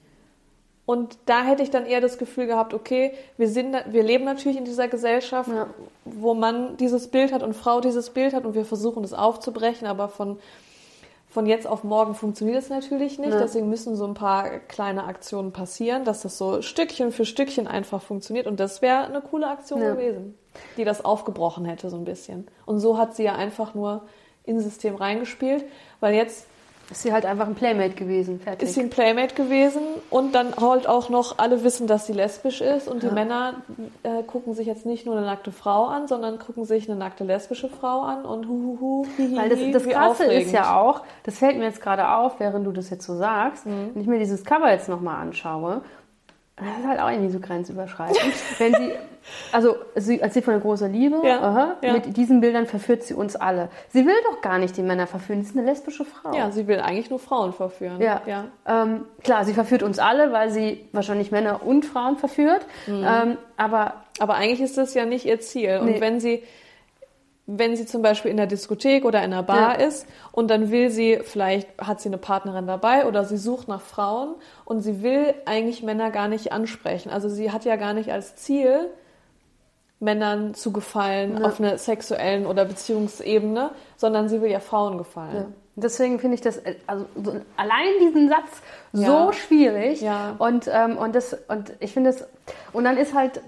Und 0.86 1.20
da 1.28 1.44
hätte 1.44 1.62
ich 1.62 1.70
dann 1.70 1.86
eher 1.86 2.02
das 2.02 2.18
Gefühl 2.18 2.48
gehabt, 2.48 2.74
okay, 2.74 3.14
wir, 3.38 3.48
sind, 3.48 3.78
wir 3.92 4.02
leben 4.02 4.26
natürlich 4.26 4.58
in 4.58 4.66
dieser 4.66 4.88
Gesellschaft, 4.88 5.48
ja. 5.48 5.68
wo 6.04 6.34
Mann 6.34 6.78
dieses 6.78 7.10
Bild 7.10 7.32
hat 7.32 7.44
und 7.44 7.54
Frau 7.54 7.80
dieses 7.80 8.10
Bild 8.10 8.34
hat 8.34 8.44
und 8.44 8.56
wir 8.56 8.66
versuchen 8.66 9.04
das 9.04 9.14
aufzubrechen, 9.14 9.88
aber 9.88 10.10
von 10.10 10.40
von 11.30 11.46
jetzt 11.46 11.68
auf 11.68 11.84
morgen 11.84 12.16
funktioniert 12.16 12.58
es 12.58 12.70
natürlich 12.70 13.20
nicht. 13.20 13.34
Ja. 13.34 13.40
Deswegen 13.40 13.70
müssen 13.70 13.96
so 13.96 14.06
ein 14.06 14.16
paar 14.16 14.50
kleine 14.50 15.04
Aktionen 15.04 15.52
passieren, 15.52 16.04
dass 16.04 16.22
das 16.22 16.38
so 16.40 16.64
Stückchen 16.64 17.12
für 17.12 17.24
Stückchen 17.24 17.68
einfach 17.68 18.02
funktioniert. 18.02 18.48
Und 18.48 18.60
das 18.60 18.82
wäre 18.82 19.06
eine 19.06 19.22
coole 19.22 19.48
Aktion 19.48 19.82
ja. 19.82 19.94
gewesen, 19.94 20.38
die 20.76 20.86
das 20.86 21.06
aufgebrochen 21.06 21.66
hätte 21.66 21.92
so 21.92 21.98
ein 21.98 22.06
bisschen. 22.06 22.48
Und 22.66 22.80
so 22.80 22.98
hat 22.98 23.16
sie 23.16 23.24
ja 23.24 23.36
einfach 23.36 23.76
nur 23.76 24.02
ins 24.44 24.64
System 24.64 24.96
reingespielt, 24.96 25.66
weil 26.00 26.16
jetzt 26.16 26.48
ist 26.92 27.04
sie 27.04 27.14
halt 27.14 27.26
einfach 27.26 27.48
ein 27.48 27.56
Playmate 27.56 27.94
gewesen, 27.94 28.40
fertig. 28.40 28.68
Ist 28.68 28.76
sie 28.76 28.82
ein 28.82 28.90
Playmate 28.90 29.36
gewesen 29.36 29.82
und 30.10 30.34
dann 30.34 30.56
halt 30.56 30.88
auch 30.88 31.10
noch 31.10 31.38
alle 31.38 31.64
wissen, 31.64 31.86
dass 31.86 32.08
sie 32.08 32.14
lesbisch 32.14 32.62
ist 32.62 32.88
und 32.88 33.04
ja. 33.04 33.10
die 33.10 33.16
Männer 33.16 33.62
äh, 34.04 34.24
gucken 34.24 34.54
sich 34.54 34.66
jetzt 34.66 34.86
nicht 34.86 35.06
nur 35.06 35.16
eine 35.16 35.26
nackte 35.26 35.52
Frau 35.52 35.86
an, 35.86 36.08
sondern 36.08 36.40
gucken 36.40 36.66
sich 36.66 36.90
eine 36.90 36.98
nackte 36.98 37.24
lesbische 37.24 37.70
Frau 37.70 38.02
an 38.02 38.26
und 38.26 38.48
huhuhu, 38.48 39.06
hihihi, 39.18 39.38
Weil 39.38 39.50
das, 39.50 39.60
das 39.72 39.94
Krasse 39.94 40.26
ist 40.26 40.52
ja 40.52 40.80
auch, 40.80 41.04
das 41.24 41.38
fällt 41.38 41.58
mir 41.58 41.66
jetzt 41.66 41.82
gerade 41.82 42.10
auf, 42.10 42.40
während 42.40 42.66
du 42.66 42.72
das 42.72 42.90
jetzt 42.90 43.06
so 43.06 43.16
sagst, 43.16 43.66
mhm. 43.66 43.92
wenn 43.94 44.02
ich 44.02 44.08
mir 44.08 44.20
dieses 44.20 44.44
Cover 44.44 44.72
jetzt 44.72 44.90
nochmal 44.90 45.22
anschaue, 45.22 45.82
das 46.68 46.80
ist 46.80 46.88
halt 46.88 47.00
auch 47.00 47.10
irgendwie 47.10 47.32
so 47.32 47.40
grenzüberschreitend. 47.40 48.34
wenn 48.60 48.74
sie 48.74 48.92
also 49.52 49.76
sie 49.96 50.20
erzählt 50.20 50.46
von 50.46 50.54
einer 50.54 50.64
großen 50.64 50.92
Liebe. 50.92 51.22
Ja, 51.24 51.42
aha, 51.42 51.78
ja. 51.82 51.94
Mit 51.94 52.18
diesen 52.18 52.42
Bildern 52.42 52.66
verführt 52.66 53.04
sie 53.04 53.14
uns 53.14 53.36
alle. 53.36 53.70
Sie 53.90 54.06
will 54.06 54.16
doch 54.24 54.42
gar 54.42 54.58
nicht 54.58 54.78
die 54.78 54.82
Männer 54.82 55.08
verführen. 55.08 55.44
Sie 55.44 55.50
ist 55.50 55.58
eine 55.58 55.66
lesbische 55.66 56.06
Frau. 56.06 56.34
Ja, 56.36 56.52
sie 56.52 56.68
will 56.68 56.80
eigentlich 56.80 57.10
nur 57.10 57.20
Frauen 57.20 57.54
verführen. 57.54 58.02
Ja, 58.02 58.22
ja. 58.26 58.46
Ähm, 58.66 59.06
klar, 59.24 59.46
sie 59.46 59.54
verführt 59.54 59.84
uns 59.84 60.00
alle, 60.00 60.32
weil 60.32 60.52
sie 60.52 60.88
wahrscheinlich 60.92 61.32
Männer 61.32 61.64
und 61.66 61.86
Frauen 61.86 62.18
verführt. 62.18 62.66
Mhm. 62.88 63.06
Ähm, 63.08 63.38
aber 63.58 63.94
aber 64.20 64.36
eigentlich 64.36 64.62
ist 64.62 64.78
das 64.78 64.94
ja 64.94 65.06
nicht 65.06 65.26
ihr 65.26 65.40
Ziel. 65.40 65.80
Und 65.80 65.88
nee. 65.88 66.02
wenn 66.02 66.20
sie 66.20 66.44
wenn 67.52 67.76
sie 67.76 67.86
zum 67.88 68.04
Beispiel 68.04 68.30
in 68.30 68.38
der 68.38 68.46
Diskothek 68.46 69.06
oder 69.06 69.20
in 69.24 69.34
einer 69.34 69.42
Bar 69.42 69.80
Ja. 69.80 69.86
ist 69.88 70.06
und 70.32 70.50
dann 70.52 70.70
will 70.70 70.92
sie, 70.92 71.20
vielleicht 71.24 71.68
hat 71.82 72.00
sie 72.00 72.10
eine 72.10 72.20
Partnerin 72.20 72.68
dabei 72.68 73.08
oder 73.08 73.26
sie 73.26 73.38
sucht 73.38 73.68
nach 73.68 73.82
Frauen 73.82 74.36
und 74.66 74.82
sie 74.82 75.02
will 75.02 75.34
eigentlich 75.46 75.82
Männer 75.82 76.12
gar 76.12 76.28
nicht 76.28 76.52
ansprechen. 76.52 77.10
Also 77.10 77.28
sie 77.28 77.52
hat 77.52 77.66
ja 77.66 77.76
gar 77.76 77.94
nicht 77.94 78.12
als 78.12 78.36
Ziel, 78.36 78.90
Männern 80.00 80.54
zu 80.54 80.72
gefallen 80.72 81.40
Ja. 81.40 81.46
auf 81.48 81.60
einer 81.60 81.78
sexuellen 81.78 82.46
oder 82.46 82.66
Beziehungsebene, 82.66 83.72
sondern 83.98 84.30
sie 84.30 84.42
will 84.42 84.50
ja 84.52 84.60
Frauen 84.60 84.98
gefallen. 84.98 85.36
Ja. 85.36 85.46
Deswegen 85.76 86.20
finde 86.20 86.36
ich 86.36 86.42
das, 86.42 86.58
äh, 86.58 86.76
also 86.88 87.06
so, 87.16 87.32
allein 87.58 87.88
diesen 88.02 88.30
Satz 88.30 88.62
so 88.94 89.32
schwierig. 89.32 90.02
Ja. 90.02 90.36
Und, 90.38 90.70
ähm, 90.72 90.98
und, 90.98 91.16
das, 91.16 91.36
und 91.48 91.74
ich 91.80 91.94
finde 91.94 92.12
es, 92.12 92.26
und 92.74 92.84
dann 92.84 92.96
ist 92.98 93.14
halt, 93.14 93.42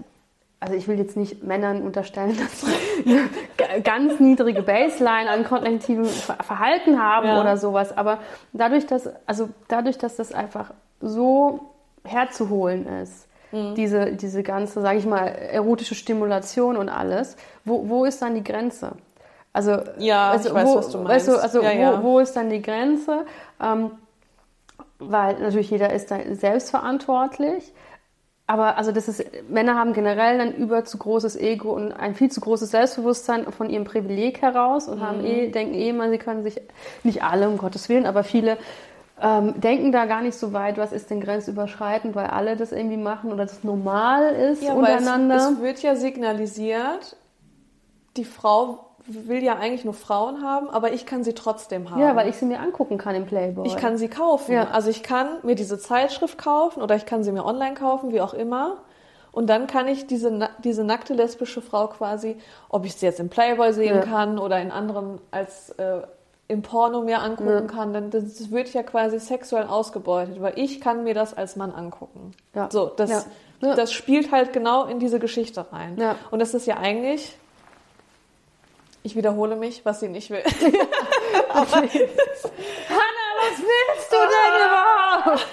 also 0.61 0.75
ich 0.75 0.87
will 0.87 0.97
jetzt 0.97 1.17
nicht 1.17 1.43
Männern 1.43 1.81
unterstellen, 1.81 2.37
dass 2.39 2.61
sie 2.61 3.19
eine 3.67 3.81
ganz 3.81 4.19
niedrige 4.21 4.61
Baseline 4.63 5.29
an 5.29 5.43
kognitivem 5.43 6.05
Ver- 6.05 6.37
Verhalten 6.41 7.01
haben 7.01 7.27
Ja. 7.27 7.41
oder 7.41 7.57
sowas, 7.57 7.95
aber 7.97 8.19
dadurch, 8.53 8.85
dass, 8.87 9.09
also 9.25 9.49
dadurch, 9.67 9.97
dass 9.97 10.15
das 10.15 10.31
einfach 10.33 10.71
so 11.01 11.59
herzuholen 12.05 12.87
ist, 13.03 13.27
Mhm. 13.53 13.75
diese, 13.75 14.13
diese 14.13 14.43
ganze, 14.43 14.79
sage 14.79 14.97
ich 14.99 15.05
mal, 15.05 15.25
erotische 15.27 15.93
Stimulation 15.93 16.77
und 16.77 16.87
alles, 16.87 17.35
wo, 17.65 17.89
wo 17.89 18.05
ist 18.05 18.21
dann 18.21 18.33
die 18.33 18.43
Grenze? 18.45 18.93
Also, 19.51 19.79
Ja, 19.97 20.33
ich 20.35 20.53
weiß, 20.53 20.65
wo, 20.69 20.75
was 20.77 20.89
du 20.89 20.99
meinst. 20.99 21.27
also 21.29 21.61
Ja, 21.61 21.71
ja. 21.73 21.99
Wo, 22.01 22.03
wo 22.13 22.19
ist 22.19 22.33
dann 22.37 22.49
die 22.49 22.61
Grenze? 22.61 23.25
Ähm, 23.61 23.91
weil 24.99 25.37
natürlich 25.39 25.69
jeder 25.69 25.91
ist 25.91 26.11
da 26.11 26.19
selbstverantwortlich. 26.31 27.73
Aber 28.51 28.75
also 28.77 28.91
das 28.91 29.07
ist, 29.07 29.23
Männer 29.49 29.75
haben 29.75 29.93
generell 29.93 30.41
ein 30.41 30.53
über 30.55 30.83
zu 30.83 30.97
großes 30.97 31.37
Ego 31.37 31.71
und 31.71 31.93
ein 31.93 32.15
viel 32.15 32.29
zu 32.29 32.41
großes 32.41 32.71
Selbstbewusstsein 32.71 33.49
von 33.49 33.69
ihrem 33.69 33.85
Privileg 33.85 34.41
heraus 34.41 34.89
und 34.89 34.97
Mhm. 34.99 35.03
haben 35.05 35.23
eh, 35.25 35.47
denken 35.47 35.73
eh 35.73 35.87
immer, 35.87 36.09
sie 36.09 36.17
können 36.17 36.43
sich, 36.43 36.59
nicht 37.03 37.23
alle, 37.23 37.47
um 37.47 37.57
Gottes 37.57 37.87
Willen, 37.87 38.05
aber 38.05 38.25
viele 38.25 38.57
ähm, 39.21 39.53
denken 39.61 39.93
da 39.93 40.05
gar 40.05 40.21
nicht 40.21 40.35
so 40.37 40.51
weit, 40.51 40.77
was 40.77 40.91
ist 40.91 41.09
denn 41.11 41.21
grenzüberschreitend, 41.21 42.13
weil 42.13 42.27
alle 42.27 42.57
das 42.57 42.73
irgendwie 42.73 42.97
machen 42.97 43.31
oder 43.31 43.45
das 43.45 43.63
normal 43.63 44.33
ist 44.33 44.63
Ja, 44.63 44.73
untereinander. 44.73 45.37
es, 45.37 45.51
es 45.51 45.61
wird 45.61 45.81
ja 45.81 45.95
signalisiert, 45.95 47.15
die 48.17 48.25
Frau 48.25 48.90
will 49.07 49.43
ja 49.43 49.55
eigentlich 49.57 49.85
nur 49.85 49.93
Frauen 49.93 50.43
haben, 50.43 50.69
aber 50.69 50.93
ich 50.93 51.05
kann 51.05 51.23
sie 51.23 51.33
trotzdem 51.33 51.89
haben. 51.89 51.99
ja, 51.99 52.15
weil 52.15 52.29
ich 52.29 52.35
sie 52.37 52.45
mir 52.45 52.59
angucken 52.59 52.97
kann 52.97 53.15
im 53.15 53.25
Playboy. 53.25 53.65
Ich 53.67 53.75
kann 53.77 53.97
sie 53.97 54.07
kaufen. 54.07 54.53
Ja. 54.53 54.69
Also 54.71 54.89
ich 54.89 55.03
kann 55.03 55.27
mir 55.43 55.55
diese 55.55 55.77
Zeitschrift 55.79 56.37
kaufen 56.37 56.81
oder 56.81 56.95
ich 56.95 57.05
kann 57.05 57.23
sie 57.23 57.31
mir 57.31 57.45
online 57.45 57.73
kaufen, 57.75 58.11
wie 58.11 58.21
auch 58.21 58.33
immer. 58.33 58.77
Und 59.31 59.49
dann 59.49 59.65
kann 59.67 59.87
ich 59.87 60.07
diese, 60.07 60.49
diese 60.63 60.83
nackte 60.83 61.13
lesbische 61.13 61.61
Frau 61.61 61.87
quasi, 61.87 62.37
ob 62.69 62.85
ich 62.85 62.95
sie 62.95 63.05
jetzt 63.05 63.19
im 63.19 63.29
Playboy 63.29 63.71
sehen 63.73 63.95
Ja. 63.95 64.01
kann 64.01 64.37
oder 64.37 64.59
in 64.61 64.71
anderen 64.71 65.19
als 65.31 65.69
äh, 65.71 66.01
im 66.49 66.61
Porno 66.63 67.01
mir 67.01 67.21
angucken 67.21 67.49
Ja. 67.49 67.61
kann, 67.61 67.93
dann 67.93 68.09
das 68.09 68.51
wird 68.51 68.73
ja 68.73 68.83
quasi 68.83 69.19
sexuell 69.19 69.65
ausgebeutet, 69.67 70.41
weil 70.41 70.53
ich 70.57 70.81
kann 70.81 71.05
mir 71.05 71.13
das 71.13 71.33
als 71.33 71.55
Mann 71.55 71.71
angucken. 71.71 72.33
Ja. 72.53 72.67
So, 72.69 72.91
das, 72.95 73.25
das 73.61 73.93
spielt 73.93 74.33
halt 74.33 74.51
genau 74.51 74.83
in 74.83 74.99
diese 74.99 75.17
Geschichte 75.19 75.65
rein. 75.71 75.95
Ja. 75.97 76.15
Und 76.29 76.39
das 76.39 76.53
ist 76.53 76.67
ja 76.67 76.75
eigentlich, 76.75 77.37
ich 79.03 79.15
wiederhole 79.15 79.55
mich, 79.55 79.85
was 79.85 79.99
sie 79.99 80.07
nicht 80.09 80.29
will. 80.29 80.43
Hanna, 81.53 81.81
was 83.39 83.57
willst 83.57 84.11
du 84.11 84.17
denn 84.17 84.55
überhaupt? 84.67 85.47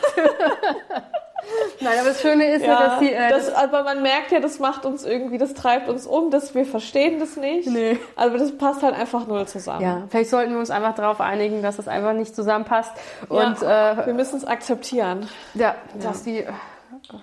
Nein, 1.80 1.98
aber 1.98 2.08
das 2.10 2.20
Schöne 2.20 2.52
ist 2.52 2.64
ja, 2.66 2.78
dass 2.78 2.98
sie. 2.98 3.12
Äh, 3.12 3.30
das, 3.30 3.52
aber 3.54 3.82
man 3.84 4.02
merkt 4.02 4.32
ja, 4.32 4.40
das 4.40 4.58
macht 4.58 4.84
uns 4.84 5.04
irgendwie, 5.04 5.38
das 5.38 5.54
treibt 5.54 5.88
uns 5.88 6.06
um, 6.06 6.30
dass 6.30 6.54
wir 6.54 6.66
verstehen 6.66 7.18
das 7.20 7.36
nicht. 7.36 7.68
Nee. 7.68 7.98
Aber 8.16 8.36
das 8.36 8.56
passt 8.58 8.82
halt 8.82 8.94
einfach 8.94 9.26
null 9.26 9.46
zusammen. 9.46 9.80
ja, 9.80 10.02
vielleicht 10.10 10.30
sollten 10.30 10.52
wir 10.52 10.58
uns 10.58 10.70
einfach 10.70 10.94
darauf 10.94 11.20
einigen, 11.20 11.62
dass 11.62 11.76
das 11.76 11.88
einfach 11.88 12.12
nicht 12.12 12.34
zusammenpasst. 12.34 12.92
Ja, 13.30 13.46
Und 13.46 13.62
äh, 13.62 14.06
wir 14.06 14.14
müssen 14.14 14.36
es 14.36 14.44
akzeptieren. 14.44 15.28
ja, 15.54 15.74
dass 16.02 16.22
die 16.24 16.40
äh, 16.40 16.52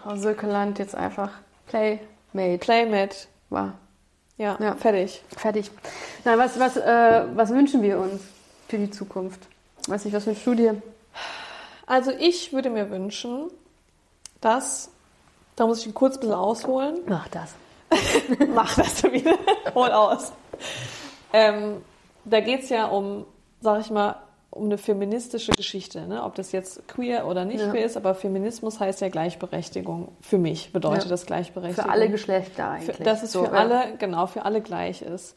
Frau 0.03 0.15
Sökeland 0.15 0.79
jetzt 0.79 0.95
einfach 0.95 1.29
Playmate 1.67 2.57
Playmate. 2.59 3.15
war. 3.49 3.73
Ja, 4.37 4.57
Ja. 4.59 4.75
fertig. 4.75 5.21
Fertig. 5.37 5.71
Nein, 6.23 6.37
was, 6.37 6.59
was, 6.59 6.77
äh, 6.77 7.23
was 7.35 7.49
wünschen 7.51 7.81
wir 7.81 7.99
uns 7.99 8.21
für 8.67 8.77
die 8.77 8.89
Zukunft? 8.91 9.39
Weiß 9.87 10.03
nicht, 10.05 10.13
was 10.13 10.25
wünschst 10.25 10.45
du 10.45 10.55
dir? 10.55 10.81
Also 11.85 12.11
ich 12.11 12.51
würde 12.51 12.69
mir 12.69 12.89
wünschen, 12.89 13.49
dass, 14.41 14.89
da 15.55 15.65
muss 15.67 15.85
ich 15.85 15.93
kurz 15.93 16.15
ein 16.15 16.21
bisschen 16.21 16.35
ausholen. 16.35 16.99
Mach 17.07 17.27
das. 17.29 17.53
Mach 18.53 18.75
das 18.75 19.03
wieder. 19.03 19.37
Hol 19.73 19.91
aus. 19.91 20.33
Ähm, 21.31 21.81
da 22.25 22.39
geht 22.41 22.63
es 22.63 22.69
ja 22.69 22.85
um, 22.87 23.25
sag 23.61 23.81
ich 23.81 23.91
mal, 23.91 24.15
um 24.55 24.65
eine 24.65 24.77
feministische 24.77 25.51
Geschichte. 25.51 26.07
Ne? 26.07 26.23
Ob 26.23 26.35
das 26.35 26.51
jetzt 26.53 26.87
queer 26.87 27.27
oder 27.27 27.43
nicht 27.45 27.59
Ja. 27.61 27.69
queer 27.71 27.85
ist, 27.85 27.97
aber 27.97 28.15
Feminismus 28.15 28.79
heißt 28.79 29.01
ja 29.01 29.09
Gleichberechtigung. 29.09 30.07
Für 30.21 30.37
mich 30.37 30.71
bedeutet 30.71 31.03
Ja. 31.03 31.09
das 31.09 31.25
Gleichberechtigung. 31.25 31.83
Für 31.85 31.91
alle 31.91 32.09
Geschlechter 32.09 32.55
Für, 32.63 32.69
eigentlich. 32.69 32.97
dass 32.99 33.21
es 33.21 33.33
So, 33.33 33.43
für 33.45 33.51
ja. 33.53 33.59
alle, 33.59 33.97
genau, 33.99 34.27
für 34.27 34.45
alle 34.45 34.61
gleich 34.61 35.01
ist. 35.01 35.35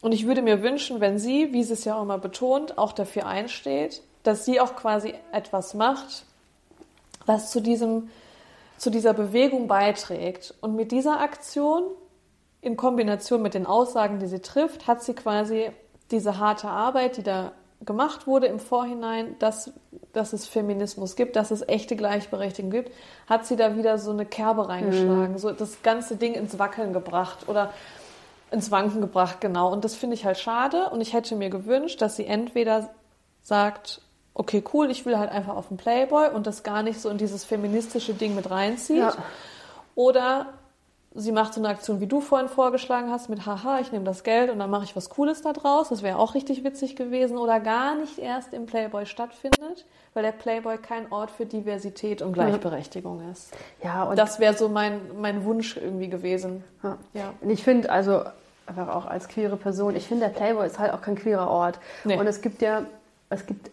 Und 0.00 0.12
ich 0.12 0.26
würde 0.26 0.42
mir 0.42 0.60
wünschen, 0.62 1.00
wenn 1.00 1.18
sie, 1.18 1.52
wie 1.52 1.62
sie 1.62 1.72
es 1.72 1.84
ja 1.84 1.96
auch 1.96 2.02
immer 2.02 2.18
betont, 2.18 2.76
auch 2.78 2.92
dafür 2.92 3.26
einsteht, 3.26 4.02
dass 4.24 4.44
sie 4.44 4.60
auch 4.60 4.74
quasi 4.74 5.14
etwas 5.32 5.72
macht, 5.74 6.24
was 7.26 7.50
zu 7.52 7.60
diesem, 7.60 8.10
zu 8.76 8.90
dieser 8.90 9.14
Bewegung 9.14 9.68
beiträgt. 9.68 10.52
Und 10.60 10.74
mit 10.74 10.90
dieser 10.92 11.20
Aktion 11.20 11.84
in 12.60 12.76
Kombination 12.76 13.40
mit 13.40 13.54
den 13.54 13.66
Aussagen, 13.66 14.18
die 14.18 14.26
sie 14.26 14.40
trifft, 14.40 14.86
hat 14.88 15.02
sie 15.02 15.14
quasi 15.14 15.70
diese 16.10 16.38
harte 16.38 16.68
Arbeit, 16.68 17.18
die 17.18 17.22
da 17.22 17.52
gemacht 17.84 18.26
wurde 18.26 18.46
im 18.46 18.58
Vorhinein, 18.58 19.36
dass, 19.38 19.72
dass 20.12 20.32
es 20.32 20.46
Feminismus 20.46 21.16
gibt, 21.16 21.36
dass 21.36 21.50
es 21.50 21.66
echte 21.68 21.96
Gleichberechtigung 21.96 22.70
gibt, 22.70 22.92
hat 23.28 23.46
sie 23.46 23.56
da 23.56 23.76
wieder 23.76 23.98
so 23.98 24.10
eine 24.10 24.24
Kerbe 24.24 24.68
reingeschlagen, 24.68 25.38
so 25.38 25.52
das 25.52 25.82
ganze 25.82 26.16
Ding 26.16 26.34
ins 26.34 26.58
Wackeln 26.58 26.92
gebracht 26.92 27.48
oder 27.48 27.72
ins 28.50 28.70
Wanken 28.70 29.00
gebracht, 29.00 29.40
genau. 29.40 29.72
Und 29.72 29.84
das 29.84 29.94
finde 29.94 30.14
ich 30.14 30.24
halt 30.24 30.38
schade 30.38 30.90
und 30.90 31.00
ich 31.00 31.12
hätte 31.12 31.36
mir 31.36 31.50
gewünscht, 31.50 32.00
dass 32.00 32.16
sie 32.16 32.26
entweder 32.26 32.90
sagt, 33.42 34.00
okay, 34.32 34.62
cool, 34.72 34.90
ich 34.90 35.04
will 35.06 35.18
halt 35.18 35.30
einfach 35.30 35.56
auf 35.56 35.68
den 35.68 35.76
Playboy 35.76 36.30
und 36.30 36.46
das 36.46 36.62
gar 36.62 36.82
nicht 36.82 37.00
so 37.00 37.08
in 37.08 37.18
dieses 37.18 37.44
feministische 37.44 38.14
Ding 38.14 38.34
mit 38.34 38.50
reinzieht. 38.50 38.98
Ja. 38.98 39.14
Oder 39.94 40.54
sie 41.14 41.30
macht 41.30 41.54
so 41.54 41.60
eine 41.60 41.68
Aktion, 41.68 42.00
wie 42.00 42.06
du 42.06 42.20
vorhin 42.20 42.48
vorgeschlagen 42.48 43.10
hast, 43.10 43.28
mit 43.28 43.46
haha, 43.46 43.78
ich 43.80 43.92
nehme 43.92 44.04
das 44.04 44.24
Geld 44.24 44.50
und 44.50 44.58
dann 44.58 44.68
mache 44.68 44.84
ich 44.84 44.96
was 44.96 45.10
Cooles 45.10 45.42
da 45.42 45.52
draus. 45.52 45.88
Das 45.88 46.02
wäre 46.02 46.18
auch 46.18 46.34
richtig 46.34 46.64
witzig 46.64 46.96
gewesen. 46.96 47.38
Oder 47.38 47.60
gar 47.60 47.94
nicht 47.94 48.18
erst 48.18 48.52
im 48.52 48.66
Playboy 48.66 49.06
stattfindet, 49.06 49.86
weil 50.12 50.24
der 50.24 50.32
Playboy 50.32 50.76
kein 50.78 51.10
Ort 51.12 51.30
für 51.30 51.46
Diversität 51.46 52.20
und 52.20 52.32
Gleichberechtigung 52.32 53.30
ist. 53.30 53.52
Ja, 53.82 54.04
und 54.04 54.18
Das 54.18 54.40
wäre 54.40 54.54
so 54.54 54.68
mein, 54.68 55.00
mein 55.20 55.44
Wunsch 55.44 55.76
irgendwie 55.76 56.08
gewesen. 56.08 56.64
Ja. 56.82 56.98
Ja. 57.14 57.34
Und 57.40 57.50
ich 57.50 57.62
finde, 57.62 57.90
also 57.90 58.24
einfach 58.66 58.88
auch 58.88 59.06
als 59.06 59.28
queere 59.28 59.56
Person, 59.56 59.94
ich 59.94 60.08
finde, 60.08 60.26
der 60.26 60.32
Playboy 60.32 60.66
ist 60.66 60.80
halt 60.80 60.92
auch 60.92 61.00
kein 61.00 61.14
queerer 61.14 61.48
Ort. 61.48 61.78
Nee. 62.02 62.18
Und 62.18 62.26
es 62.26 62.40
gibt 62.40 62.60
ja, 62.60 62.86
es 63.30 63.46
gibt 63.46 63.70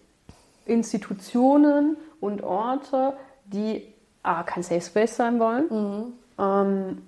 Institutionen 0.68 1.98
und 2.20 2.44
Orte, 2.44 3.14
die 3.46 3.88
A, 4.22 4.44
kein 4.44 4.62
Safe 4.62 4.82
Space 4.82 5.16
sein 5.16 5.40
wollen. 5.40 6.14
Ähm, 6.38 7.02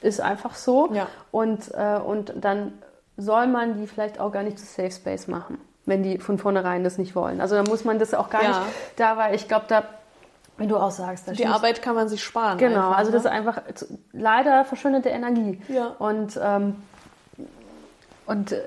ist 0.00 0.20
einfach 0.20 0.54
so. 0.54 0.90
Ja. 0.92 1.08
Und, 1.30 1.72
äh, 1.74 1.98
und 1.98 2.32
dann 2.36 2.72
soll 3.16 3.46
man 3.46 3.80
die 3.80 3.86
vielleicht 3.86 4.20
auch 4.20 4.30
gar 4.32 4.42
nicht 4.42 4.58
zu 4.58 4.66
Safe 4.66 4.90
Space 4.90 5.26
machen, 5.26 5.58
wenn 5.86 6.02
die 6.02 6.18
von 6.18 6.38
vornherein 6.38 6.84
das 6.84 6.98
nicht 6.98 7.14
wollen. 7.14 7.40
Also 7.40 7.54
dann 7.56 7.64
muss 7.66 7.84
man 7.84 7.98
das 7.98 8.14
auch 8.14 8.30
gar 8.30 8.42
Ja. 8.42 8.48
nicht 8.48 8.60
da, 8.96 9.16
weil 9.16 9.34
ich 9.34 9.48
glaube, 9.48 9.64
da, 9.68 9.84
wie 10.58 10.66
du 10.66 10.76
auch 10.76 10.90
sagst, 10.90 11.28
da 11.28 11.32
Die 11.32 11.46
Arbeit 11.46 11.82
kann 11.82 11.94
man 11.94 12.08
sich 12.08 12.22
sparen. 12.22 12.58
Genau, 12.58 12.88
einfach, 12.88 12.98
also 12.98 13.12
das 13.12 13.24
ist 13.24 13.30
ne? 13.30 13.36
einfach 13.36 13.62
leider 14.12 14.64
verschwendete 14.64 15.08
Energie. 15.08 15.62
Ja. 15.68 15.94
Und, 15.98 16.38
ähm, 16.42 16.76
und 18.26 18.52
äh, 18.52 18.60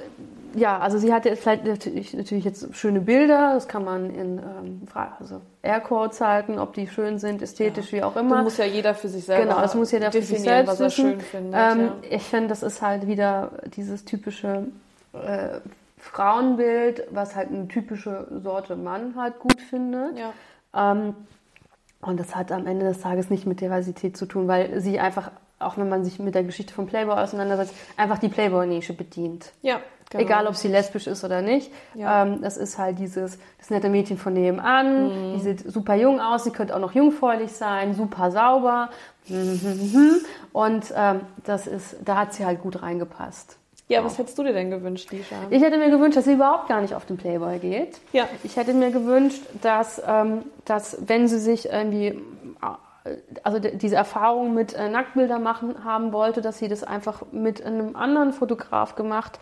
ja, 0.56 0.80
also 0.80 0.98
sie 0.98 1.14
hatte 1.14 1.30
jetzt 1.30 1.42
vielleicht 1.44 1.66
natürlich, 1.66 2.14
natürlich 2.14 2.46
jetzt 2.46 2.76
schöne 2.76 3.02
Bilder, 3.02 3.54
das 3.54 3.68
kann 3.68 3.84
man 3.84 4.10
in 4.10 4.38
ähm, 4.40 4.82
also 5.20 5.42
Aircodes 5.62 6.22
halten, 6.22 6.58
ob 6.60 6.74
die 6.74 6.88
schön 6.88 7.20
sind, 7.20 7.42
ästhetisch, 7.42 7.92
wie 7.92 8.04
auch 8.04 8.14
Das 8.14 8.24
immer. 8.24 8.42
muss 8.44 8.58
ja 8.58 8.66
jeder 8.66 8.94
für 8.96 9.08
sich 9.10 9.26
selber 9.26 9.44
Genau, 9.46 9.62
das 9.62 9.76
muss 9.76 9.92
jeder 9.92 10.12
für 10.12 10.22
sich 10.22 10.42
selbst 10.42 10.70
was 10.72 10.80
er 10.80 10.86
wissen. 10.88 11.06
schön 11.12 11.22
findet. 11.22 11.60
Ähm, 11.60 11.80
ja. 11.80 11.94
Ich 12.10 12.24
finde, 12.24 12.48
das 12.50 12.64
ist 12.64 12.82
halt 12.82 13.08
wieder 13.08 13.52
dieses 13.76 14.06
typische 14.06 14.68
äh, 15.14 15.60
Frauenbild, 15.98 17.04
was 17.12 17.36
halt 17.36 17.50
eine 17.50 17.68
typische 17.68 18.28
Sorte 18.44 18.76
Mann 18.76 19.14
halt 19.16 19.40
gut 19.40 19.62
findet. 19.62 20.18
ja. 20.18 20.34
Ähm, 20.76 21.16
und 22.02 22.18
das 22.18 22.34
hat 22.34 22.50
am 22.54 22.66
Ende 22.66 22.86
des 22.86 23.02
Tages 23.02 23.30
nicht 23.30 23.46
mit 23.46 23.60
Diversität 23.60 24.16
zu 24.16 24.26
tun, 24.26 24.48
weil 24.48 24.80
sie 24.80 25.02
einfach, 25.02 25.32
auch 25.60 25.78
wenn 25.78 25.90
man 25.90 26.06
sich 26.06 26.18
mit 26.18 26.34
der 26.34 26.44
Geschichte 26.46 26.74
von 26.74 26.88
Playboy 26.88 27.16
auseinandersetzt, 27.16 27.74
einfach 27.98 28.20
die 28.20 28.30
Playboy-Nische 28.30 28.94
bedient. 28.94 29.52
ja 29.62 29.82
genau. 30.10 30.24
Egal, 30.24 30.48
ob 30.48 30.56
sie 30.56 30.68
lesbisch 30.68 31.08
ist 31.08 31.24
oder 31.24 31.42
nicht. 31.42 31.72
Ja. 31.96 32.24
Ähm, 32.24 32.42
das 32.42 32.58
ist 32.58 32.78
halt 32.78 33.00
dieses, 33.00 33.38
das 33.58 33.70
nette 33.70 33.90
Mädchen 33.90 34.18
von 34.18 34.34
nebenan, 34.34 35.08
Mhm. 35.32 35.34
die 35.36 35.40
sieht 35.42 35.72
super 35.72 35.96
jung 35.96 36.20
aus, 36.20 36.44
sie 36.44 36.52
könnte 36.52 36.76
auch 36.76 36.80
noch 36.80 36.94
jungfräulich 36.94 37.52
sein, 37.52 37.94
super 37.94 38.32
sauber. 38.32 38.90
Und 40.54 40.94
ähm, 40.96 41.22
das 41.46 41.68
ist, 41.68 41.96
da 42.04 42.18
hat 42.18 42.34
sie 42.34 42.46
halt 42.46 42.62
gut 42.62 42.82
reingepasst. 42.82 43.58
Ja, 43.88 44.04
was 44.04 44.20
hättest 44.20 44.38
du 44.38 44.44
dir 44.44 44.54
denn 44.54 44.70
gewünscht, 44.70 45.10
Lisha? 45.12 45.36
Ich 45.50 45.64
hätte 45.64 45.78
mir 45.80 45.90
gewünscht, 45.90 46.16
dass 46.16 46.26
sie 46.26 46.34
überhaupt 46.34 46.68
gar 46.68 46.80
nicht 46.80 46.94
auf 46.94 47.06
den 47.08 47.18
Playboy 47.18 47.58
geht. 47.58 48.00
Ja. 48.14 48.26
Ich 48.44 48.56
hätte 48.56 48.74
mir 48.74 48.92
gewünscht, 48.92 49.42
dass, 49.64 50.00
ähm, 50.08 50.44
dass 50.66 50.98
wenn 51.08 51.28
sie 51.28 51.40
sich 51.40 51.70
irgendwie, 51.70 52.08
äh, 52.10 53.10
also 53.44 53.58
diese 53.58 53.96
Erfahrung 53.96 54.54
mit 54.54 54.74
äh, 54.76 54.90
Nacktbilder 54.90 55.40
machen 55.40 55.84
haben 55.84 56.14
wollte, 56.14 56.42
dass 56.42 56.60
sie 56.60 56.68
das 56.68 56.84
einfach 56.84 57.24
mit 57.32 57.66
einem 57.66 57.96
anderen 57.96 58.32
Fotograf 58.32 58.94
gemacht 58.96 59.40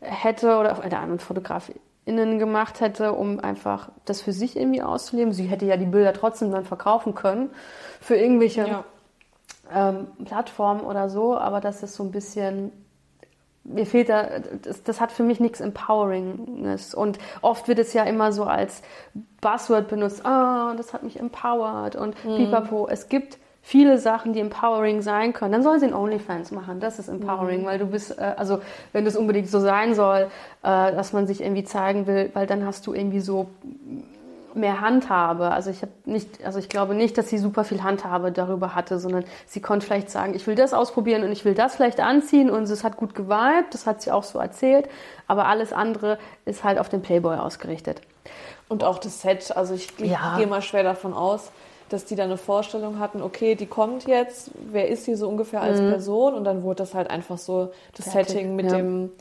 hätte 0.00 0.58
oder 0.58 0.80
einer 0.82 0.98
anderen 0.98 1.18
Fotografinnen 1.20 2.38
gemacht 2.38 2.80
hätte, 2.80 3.12
um 3.12 3.40
einfach 3.40 3.90
das 4.04 4.22
für 4.22 4.32
sich 4.32 4.56
irgendwie 4.56 4.82
auszuleben. 4.82 5.32
Sie 5.32 5.44
hätte 5.46 5.66
ja 5.66 5.76
die 5.76 5.86
Bilder 5.86 6.12
trotzdem 6.12 6.50
dann 6.50 6.64
verkaufen 6.64 7.14
können 7.14 7.50
für 8.00 8.16
irgendwelche 8.16 8.66
Ja. 8.68 8.84
ähm, 9.72 10.08
Plattformen 10.24 10.82
oder 10.82 11.08
so, 11.08 11.36
aber 11.36 11.60
das 11.60 11.82
ist 11.82 11.94
so 11.94 12.04
ein 12.04 12.12
bisschen, 12.12 12.70
mir 13.64 13.86
fehlt 13.86 14.08
da, 14.08 14.38
das, 14.62 14.84
das 14.84 15.00
hat 15.00 15.10
für 15.10 15.24
mich 15.24 15.40
nichts 15.40 15.60
Empoweringes. 15.60 16.94
Und 16.94 17.18
oft 17.42 17.66
wird 17.66 17.80
es 17.80 17.92
ja 17.92 18.04
immer 18.04 18.30
so 18.30 18.44
als 18.44 18.82
Buzzword 19.40 19.88
benutzt, 19.88 20.24
ah, 20.24 20.74
das 20.76 20.92
hat 20.92 21.02
mich 21.02 21.18
empowered 21.18 21.96
und 21.96 22.14
pipapo. 22.22 22.86
Es 22.88 23.08
gibt 23.08 23.38
viele 23.66 23.98
Sachen, 23.98 24.32
die 24.32 24.38
empowering 24.38 25.02
sein 25.02 25.32
können. 25.32 25.50
Dann 25.50 25.64
sollen 25.64 25.80
sie 25.80 25.86
einen 25.86 25.94
OnlyFans 25.94 26.52
machen, 26.52 26.78
das 26.78 27.00
ist 27.00 27.08
empowering, 27.08 27.66
weil 27.66 27.80
du 27.80 27.86
bist, 27.86 28.16
äh, 28.16 28.34
also 28.36 28.60
wenn 28.92 29.04
das 29.04 29.16
unbedingt 29.16 29.50
so 29.50 29.58
sein 29.58 29.96
soll, 29.96 30.28
äh, 30.62 30.92
dass 30.92 31.12
man 31.12 31.26
sich 31.26 31.40
irgendwie 31.40 31.64
zeigen 31.64 32.06
will, 32.06 32.30
weil 32.32 32.46
dann 32.46 32.64
hast 32.64 32.86
du 32.86 32.94
irgendwie 32.94 33.18
so 33.18 33.48
mehr 34.54 34.80
Handhabe. 34.80 35.50
Also 35.50 35.70
ich 35.70 35.82
habe 35.82 35.90
nicht, 36.04 36.44
also 36.46 36.60
ich 36.60 36.68
glaube 36.68 36.94
nicht, 36.94 37.18
dass 37.18 37.28
sie 37.28 37.38
super 37.38 37.64
viel 37.64 37.82
Handhabe 37.82 38.30
darüber 38.30 38.76
hatte, 38.76 39.00
sondern 39.00 39.24
sie 39.46 39.60
konnte 39.60 39.84
vielleicht 39.84 40.10
sagen, 40.10 40.34
ich 40.34 40.46
will 40.46 40.54
das 40.54 40.72
ausprobieren 40.72 41.24
und 41.24 41.32
ich 41.32 41.44
will 41.44 41.54
das 41.54 41.74
vielleicht 41.74 41.98
anziehen 41.98 42.48
und 42.48 42.62
es 42.70 42.84
hat 42.84 42.96
gut 42.96 43.16
geweibt, 43.16 43.74
das 43.74 43.84
hat 43.84 44.00
sie 44.00 44.12
auch 44.12 44.22
so 44.22 44.38
erzählt, 44.38 44.88
aber 45.26 45.46
alles 45.48 45.72
andere 45.72 46.18
ist 46.44 46.62
halt 46.62 46.78
auf 46.78 46.88
den 46.88 47.02
Playboy 47.02 47.36
ausgerichtet. 47.36 48.00
Und 48.68 48.84
auch 48.84 48.98
das 48.98 49.22
Set, 49.22 49.56
also 49.56 49.74
ich, 49.74 49.88
ich 49.98 50.12
Ja. 50.12 50.36
gehe 50.36 50.46
mal 50.46 50.62
schwer 50.62 50.84
davon 50.84 51.14
aus, 51.14 51.50
dass 51.88 52.04
die 52.04 52.16
da 52.16 52.24
eine 52.24 52.36
Vorstellung 52.36 52.98
hatten, 52.98 53.22
okay, 53.22 53.54
die 53.54 53.66
kommt 53.66 54.06
jetzt, 54.08 54.50
wer 54.72 54.88
ist 54.88 55.04
sie 55.04 55.14
so 55.14 55.28
ungefähr 55.28 55.62
als 55.62 55.78
Person? 55.78 56.34
Und 56.34 56.44
dann 56.44 56.62
wurde 56.62 56.76
das 56.78 56.94
halt 56.94 57.10
einfach 57.10 57.38
so 57.38 57.70
das 57.96 58.06
Mhm. 58.06 58.10
Fertig, 58.10 58.32
Setting 58.32 58.56
mit 58.56 58.66
ja. 58.66 58.72
dem, 58.76 59.12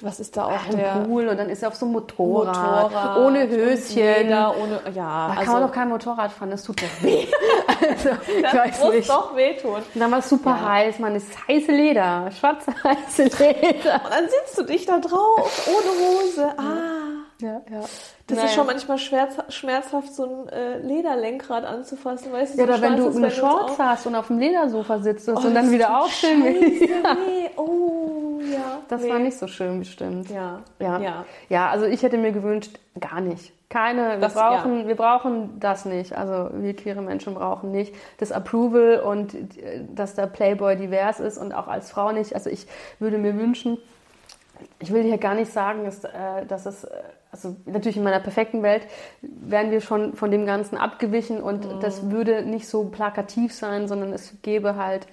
was 0.00 0.20
ist 0.20 0.36
da 0.36 0.44
auch 0.46 0.70
Im 0.70 0.76
der 0.76 0.92
Pool 1.04 1.26
und 1.26 1.36
dann 1.38 1.50
ist 1.50 1.60
er 1.60 1.68
auf 1.70 1.74
so 1.74 1.84
einem 1.86 1.94
Motorrad, 1.94 2.92
Motorrad, 2.92 3.16
ohne 3.16 3.48
Höschen. 3.48 3.96
Leder, 3.96 4.54
ohne, 4.56 4.80
ja, 4.94 5.26
Da 5.26 5.34
also 5.34 5.42
kann 5.42 5.52
man 5.54 5.62
doch 5.68 5.72
kein 5.74 5.88
Motorrad 5.88 6.30
fahren, 6.30 6.50
das 6.52 6.62
tut 6.62 6.80
doch 6.80 7.02
weh. 7.02 7.26
also, 7.90 8.10
ich 8.36 8.42
das 8.42 8.54
weiß 8.54 8.84
muss 8.84 8.94
nicht. 8.94 9.10
doch 9.10 9.34
wehtun. 9.34 9.74
Und 9.92 10.00
dann 10.00 10.10
war 10.12 10.20
es 10.20 10.28
super 10.28 10.50
Ja. 10.50 10.68
heiß, 10.68 11.00
man 11.00 11.16
ist 11.16 11.26
heiße 11.48 11.72
Leder, 11.72 12.30
schwarze 12.30 12.72
heiße 12.84 13.24
Leder. 13.24 13.94
Und 14.04 14.10
dann 14.12 14.28
sitzt 14.28 14.56
du 14.56 14.62
dich 14.62 14.86
da 14.86 15.00
drauf, 15.00 15.68
ohne 15.68 15.90
Hose. 16.06 16.48
Ah, 16.56 17.24
Ja, 17.40 17.60
ja. 17.68 17.80
Das 18.28 18.36
Naja. 18.36 18.48
ist 18.50 18.54
schon 18.54 18.66
manchmal 18.66 18.98
schmerz- 18.98 19.52
schmerzhaft, 19.52 20.14
so 20.14 20.24
ein 20.24 20.48
äh, 20.50 20.78
Lederlenkrad 20.78 21.64
anzufassen, 21.64 22.32
weißt 22.32 22.54
du? 22.54 22.60
Ja, 22.60 22.66
so 22.66 22.72
oder 22.72 22.82
wenn 22.82 22.96
du 22.96 23.08
eine 23.16 23.30
Shorts 23.30 23.78
hast 23.78 24.06
und 24.06 24.14
auf 24.14 24.28
dem 24.28 24.38
Ledersofa 24.38 24.98
sitzt 25.00 25.28
Oh, 25.28 25.32
und 25.32 25.54
dann 25.54 25.70
wieder 25.72 26.00
aufstehen 26.00 26.44
willst. 26.44 26.80
weh. 26.82 27.48
Oh, 27.56 28.38
ja. 28.40 28.78
Das 28.88 29.02
nee. 29.02 29.10
war 29.10 29.18
nicht 29.18 29.36
so 29.38 29.46
schön 29.46 29.78
bestimmt. 29.80 30.30
Ja. 30.30 30.60
Ja. 30.78 30.98
Ja. 31.00 31.24
ja, 31.48 31.68
also 31.70 31.86
ich 31.86 32.02
hätte 32.02 32.18
mir 32.18 32.32
gewünscht, 32.32 32.78
gar 33.00 33.20
nicht. 33.20 33.52
Keine, 33.70 34.12
wir 34.12 34.18
Das- 34.18 34.34
brauchen, 34.34 34.88
wir 34.88 34.94
brauchen 34.94 35.58
das 35.60 35.84
nicht. 35.84 36.12
Also 36.16 36.48
wir 36.54 36.74
queere 36.76 37.02
Menschen 37.02 37.34
brauchen 37.34 37.70
nicht 37.70 37.94
das 38.18 38.30
Approval 38.32 39.00
und 39.00 39.34
äh, 39.34 39.84
dass 39.94 40.14
der 40.14 40.26
Playboy 40.26 40.76
divers 40.76 41.20
ist 41.20 41.38
und 41.38 41.52
auch 41.52 41.66
als 41.68 41.90
Frau 41.90 42.12
nicht. 42.12 42.34
Also 42.34 42.48
ich 42.50 42.66
würde 42.98 43.18
mir 43.18 43.38
wünschen, 43.38 43.78
ich 44.80 44.92
will 44.92 45.02
hier 45.02 45.18
gar 45.18 45.34
nicht 45.34 45.52
sagen, 45.52 45.84
dass, 45.84 46.04
äh, 46.04 46.46
dass 46.48 46.66
es, 46.66 46.84
äh, 46.84 46.90
also 47.30 47.56
natürlich 47.66 47.96
in 47.96 48.02
meiner 48.02 48.20
perfekten 48.20 48.62
Welt 48.62 48.86
wären 49.20 49.70
wir 49.70 49.80
schon 49.80 50.14
von 50.14 50.30
dem 50.30 50.46
Ganzen 50.46 50.76
abgewichen 50.76 51.42
und 51.42 51.66
das 51.82 52.10
würde 52.10 52.42
nicht 52.42 52.68
so 52.68 52.84
plakativ 52.84 53.52
sein, 53.52 53.86
sondern 53.86 54.12
es 54.12 54.36
gäbe 54.42 54.76
halt 54.76 55.06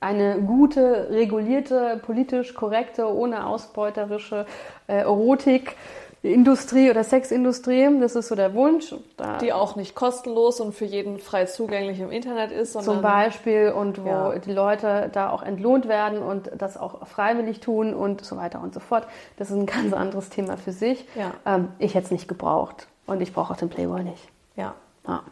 eine 0.00 0.40
gute, 0.40 1.10
regulierte, 1.10 2.00
politisch 2.04 2.54
korrekte, 2.54 3.14
ohne 3.14 3.46
ausbeuterische 3.46 4.46
äh, 4.86 5.00
Erotik. 5.00 5.76
Industrie 6.22 6.90
oder 6.90 7.02
Sexindustrie, 7.02 7.88
das 7.98 8.14
ist 8.14 8.28
so 8.28 8.34
der 8.34 8.52
Wunsch. 8.54 8.94
Da 9.16 9.38
Die 9.38 9.54
auch 9.54 9.74
nicht 9.76 9.94
kostenlos 9.94 10.60
und 10.60 10.74
für 10.74 10.84
jeden 10.84 11.18
frei 11.18 11.46
zugänglich 11.46 11.98
im 11.98 12.10
Internet 12.10 12.52
ist, 12.52 12.74
sondern 12.74 12.94
zum 12.94 13.02
Beispiel 13.02 13.72
und 13.72 14.04
wo 14.04 14.08
Ja. 14.08 14.38
die 14.38 14.52
Leute 14.52 15.08
da 15.12 15.30
auch 15.30 15.42
entlohnt 15.42 15.88
werden 15.88 16.18
und 16.22 16.50
das 16.58 16.76
auch 16.76 17.06
freiwillig 17.06 17.60
tun 17.60 17.94
und 17.94 18.22
so 18.24 18.36
weiter 18.36 18.60
und 18.60 18.74
so 18.74 18.80
fort. 18.80 19.06
Das 19.38 19.50
ist 19.50 19.56
ein 19.56 19.64
ganz 19.66 19.94
anderes 19.94 20.28
Thema 20.28 20.58
für 20.58 20.72
sich. 20.72 21.06
Ja. 21.14 21.32
Ähm, 21.46 21.68
ich 21.78 21.94
hätte 21.94 22.04
es 22.06 22.10
nicht 22.10 22.28
gebraucht 22.28 22.86
und 23.06 23.22
ich 23.22 23.32
brauche 23.32 23.54
auch 23.54 23.58
den 23.58 23.70
Playboy 23.70 24.02
nicht. 24.04 24.28
ja. 24.56 24.74
Ja. 25.08 25.22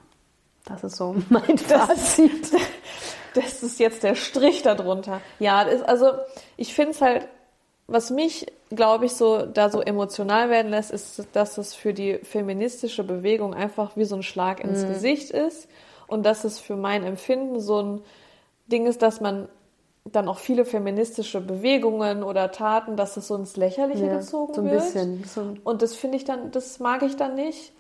Das 0.65 0.85
ist 0.85 0.97
so 0.97 1.15
mein 1.29 1.59
Fazit. 1.59 2.51
Das 3.35 3.63
ist 3.63 3.79
jetzt 3.79 4.03
der 4.03 4.15
Strich 4.15 4.63
darunter. 4.63 5.21
Ja, 5.39 5.63
das 5.63 5.75
ist, 5.75 5.89
also 5.89 6.13
ich 6.57 6.75
finde 6.75 6.93
es 6.93 7.01
halt, 7.03 7.29
was 7.89 8.11
mich, 8.11 8.47
glaube 8.71 9.07
ich, 9.07 9.15
so 9.15 9.47
da 9.47 9.71
so 9.71 9.81
emotional 9.81 10.51
werden 10.51 10.71
lässt, 10.71 10.91
ist, 10.91 11.27
dass 11.33 11.59
es 11.59 11.75
für 11.75 11.95
die 11.95 12.19
feministische 12.23 13.03
Bewegung 13.05 13.55
einfach 13.55 13.97
wie 13.97 14.05
so 14.05 14.17
ein 14.17 14.23
Schlag 14.23 14.61
ins 14.63 14.85
Mhm. 14.85 14.93
Gesicht 14.93 15.31
ist 15.31 15.69
und 16.07 16.25
dass 16.25 16.45
es 16.45 16.61
für 16.61 16.77
mein 16.77 17.05
Empfinden 17.05 17.61
so 17.61 17.83
ein 17.83 18.03
Ding 18.67 18.87
ist, 18.87 19.03
dass 19.03 19.21
man 19.21 19.49
dann 20.05 20.29
auch 20.29 20.39
viele 20.39 20.65
feministische 20.65 21.41
Bewegungen 21.41 22.23
oder 22.23 22.51
Taten, 22.51 22.97
dass 22.97 23.17
es 23.17 23.29
so 23.29 23.37
ins 23.37 23.57
Lächerliche 23.57 24.07
Ja, 24.07 24.19
gezogen 24.19 24.55
so 24.55 24.61
ein 24.63 24.71
wird. 24.71 24.83
bisschen. 24.83 25.25
So 25.25 25.57
Und 25.65 25.83
das 25.83 25.95
finde 25.95 26.17
ich 26.19 26.25
dann, 26.25 26.51
das 26.51 26.79
mag 26.81 27.03
ich 27.03 27.17
dann 27.17 27.35
nicht, 27.35 27.73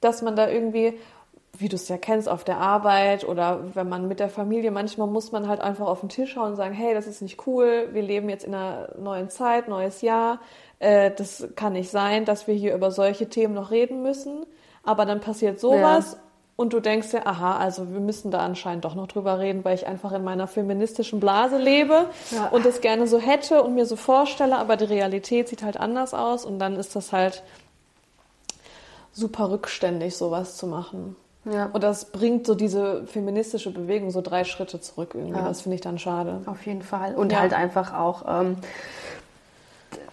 dass 0.00 0.22
man 0.22 0.36
da 0.36 0.48
irgendwie, 0.48 0.98
wie 1.58 1.68
du 1.68 1.76
es 1.76 1.88
ja 1.88 1.98
kennst, 1.98 2.28
auf 2.28 2.44
der 2.44 2.58
Arbeit 2.58 3.24
oder 3.24 3.60
wenn 3.74 3.88
man 3.88 4.08
mit 4.08 4.20
der 4.20 4.28
Familie, 4.28 4.70
manchmal 4.70 5.06
muss 5.06 5.32
man 5.32 5.48
halt 5.48 5.60
einfach 5.60 5.86
auf 5.86 6.00
den 6.00 6.08
Tisch 6.08 6.36
hauen 6.36 6.50
und 6.50 6.56
sagen, 6.56 6.74
hey, 6.74 6.94
das 6.94 7.06
ist 7.06 7.22
nicht 7.22 7.46
cool, 7.46 7.88
wir 7.92 8.02
leben 8.02 8.28
jetzt 8.28 8.44
in 8.44 8.54
einer 8.54 8.88
neuen 8.98 9.30
Zeit, 9.30 9.68
neues 9.68 10.02
Jahr, 10.02 10.40
äh, 10.80 11.10
das 11.10 11.48
kann 11.56 11.74
nicht 11.74 11.90
sein, 11.90 12.24
dass 12.24 12.46
wir 12.46 12.54
hier 12.54 12.74
über 12.74 12.90
solche 12.90 13.28
Themen 13.28 13.54
noch 13.54 13.70
reden 13.70 14.02
müssen, 14.02 14.44
aber 14.82 15.06
dann 15.06 15.20
passiert 15.20 15.60
sowas. 15.60 16.16
Und 16.56 16.72
du 16.72 16.78
denkst 16.78 17.10
dir, 17.10 17.26
aha, 17.26 17.56
also 17.56 17.92
wir 17.92 17.98
müssen 17.98 18.30
da 18.30 18.38
anscheinend 18.38 18.84
doch 18.84 18.94
noch 18.94 19.08
drüber 19.08 19.40
reden, 19.40 19.64
weil 19.64 19.74
ich 19.74 19.88
einfach 19.88 20.12
in 20.12 20.22
meiner 20.22 20.46
feministischen 20.46 21.18
Blase 21.18 21.58
lebe 21.58 22.06
Ja. 22.30 22.46
und 22.46 22.64
das 22.64 22.80
gerne 22.80 23.08
so 23.08 23.18
hätte 23.18 23.64
und 23.64 23.74
mir 23.74 23.86
so 23.86 23.96
vorstelle, 23.96 24.56
aber 24.56 24.76
die 24.76 24.84
Realität 24.84 25.48
sieht 25.48 25.64
halt 25.64 25.76
anders 25.76 26.14
aus 26.14 26.44
und 26.44 26.60
dann 26.60 26.76
ist 26.76 26.94
das 26.94 27.12
halt 27.12 27.42
super 29.12 29.50
rückständig, 29.50 30.16
sowas 30.16 30.56
zu 30.56 30.68
machen. 30.68 31.16
Ja. 31.44 31.66
Und 31.72 31.82
das 31.84 32.06
bringt 32.06 32.46
so 32.46 32.54
diese 32.54 33.04
feministische 33.06 33.70
Bewegung 33.70 34.10
so 34.10 34.20
drei 34.22 34.44
Schritte 34.44 34.80
zurück 34.80 35.10
irgendwie. 35.14 35.38
Ja. 35.38 35.46
Das 35.46 35.60
finde 35.62 35.74
ich 35.76 35.80
dann 35.82 35.98
schade. 35.98 36.40
Auf 36.46 36.64
jeden 36.66 36.82
Fall. 36.82 37.14
Und 37.14 37.32
Ja. 37.32 37.40
halt 37.40 37.52
einfach 37.52 37.92
auch, 37.92 38.24
ähm, 38.26 38.56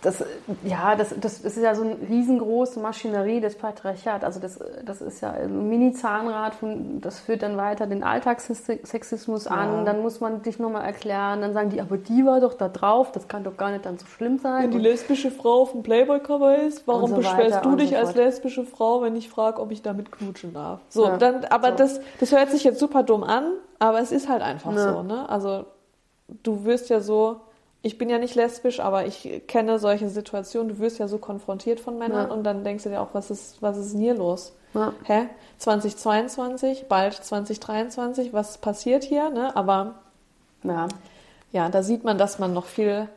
das, 0.01 0.23
ja, 0.63 0.95
das, 0.95 1.09
das, 1.19 1.41
das 1.41 1.57
ist 1.57 1.63
ja 1.63 1.75
so 1.75 1.83
eine 1.83 1.97
riesengroße 2.09 2.79
Maschinerie 2.79 3.39
des 3.41 3.55
Patriarchats. 3.57 4.23
Also 4.23 4.39
das, 4.39 4.59
das 4.85 5.01
ist 5.01 5.21
ja 5.21 5.31
ein 5.31 5.69
Mini-Zahnrad, 5.69 6.53
das 7.01 7.19
führt 7.19 7.43
dann 7.43 7.57
weiter 7.57 7.87
den 7.87 8.03
Alltagssexismus 8.03 9.47
an. 9.47 9.71
Ja. 9.79 9.83
Dann 9.85 10.01
muss 10.01 10.19
man 10.19 10.41
dich 10.41 10.59
nochmal 10.59 10.83
erklären. 10.85 11.41
Dann 11.41 11.53
sagen 11.53 11.69
die, 11.69 11.81
aber 11.81 11.97
die 11.97 12.25
war 12.25 12.39
doch 12.39 12.53
da 12.53 12.69
drauf, 12.69 13.11
das 13.11 13.27
kann 13.27 13.43
doch 13.43 13.57
gar 13.57 13.71
nicht 13.71 13.85
dann 13.85 13.97
so 13.97 14.05
schlimm 14.05 14.37
sein. 14.39 14.63
Wenn 14.63 14.71
die 14.71 14.79
lesbische 14.79 15.31
Frau 15.31 15.61
auf 15.61 15.71
dem 15.71 15.83
Playboy-Cover 15.83 16.57
ist, 16.57 16.87
warum 16.87 17.09
so 17.09 17.15
beschwerst 17.17 17.63
du 17.63 17.75
dich 17.75 17.91
so 17.91 17.95
als 17.97 18.15
lesbische 18.15 18.63
Frau, 18.65 19.01
wenn 19.01 19.15
ich 19.15 19.29
frage, 19.29 19.61
ob 19.61 19.71
ich 19.71 19.81
damit 19.81 20.11
knutschen 20.11 20.53
darf? 20.53 20.79
So, 20.89 21.05
Ja. 21.05 21.17
dann, 21.17 21.45
aber 21.45 21.69
So. 21.71 21.75
das, 21.75 22.01
das 22.19 22.31
hört 22.31 22.49
sich 22.51 22.63
jetzt 22.63 22.79
super 22.79 23.03
dumm 23.03 23.23
an, 23.23 23.51
aber 23.79 23.99
es 23.99 24.11
ist 24.11 24.29
halt 24.29 24.41
einfach 24.41 24.71
Ja. 24.75 24.93
so, 24.93 25.03
ne? 25.03 25.27
Also, 25.29 25.65
du 26.43 26.65
wirst 26.65 26.89
ja 26.89 26.99
so, 27.01 27.41
ich 27.83 27.97
bin 27.97 28.09
ja 28.09 28.19
nicht 28.19 28.35
lesbisch, 28.35 28.79
aber 28.79 29.05
ich 29.05 29.41
kenne 29.47 29.79
solche 29.79 30.09
Situationen, 30.09 30.69
du 30.69 30.79
wirst 30.79 30.99
ja 30.99 31.07
so 31.07 31.17
konfrontiert 31.17 31.79
von 31.79 31.97
Männern 31.97 32.27
Ja. 32.27 32.33
und 32.33 32.43
dann 32.43 32.63
denkst 32.63 32.83
du 32.83 32.89
dir 32.89 33.01
auch, 33.01 33.09
was 33.13 33.31
ist, 33.31 33.61
was 33.61 33.77
ist 33.77 33.93
denn 33.93 34.01
hier 34.01 34.13
los? 34.15 34.53
ja. 34.73 34.93
Hä? 35.03 35.27
2022, 35.57 36.85
bald 36.87 37.13
2023, 37.13 38.33
was 38.33 38.57
passiert 38.57 39.03
hier, 39.03 39.29
ne? 39.29 39.55
Aber 39.55 39.95
ja. 40.63 40.87
ja, 41.51 41.69
da 41.69 41.83
sieht 41.83 42.03
man, 42.03 42.17
dass 42.17 42.39
man 42.39 42.53
noch 42.53 42.65
viel 42.65 43.07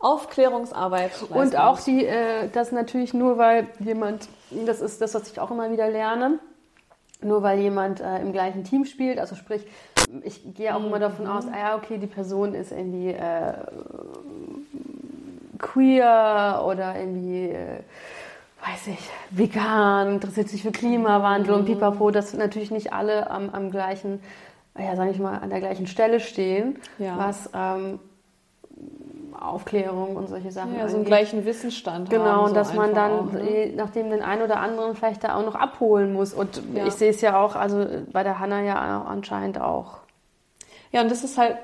Aufklärungsarbeit 0.00 1.12
Und 1.30 1.56
auch 1.56 1.80
die, 1.80 2.04
äh, 2.06 2.48
das 2.52 2.72
natürlich 2.72 3.14
nur, 3.14 3.38
weil 3.38 3.68
jemand, 3.78 4.28
das 4.50 4.80
ist 4.80 5.00
das, 5.00 5.14
was 5.14 5.30
ich 5.30 5.40
auch 5.40 5.50
immer 5.50 5.70
wieder 5.70 5.88
lerne, 5.88 6.38
nur 7.24 7.42
weil 7.42 7.58
jemand 7.58 8.00
äh, 8.00 8.18
im 8.20 8.32
gleichen 8.32 8.64
Team 8.64 8.84
spielt, 8.84 9.18
also 9.18 9.34
sprich, 9.34 9.66
ich 10.22 10.42
gehe 10.54 10.74
auch 10.76 10.84
immer 10.84 10.98
davon 10.98 11.26
aus, 11.26 11.46
ah 11.52 11.58
ja, 11.58 11.76
okay, 11.76 11.98
die 11.98 12.06
Person 12.06 12.54
ist 12.54 12.70
irgendwie 12.72 13.10
äh, 13.10 13.54
queer 15.58 16.62
oder 16.66 16.98
irgendwie, 16.98 17.48
äh, 17.50 17.80
weiß 18.66 18.88
ich, 18.88 18.98
vegan, 19.30 20.14
interessiert 20.14 20.48
sich 20.48 20.62
für 20.62 20.72
Klimawandel 20.72 21.54
und 21.54 21.64
pipapo, 21.66 22.10
dass 22.10 22.34
natürlich 22.34 22.70
nicht 22.70 22.92
alle 22.92 23.30
am, 23.30 23.50
am 23.50 23.70
gleichen, 23.70 24.20
ja, 24.78 24.96
sage 24.96 25.10
ich 25.10 25.18
mal, 25.18 25.38
an 25.38 25.50
der 25.50 25.60
gleichen 25.60 25.86
Stelle 25.86 26.20
stehen, 26.20 26.78
Ja. 26.98 27.16
was 27.18 27.50
ähm, 27.54 27.98
Aufklärung 29.46 30.16
und 30.16 30.28
solche 30.28 30.50
Sachen. 30.50 30.76
Ja, 30.76 30.88
so 30.88 30.96
einen 30.96 31.04
gleichen 31.04 31.44
Wissensstand 31.44 32.10
Genau, 32.10 32.24
haben, 32.24 32.42
und 32.44 32.48
so 32.50 32.54
dass 32.54 32.74
man 32.74 32.94
dann 32.94 33.12
auch, 33.28 33.32
ne? 33.32 33.72
nachdem 33.76 34.10
den 34.10 34.22
einen 34.22 34.42
oder 34.42 34.58
anderen 34.60 34.94
vielleicht 34.94 35.24
da 35.24 35.36
auch 35.36 35.44
noch 35.44 35.54
abholen 35.54 36.12
muss. 36.12 36.32
Und 36.34 36.60
Ja. 36.74 36.86
ich 36.86 36.94
sehe 36.94 37.10
es 37.10 37.20
ja 37.20 37.40
auch, 37.40 37.54
also 37.56 37.86
bei 38.12 38.22
der 38.22 38.38
Hanna 38.40 38.62
ja 38.62 39.00
auch 39.02 39.06
anscheinend 39.06 39.60
auch. 39.60 39.98
Ja, 40.92 41.00
und 41.02 41.10
das 41.10 41.24
ist 41.24 41.38
halt, 41.38 41.56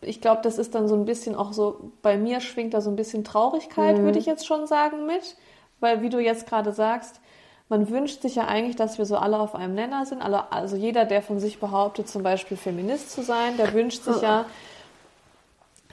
ich 0.00 0.20
glaube, 0.20 0.40
das 0.42 0.58
ist 0.58 0.74
dann 0.74 0.88
so 0.88 0.94
ein 0.94 1.04
bisschen 1.04 1.34
auch 1.34 1.52
so, 1.52 1.92
bei 2.02 2.16
mir 2.16 2.40
schwingt 2.40 2.74
da 2.74 2.80
so 2.80 2.90
ein 2.90 2.96
bisschen 2.96 3.24
Traurigkeit, 3.24 3.98
Mhm. 3.98 4.02
würde 4.04 4.18
ich 4.18 4.26
jetzt 4.26 4.46
schon 4.46 4.66
sagen, 4.66 5.06
mit. 5.06 5.36
Weil, 5.80 6.02
wie 6.02 6.08
du 6.10 6.18
jetzt 6.18 6.48
gerade 6.48 6.72
sagst, 6.72 7.20
man 7.68 7.88
wünscht 7.90 8.22
sich 8.22 8.34
ja 8.34 8.46
eigentlich, 8.46 8.76
dass 8.76 8.98
wir 8.98 9.04
so 9.04 9.16
alle 9.16 9.38
auf 9.38 9.54
einem 9.54 9.74
Nenner 9.74 10.06
sind. 10.06 10.22
Alle, 10.22 10.50
also 10.52 10.74
jeder, 10.74 11.04
der 11.04 11.22
von 11.22 11.38
sich 11.38 11.60
behauptet, 11.60 12.08
zum 12.08 12.22
Beispiel 12.22 12.56
Feminist 12.56 13.12
zu 13.12 13.22
sein, 13.22 13.56
der 13.56 13.72
wünscht 13.74 14.02
sich 14.04 14.22
ja, 14.22 14.46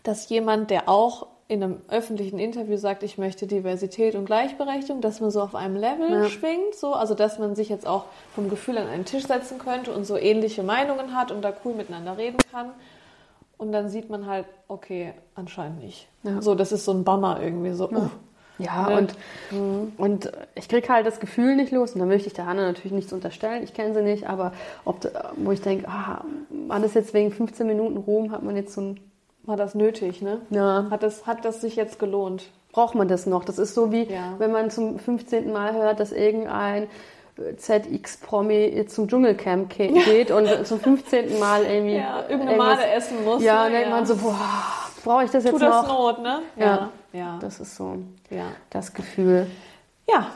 dass 0.08 0.30
jemand, 0.30 0.70
der 0.72 0.88
auch 0.90 1.28
in 1.48 1.62
einem 1.64 1.82
öffentlichen 1.90 2.40
Interview 2.40 2.76
sagt, 2.78 3.04
ich 3.04 3.20
möchte 3.20 3.46
Diversität 3.46 4.16
und 4.16 4.26
Gleichberechtigung, 4.26 5.00
dass 5.02 5.22
man 5.22 5.30
so 5.30 5.42
auf 5.42 5.54
einem 5.54 5.76
Level 5.76 6.10
Ja. 6.10 6.26
schwingt, 6.30 6.74
so, 6.74 6.94
also 6.94 7.14
dass 7.14 7.38
man 7.38 7.56
sich 7.56 7.70
jetzt 7.70 7.86
auch 7.86 8.06
vom 8.34 8.50
Gefühl 8.50 8.80
an 8.80 8.88
einen 8.88 9.06
Tisch 9.06 9.28
setzen 9.28 9.60
könnte 9.60 9.94
und 9.94 10.06
so 10.06 10.18
ähnliche 10.18 10.64
Meinungen 10.64 11.16
hat 11.16 11.32
und 11.32 11.44
da 11.44 11.54
cool 11.64 11.76
miteinander 11.76 12.18
reden 12.18 12.38
kann. 12.52 12.72
Und 13.58 13.72
dann 13.72 13.90
sieht 13.90 14.10
man 14.10 14.26
halt, 14.26 14.46
okay, 14.68 15.14
anscheinend 15.36 15.84
nicht. 15.84 16.08
Ja. 16.24 16.42
So, 16.42 16.56
das 16.56 16.72
ist 16.72 16.84
so 16.84 16.92
ein 16.94 17.04
Bummer 17.04 17.40
irgendwie 17.42 17.72
so. 17.74 17.90
uh. 17.92 18.10
Ja, 18.58 18.90
Ne? 18.90 18.98
und, 19.52 19.98
und 19.98 20.32
ich 20.56 20.70
kriege 20.70 20.88
halt 20.88 21.06
das 21.06 21.20
Gefühl 21.20 21.56
nicht 21.58 21.72
los. 21.74 21.92
Und 21.94 22.00
da 22.00 22.06
möchte 22.06 22.28
ich 22.28 22.34
der 22.34 22.46
Hanna 22.46 22.62
natürlich 22.64 22.94
nichts 22.94 23.12
unterstellen. 23.14 23.64
Ich 23.64 23.74
kenne 23.74 23.94
sie 23.94 24.02
nicht, 24.02 24.28
aber 24.30 24.54
ob, 24.86 25.12
wo 25.36 25.52
ich 25.52 25.62
denke, 25.62 25.88
ah, 25.90 26.24
war 26.68 26.80
das 26.80 26.94
jetzt 26.94 27.14
wegen 27.14 27.32
15 27.32 27.68
Minuten 27.68 27.98
Ruhm, 27.98 28.32
hat 28.32 28.44
man 28.44 28.56
jetzt 28.56 28.74
so 28.74 28.82
ein. 28.82 29.00
War 29.46 29.58
das 29.58 29.76
nötig, 29.76 30.22
ne? 30.22 30.42
Ja, 30.50 30.88
Hat 30.90 31.04
das, 31.04 31.28
hat 31.28 31.46
das 31.46 31.62
sich 31.62 31.76
jetzt 31.76 32.00
gelohnt? 32.00 32.50
braucht 32.72 32.94
man 32.94 33.08
das 33.08 33.26
noch? 33.26 33.46
Das 33.46 33.58
ist 33.58 33.74
so 33.74 33.92
wie, 33.94 34.04
Ja. 34.04 34.34
wenn 34.38 34.52
man 34.52 34.70
zum 34.70 35.00
15. 35.00 35.54
Mal 35.54 35.74
hört, 35.74 36.02
dass 36.02 36.12
irgendein 36.12 36.90
äh, 37.38 37.56
ZX-Promi 37.56 38.66
jetzt 38.66 38.96
zum 38.96 39.08
Dschungelcamp 39.08 39.70
geht 39.70 40.30
und 40.30 40.68
zum 40.68 40.82
15. 40.82 41.40
Mal 41.40 41.64
irgendwie. 41.64 41.96
Ja, 41.96 42.24
irgendeine 42.28 42.58
Male 42.58 42.86
essen 42.92 43.24
muss. 43.24 43.42
Ja, 43.42 43.62
ne? 43.62 43.66
und 43.68 43.74
dann 43.74 43.74
denkt 43.74 43.90
man 43.92 44.06
so, 44.06 44.16
boah, 44.18 44.36
brauche 45.06 45.24
ich 45.24 45.32
das 45.32 45.46
jetzt 45.46 45.54
Tut 45.54 45.62
das 45.62 45.88
noch? 45.88 46.16
Not, 46.16 46.22
ne? 46.22 46.40
Ja. 46.58 46.90
Ja. 47.14 47.38
Das 47.40 47.62
ist 47.62 47.78
so 47.78 47.96
ja. 48.30 48.48
das 48.70 48.94
Gefühl. 48.94 49.48
Ja. 50.10 50.28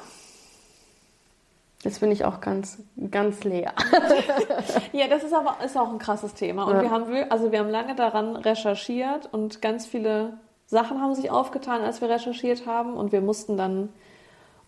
Jetzt 1.83 2.01
bin 2.01 2.11
ich 2.11 2.25
auch 2.25 2.41
ganz, 2.41 2.77
ganz 3.09 3.43
leer. 3.43 3.73
Ja, 4.91 5.07
das 5.07 5.23
ist 5.23 5.33
aber 5.33 5.57
ist 5.63 5.77
auch 5.77 5.89
ein 5.91 5.99
krasses 5.99 6.33
Thema. 6.33 6.65
Und 6.65 6.75
Ja. 6.75 6.81
wir 6.81 6.91
haben 6.91 7.05
also 7.29 7.51
wir 7.51 7.59
haben 7.59 7.69
lange 7.69 7.95
daran 7.95 8.35
recherchiert 8.35 9.29
und 9.31 9.61
ganz 9.61 9.85
viele 9.85 10.33
Sachen 10.67 11.01
haben 11.01 11.15
sich 11.15 11.31
aufgetan, 11.31 11.81
als 11.81 12.01
wir 12.01 12.09
recherchiert 12.09 12.65
haben. 12.65 12.95
Und 12.95 13.11
wir 13.11 13.21
mussten 13.21 13.55
dann 13.55 13.89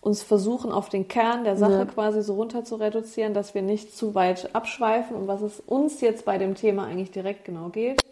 uns 0.00 0.22
versuchen, 0.22 0.72
auf 0.72 0.88
den 0.88 1.06
Kern 1.06 1.44
der 1.44 1.56
Sache 1.56 1.72
Ja. 1.80 1.84
quasi 1.84 2.22
so 2.22 2.34
runter 2.34 2.64
zu 2.64 2.76
reduzieren, 2.76 3.34
dass 3.34 3.54
wir 3.54 3.62
nicht 3.62 3.96
zu 3.96 4.14
weit 4.14 4.54
abschweifen, 4.54 5.14
um 5.14 5.28
was 5.28 5.42
es 5.42 5.60
uns 5.60 6.00
jetzt 6.00 6.24
bei 6.24 6.38
dem 6.38 6.54
Thema 6.54 6.86
eigentlich 6.86 7.10
direkt 7.12 7.44
genau 7.44 7.68
geht. 7.68 8.02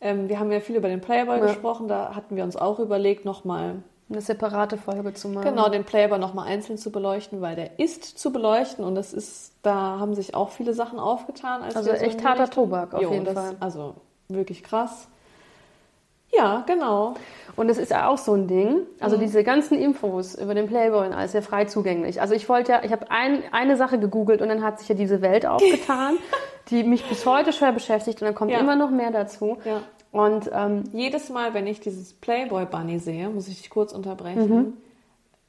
Ähm, 0.00 0.28
wir 0.28 0.38
haben 0.38 0.50
ja 0.52 0.60
viel 0.60 0.76
über 0.76 0.88
den 0.88 1.00
Playboy 1.00 1.38
Ja. 1.38 1.46
gesprochen, 1.46 1.88
da 1.88 2.14
hatten 2.14 2.36
wir 2.36 2.44
uns 2.44 2.56
auch 2.56 2.78
überlegt, 2.78 3.24
nochmal 3.24 3.82
Eine 4.10 4.22
separate 4.22 4.78
Folge 4.78 5.12
zu 5.12 5.28
machen. 5.28 5.44
Genau, 5.50 5.68
den 5.68 5.84
Playboy 5.84 6.18
nochmal 6.18 6.46
einzeln 6.48 6.78
zu 6.78 6.90
beleuchten, 6.90 7.42
weil 7.42 7.56
der 7.56 7.78
ist 7.78 8.04
zu 8.18 8.32
beleuchten 8.32 8.82
und 8.84 8.94
das 8.94 9.12
ist, 9.12 9.52
da 9.62 9.98
haben 9.98 10.14
sich 10.14 10.34
auch 10.34 10.48
viele 10.48 10.72
Sachen 10.72 10.98
aufgetan. 10.98 11.62
Als 11.62 11.76
Also 11.76 11.90
so 11.90 11.96
echt 11.96 12.20
die 12.20 12.24
harter 12.24 12.44
Richtung- 12.44 12.64
Tobak 12.70 12.94
auf 12.94 13.02
Jo, 13.02 13.12
jeden 13.12 13.26
das, 13.26 13.34
Fall. 13.34 13.56
Also 13.60 13.94
wirklich 14.28 14.62
krass. 14.64 15.08
Ja, 16.30 16.62
genau. 16.66 17.14
Und 17.56 17.68
es 17.70 17.78
ist 17.78 17.90
ja 17.90 18.08
auch 18.08 18.18
so 18.18 18.34
ein 18.34 18.46
Ding. 18.48 18.82
Also 19.00 19.16
Mhm. 19.16 19.20
diese 19.20 19.44
ganzen 19.44 19.78
Infos 19.78 20.34
über 20.34 20.54
den 20.54 20.66
Playboy 20.68 21.06
und 21.06 21.12
alles 21.14 21.32
ja 21.32 21.40
frei 21.40 21.64
zugänglich. 21.64 22.20
Also 22.20 22.34
ich 22.34 22.48
wollte 22.48 22.72
ja, 22.72 22.84
ich 22.84 22.92
habe 22.92 23.10
ein, 23.10 23.42
eine 23.52 23.76
Sache 23.76 23.98
gegoogelt 23.98 24.42
und 24.42 24.48
dann 24.48 24.62
hat 24.62 24.78
sich 24.78 24.88
ja 24.88 24.94
diese 24.94 25.20
Welt 25.22 25.46
aufgetan, 25.46 26.16
die 26.68 26.82
mich 26.84 27.04
bis 27.08 27.24
heute 27.26 27.52
schwer 27.52 27.72
beschäftigt 27.72 28.20
und 28.20 28.26
dann 28.26 28.34
kommt 28.34 28.50
Ja. 28.52 28.58
immer 28.60 28.76
noch 28.76 28.90
mehr 28.90 29.10
dazu. 29.10 29.56
Ja. 29.64 29.80
Und 30.12 30.50
ähm, 30.52 30.84
Jedes 30.92 31.28
Mal, 31.28 31.54
wenn 31.54 31.66
ich 31.66 31.80
dieses 31.80 32.14
Playboy 32.14 32.64
Bunny 32.66 32.98
sehe, 32.98 33.28
muss 33.28 33.48
ich 33.48 33.58
dich 33.58 33.70
kurz 33.70 33.92
unterbrechen, 33.92 34.48
Mhm. 34.58 34.72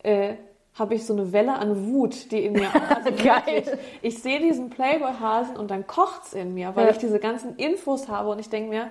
äh, 0.03 0.34
habe 0.76 0.95
ich 0.95 1.05
so 1.05 1.14
eine 1.14 1.32
Welle 1.34 1.53
an 1.57 1.88
Wut, 1.88 2.32
die 2.32 2.43
in 2.45 2.53
mir. 2.53 2.70
Also 2.95 3.12
Geil. 3.24 3.41
wirklich, 3.66 3.80
Ich 4.01 4.22
sehe 4.22 4.39
diesen 4.39 4.70
Playboy-Hasen 4.70 5.57
und 5.57 5.72
dann 5.72 5.88
kocht's 5.88 6.34
in 6.34 6.53
mir, 6.53 6.76
weil 6.76 6.86
Ja. 6.86 6.91
ich 6.91 6.97
diese 6.97 7.20
ganzen 7.20 7.55
Infos 7.57 8.07
habe 8.07 8.30
und 8.30 8.39
ich 8.39 8.49
denke 8.49 8.70
mir, 8.70 8.88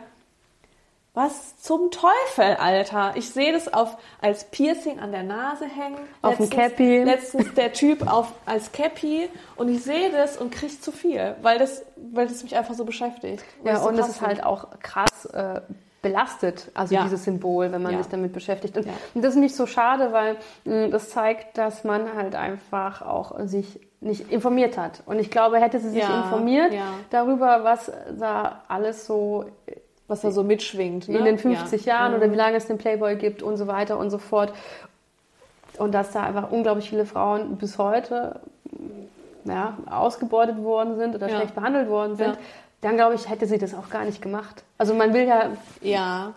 was 1.18 1.56
zum 1.58 1.90
Teufel, 1.90 2.56
Alter? 2.58 3.12
Ich 3.16 3.28
sehe 3.30 3.52
das 3.52 3.72
auf, 3.74 3.96
als 4.22 4.44
Piercing 4.44 5.00
an 5.00 5.10
der 5.12 5.24
Nase 5.24 5.66
hängen. 5.66 5.98
Auf 6.22 6.36
dem 6.36 6.44
Letztens- 6.46 6.50
Cappy. 6.50 7.02
Letztens 7.02 7.54
der 7.54 7.72
Typ 7.72 8.10
auf, 8.10 8.32
als 8.46 8.72
Cappy 8.72 9.28
und 9.56 9.68
ich 9.68 9.82
sehe 9.82 10.10
das 10.10 10.36
und 10.36 10.50
kriege 10.50 10.80
zu 10.80 10.92
viel, 10.92 11.34
weil 11.42 11.58
das, 11.58 11.84
weil 12.12 12.26
das 12.28 12.42
mich 12.42 12.56
einfach 12.56 12.74
so 12.74 12.84
beschäftigt. 12.84 13.44
Ja, 13.64 13.76
so 13.80 13.88
und 13.88 13.94
es 13.94 14.00
krass 14.06 14.10
ist 14.10 14.20
halt 14.22 14.44
auch 14.44 14.68
krass 14.80 15.26
äh, 15.26 15.60
belastet, 16.00 16.70
also 16.74 16.94
Ja. 16.94 17.02
dieses 17.02 17.24
Symbol, 17.24 17.72
wenn 17.72 17.82
man 17.82 17.92
Ja. 17.92 17.98
sich 17.98 18.06
damit 18.06 18.32
beschäftigt. 18.32 18.76
Und, 18.76 18.86
Ja. 18.86 18.92
und 19.14 19.22
das 19.24 19.34
ist 19.34 19.40
nicht 19.40 19.56
so 19.56 19.66
schade, 19.66 20.12
weil 20.12 20.36
mh, 20.64 20.88
das 20.88 21.10
zeigt, 21.10 21.58
dass 21.58 21.82
man 21.82 22.14
halt 22.14 22.36
einfach 22.36 23.02
auch 23.02 23.32
sich 23.46 23.80
nicht 24.00 24.30
informiert 24.30 24.78
hat. 24.78 25.02
Und 25.06 25.18
ich 25.18 25.28
glaube, 25.28 25.58
hätte 25.58 25.80
sie 25.80 25.90
sich 25.90 26.02
Ja, 26.02 26.22
informiert 26.22 26.72
ja. 26.72 26.84
darüber, 27.10 27.64
was 27.64 27.90
da 28.16 28.62
alles 28.68 29.06
so 29.06 29.46
was 30.08 30.22
da 30.22 30.30
so 30.30 30.42
mitschwingt. 30.42 31.08
Ne? 31.08 31.18
in 31.18 31.24
den 31.24 31.38
50 31.38 31.84
ja. 31.84 31.94
Jahren 31.94 32.14
oder 32.14 32.32
wie 32.32 32.36
lange 32.36 32.56
es 32.56 32.66
den 32.66 32.78
Playboy 32.78 33.16
gibt 33.16 33.42
und 33.42 33.56
so 33.56 33.66
weiter 33.66 33.98
und 33.98 34.10
so 34.10 34.18
fort. 34.18 34.52
Und 35.78 35.92
dass 35.92 36.10
da 36.10 36.22
einfach 36.24 36.50
unglaublich 36.50 36.88
viele 36.88 37.06
Frauen 37.06 37.56
bis 37.56 37.78
heute 37.78 38.40
ja, 39.44 39.76
ausgebeutet 39.88 40.62
worden 40.62 40.96
sind 40.96 41.14
oder 41.14 41.28
Ja. 41.28 41.36
schlecht 41.36 41.54
behandelt 41.54 41.88
worden 41.88 42.16
sind, 42.16 42.36
dann 42.80 42.96
glaube 42.96 43.14
ich, 43.14 43.28
hätte 43.28 43.46
sie 43.46 43.58
das 43.58 43.74
auch 43.74 43.90
gar 43.90 44.04
nicht 44.04 44.20
gemacht. 44.22 44.62
Also 44.78 44.94
man 44.94 45.12
will 45.14 45.26
ja 45.26 45.50
Ja, 45.82 46.32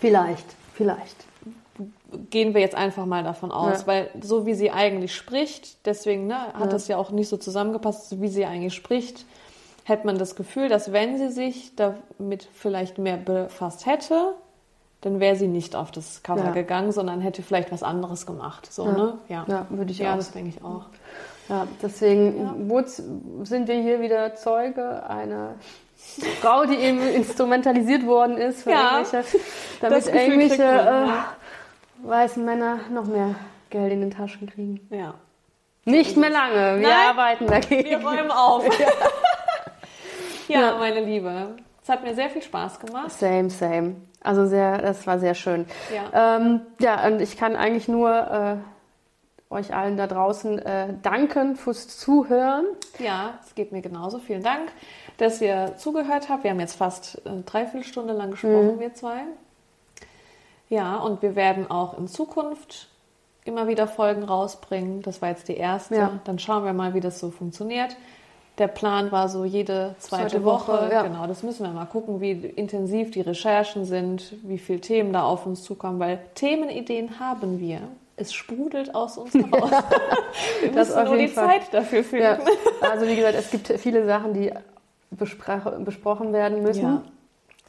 vielleicht, 0.00 0.46
vielleicht. 0.74 1.24
gehen 2.30 2.54
wir 2.54 2.60
jetzt 2.60 2.74
einfach 2.74 3.06
mal 3.06 3.22
davon 3.22 3.50
aus, 3.50 3.86
weil 3.86 4.08
so 4.20 4.46
wie 4.46 4.54
sie 4.54 4.70
eigentlich 4.70 5.14
spricht, 5.14 5.84
deswegen 5.86 6.26
ne, 6.26 6.52
hat 6.54 6.72
das 6.72 6.88
ja 6.88 6.96
auch 6.96 7.10
nicht 7.10 7.28
so 7.28 7.36
zusammengepasst, 7.36 8.08
so 8.08 8.20
wie 8.22 8.28
sie 8.28 8.46
eigentlich 8.46 8.74
spricht, 8.74 9.26
hätte 9.86 10.04
man 10.06 10.18
das 10.18 10.34
Gefühl, 10.36 10.68
dass 10.68 10.92
wenn 10.92 11.16
sie 11.16 11.28
sich 11.28 11.74
damit 11.76 12.48
vielleicht 12.54 12.98
mehr 12.98 13.16
befasst 13.16 13.86
hätte, 13.86 14.34
dann 15.00 15.20
wäre 15.20 15.36
sie 15.36 15.46
nicht 15.46 15.76
auf 15.76 15.90
das 15.92 16.22
Cover 16.24 16.46
Ja. 16.46 16.50
gegangen, 16.50 16.90
sondern 16.90 17.20
hätte 17.20 17.42
vielleicht 17.42 17.70
was 17.70 17.82
anderes 17.84 18.26
gemacht. 18.26 18.72
So, 18.72 18.84
Ja. 18.86 18.92
ne? 18.92 19.18
Ja, 19.28 19.44
Ja, 19.46 19.66
würde 19.70 19.92
ich 19.92 19.98
ja 19.98 20.12
auch. 20.12 20.16
das 20.16 20.32
denke 20.32 20.48
ich 20.50 20.64
auch. 20.64 20.86
Ja, 21.48 21.68
deswegen 21.80 22.68
sind 23.44 23.68
wir 23.68 23.76
hier 23.80 24.00
wieder 24.00 24.34
Zeuge 24.34 25.08
einer 25.08 25.54
Frau, 26.40 26.64
die 26.64 26.74
eben 26.74 27.00
instrumentalisiert 27.00 28.04
worden 28.06 28.36
ist 28.38 28.62
für 28.64 28.70
Ja, 28.72 28.98
irgendwelche, 28.98 29.38
damit 29.80 30.06
irgendwelche 30.06 30.62
man, 30.64 30.86
äh, 30.86 31.06
ja. 31.08 31.24
weißen 32.02 32.44
Männer 32.44 32.80
noch 32.90 33.06
mehr 33.06 33.36
Geld 33.70 33.92
in 33.92 34.00
den 34.00 34.10
Taschen 34.10 34.48
kriegen. 34.50 34.80
Ja. 34.90 35.14
Nicht 35.84 36.16
mehr 36.16 36.30
lange, 36.30 36.80
wir 36.80 36.88
Nein, 36.88 37.08
arbeiten 37.10 37.46
dagegen. 37.46 37.88
Wir 37.90 37.98
räumen 38.04 38.30
auf. 38.32 38.64
ja, 40.48 40.60
Ja. 40.60 40.78
meine 40.78 41.00
Liebe. 41.00 41.56
Es 41.82 41.88
hat 41.88 42.02
mir 42.02 42.14
sehr 42.14 42.30
viel 42.30 42.42
Spaß 42.42 42.80
gemacht. 42.80 43.12
Same, 43.12 43.48
same. 43.50 43.96
Also 44.20 44.46
sehr, 44.46 44.78
das 44.82 45.06
war 45.06 45.18
sehr 45.20 45.34
schön. 45.34 45.66
Ja. 45.94 46.36
Ähm, 46.38 46.60
ja, 46.80 47.06
und 47.06 47.20
ich 47.20 47.36
kann 47.36 47.54
eigentlich 47.54 47.86
nur 47.86 48.10
äh, 48.10 49.54
euch 49.54 49.72
allen 49.72 49.96
da 49.96 50.08
draußen 50.08 50.58
äh, 50.58 50.94
danken 51.02 51.54
fürs 51.54 51.96
Zuhören. 51.96 52.64
Ja, 52.98 53.38
es 53.46 53.54
geht 53.54 53.70
mir 53.70 53.82
genauso. 53.82 54.18
Vielen 54.18 54.42
Dank, 54.42 54.72
dass 55.18 55.40
ihr 55.40 55.74
zugehört 55.76 56.28
habt. 56.28 56.42
Wir 56.42 56.50
haben 56.50 56.58
jetzt 56.60 56.74
fast 56.74 57.22
eine 57.24 57.42
Dreiviertelstunde 57.42 58.12
lang 58.14 58.32
gesprochen, 58.32 58.80
wir 58.80 58.92
zwei. 58.94 59.20
Ja, 60.68 60.96
und 60.96 61.22
wir 61.22 61.36
werden 61.36 61.70
auch 61.70 61.96
in 61.96 62.08
Zukunft 62.08 62.88
immer 63.44 63.68
wieder 63.68 63.86
Folgen 63.86 64.24
rausbringen. 64.24 65.02
Das 65.02 65.22
war 65.22 65.28
jetzt 65.28 65.46
die 65.48 65.56
erste. 65.56 65.94
Ja. 65.94 66.20
Dann 66.24 66.40
schauen 66.40 66.64
wir 66.64 66.72
mal, 66.72 66.94
wie 66.94 67.00
das 67.00 67.20
so 67.20 67.30
funktioniert. 67.30 67.96
Der 68.58 68.68
Plan 68.68 69.12
war 69.12 69.28
so 69.28 69.44
jede 69.44 69.94
zweite, 69.98 70.28
Zweite 70.30 70.44
Woche. 70.44 70.72
Woche, 70.72 70.88
ja. 70.90 71.02
Genau, 71.02 71.26
das 71.26 71.42
müssen 71.42 71.64
wir 71.64 71.72
mal 71.72 71.84
gucken, 71.84 72.20
wie 72.20 72.32
intensiv 72.32 73.10
die 73.10 73.20
Recherchen 73.20 73.84
sind, 73.84 74.34
wie 74.42 74.58
viele 74.58 74.80
Themen 74.80 75.12
da 75.12 75.24
auf 75.24 75.44
uns 75.46 75.62
zukommen, 75.62 75.98
weil 75.98 76.20
Themenideen 76.34 77.20
haben 77.20 77.60
wir. 77.60 77.80
Es 78.16 78.32
sprudelt 78.32 78.94
aus 78.94 79.18
uns 79.18 79.34
raus. 79.52 79.70
wir 80.62 80.72
Das 80.72 80.88
müssen 80.88 81.04
nur 81.04 81.16
die 81.18 81.28
Fall. 81.28 81.48
Zeit 81.48 81.74
dafür 81.74 82.02
finden. 82.02 82.24
Ja. 82.24 82.38
Also 82.80 83.06
wie 83.06 83.16
gesagt, 83.16 83.34
es 83.38 83.50
gibt 83.50 83.68
viele 83.78 84.06
Sachen, 84.06 84.32
die 84.32 84.50
besprochen 85.10 86.32
werden 86.32 86.62
müssen. 86.62 86.82
Ja, 86.82 87.02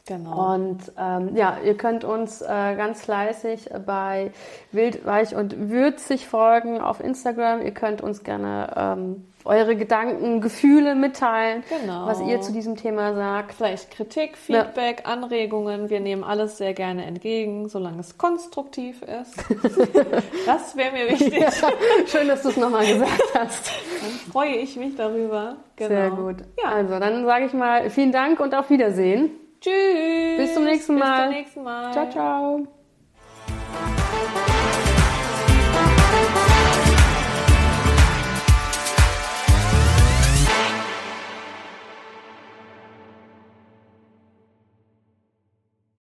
genau. 0.06 0.54
Und 0.54 0.78
ähm, 0.98 1.36
ja, 1.36 1.58
ihr 1.62 1.76
könnt 1.76 2.04
uns 2.04 2.40
äh, 2.40 2.46
ganz 2.46 3.02
fleißig 3.02 3.70
bei 3.86 4.32
Wild, 4.72 5.04
Weich 5.04 5.34
und 5.34 5.68
Würzig 5.68 6.26
folgen 6.26 6.80
auf 6.80 7.00
Instagram. 7.00 7.60
Ihr 7.60 7.72
könnt 7.72 8.00
uns 8.00 8.24
gerne 8.24 8.72
ähm, 8.74 9.27
eure 9.48 9.76
Gedanken, 9.76 10.40
Gefühle 10.40 10.94
mitteilen, 10.94 11.64
Genau. 11.68 12.06
was 12.06 12.20
ihr 12.20 12.40
zu 12.40 12.52
diesem 12.52 12.76
Thema 12.76 13.14
sagt. 13.14 13.54
Vielleicht 13.54 13.90
Kritik, 13.90 14.36
Feedback, 14.36 15.02
Anregungen. 15.04 15.88
Wir 15.88 16.00
nehmen 16.00 16.22
alles 16.22 16.58
sehr 16.58 16.74
gerne 16.74 17.06
entgegen, 17.06 17.68
solange 17.68 18.00
es 18.00 18.18
konstruktiv 18.18 19.02
ist. 19.02 19.34
das 20.46 20.76
wäre 20.76 20.92
mir 20.92 21.08
wichtig. 21.08 21.44
Schön, 22.06 22.28
dass 22.28 22.42
du 22.42 22.50
es 22.50 22.56
nochmal 22.56 22.86
gesagt 22.86 23.34
hast. 23.34 23.70
Dann 24.00 24.10
freue 24.32 24.56
ich 24.56 24.76
mich 24.76 24.94
darüber. 24.96 25.56
Genau. 25.76 25.88
Sehr 25.88 26.10
gut. 26.10 26.36
Ja. 26.62 26.70
Also, 26.72 26.98
dann 26.98 27.24
sage 27.24 27.46
ich 27.46 27.52
mal 27.54 27.88
vielen 27.90 28.12
Dank 28.12 28.40
und 28.40 28.54
auf 28.54 28.68
Wiedersehen. 28.70 29.30
Tschüss. 29.60 30.36
Bis 30.36 30.54
zum 30.54 30.64
nächsten 30.64 30.98
Mal. 30.98 31.28
Bis 31.28 31.36
zum 31.36 31.38
nächsten 31.38 31.62
Mal. 31.64 31.92
Ciao, 31.92 32.10
ciao. 32.10 32.66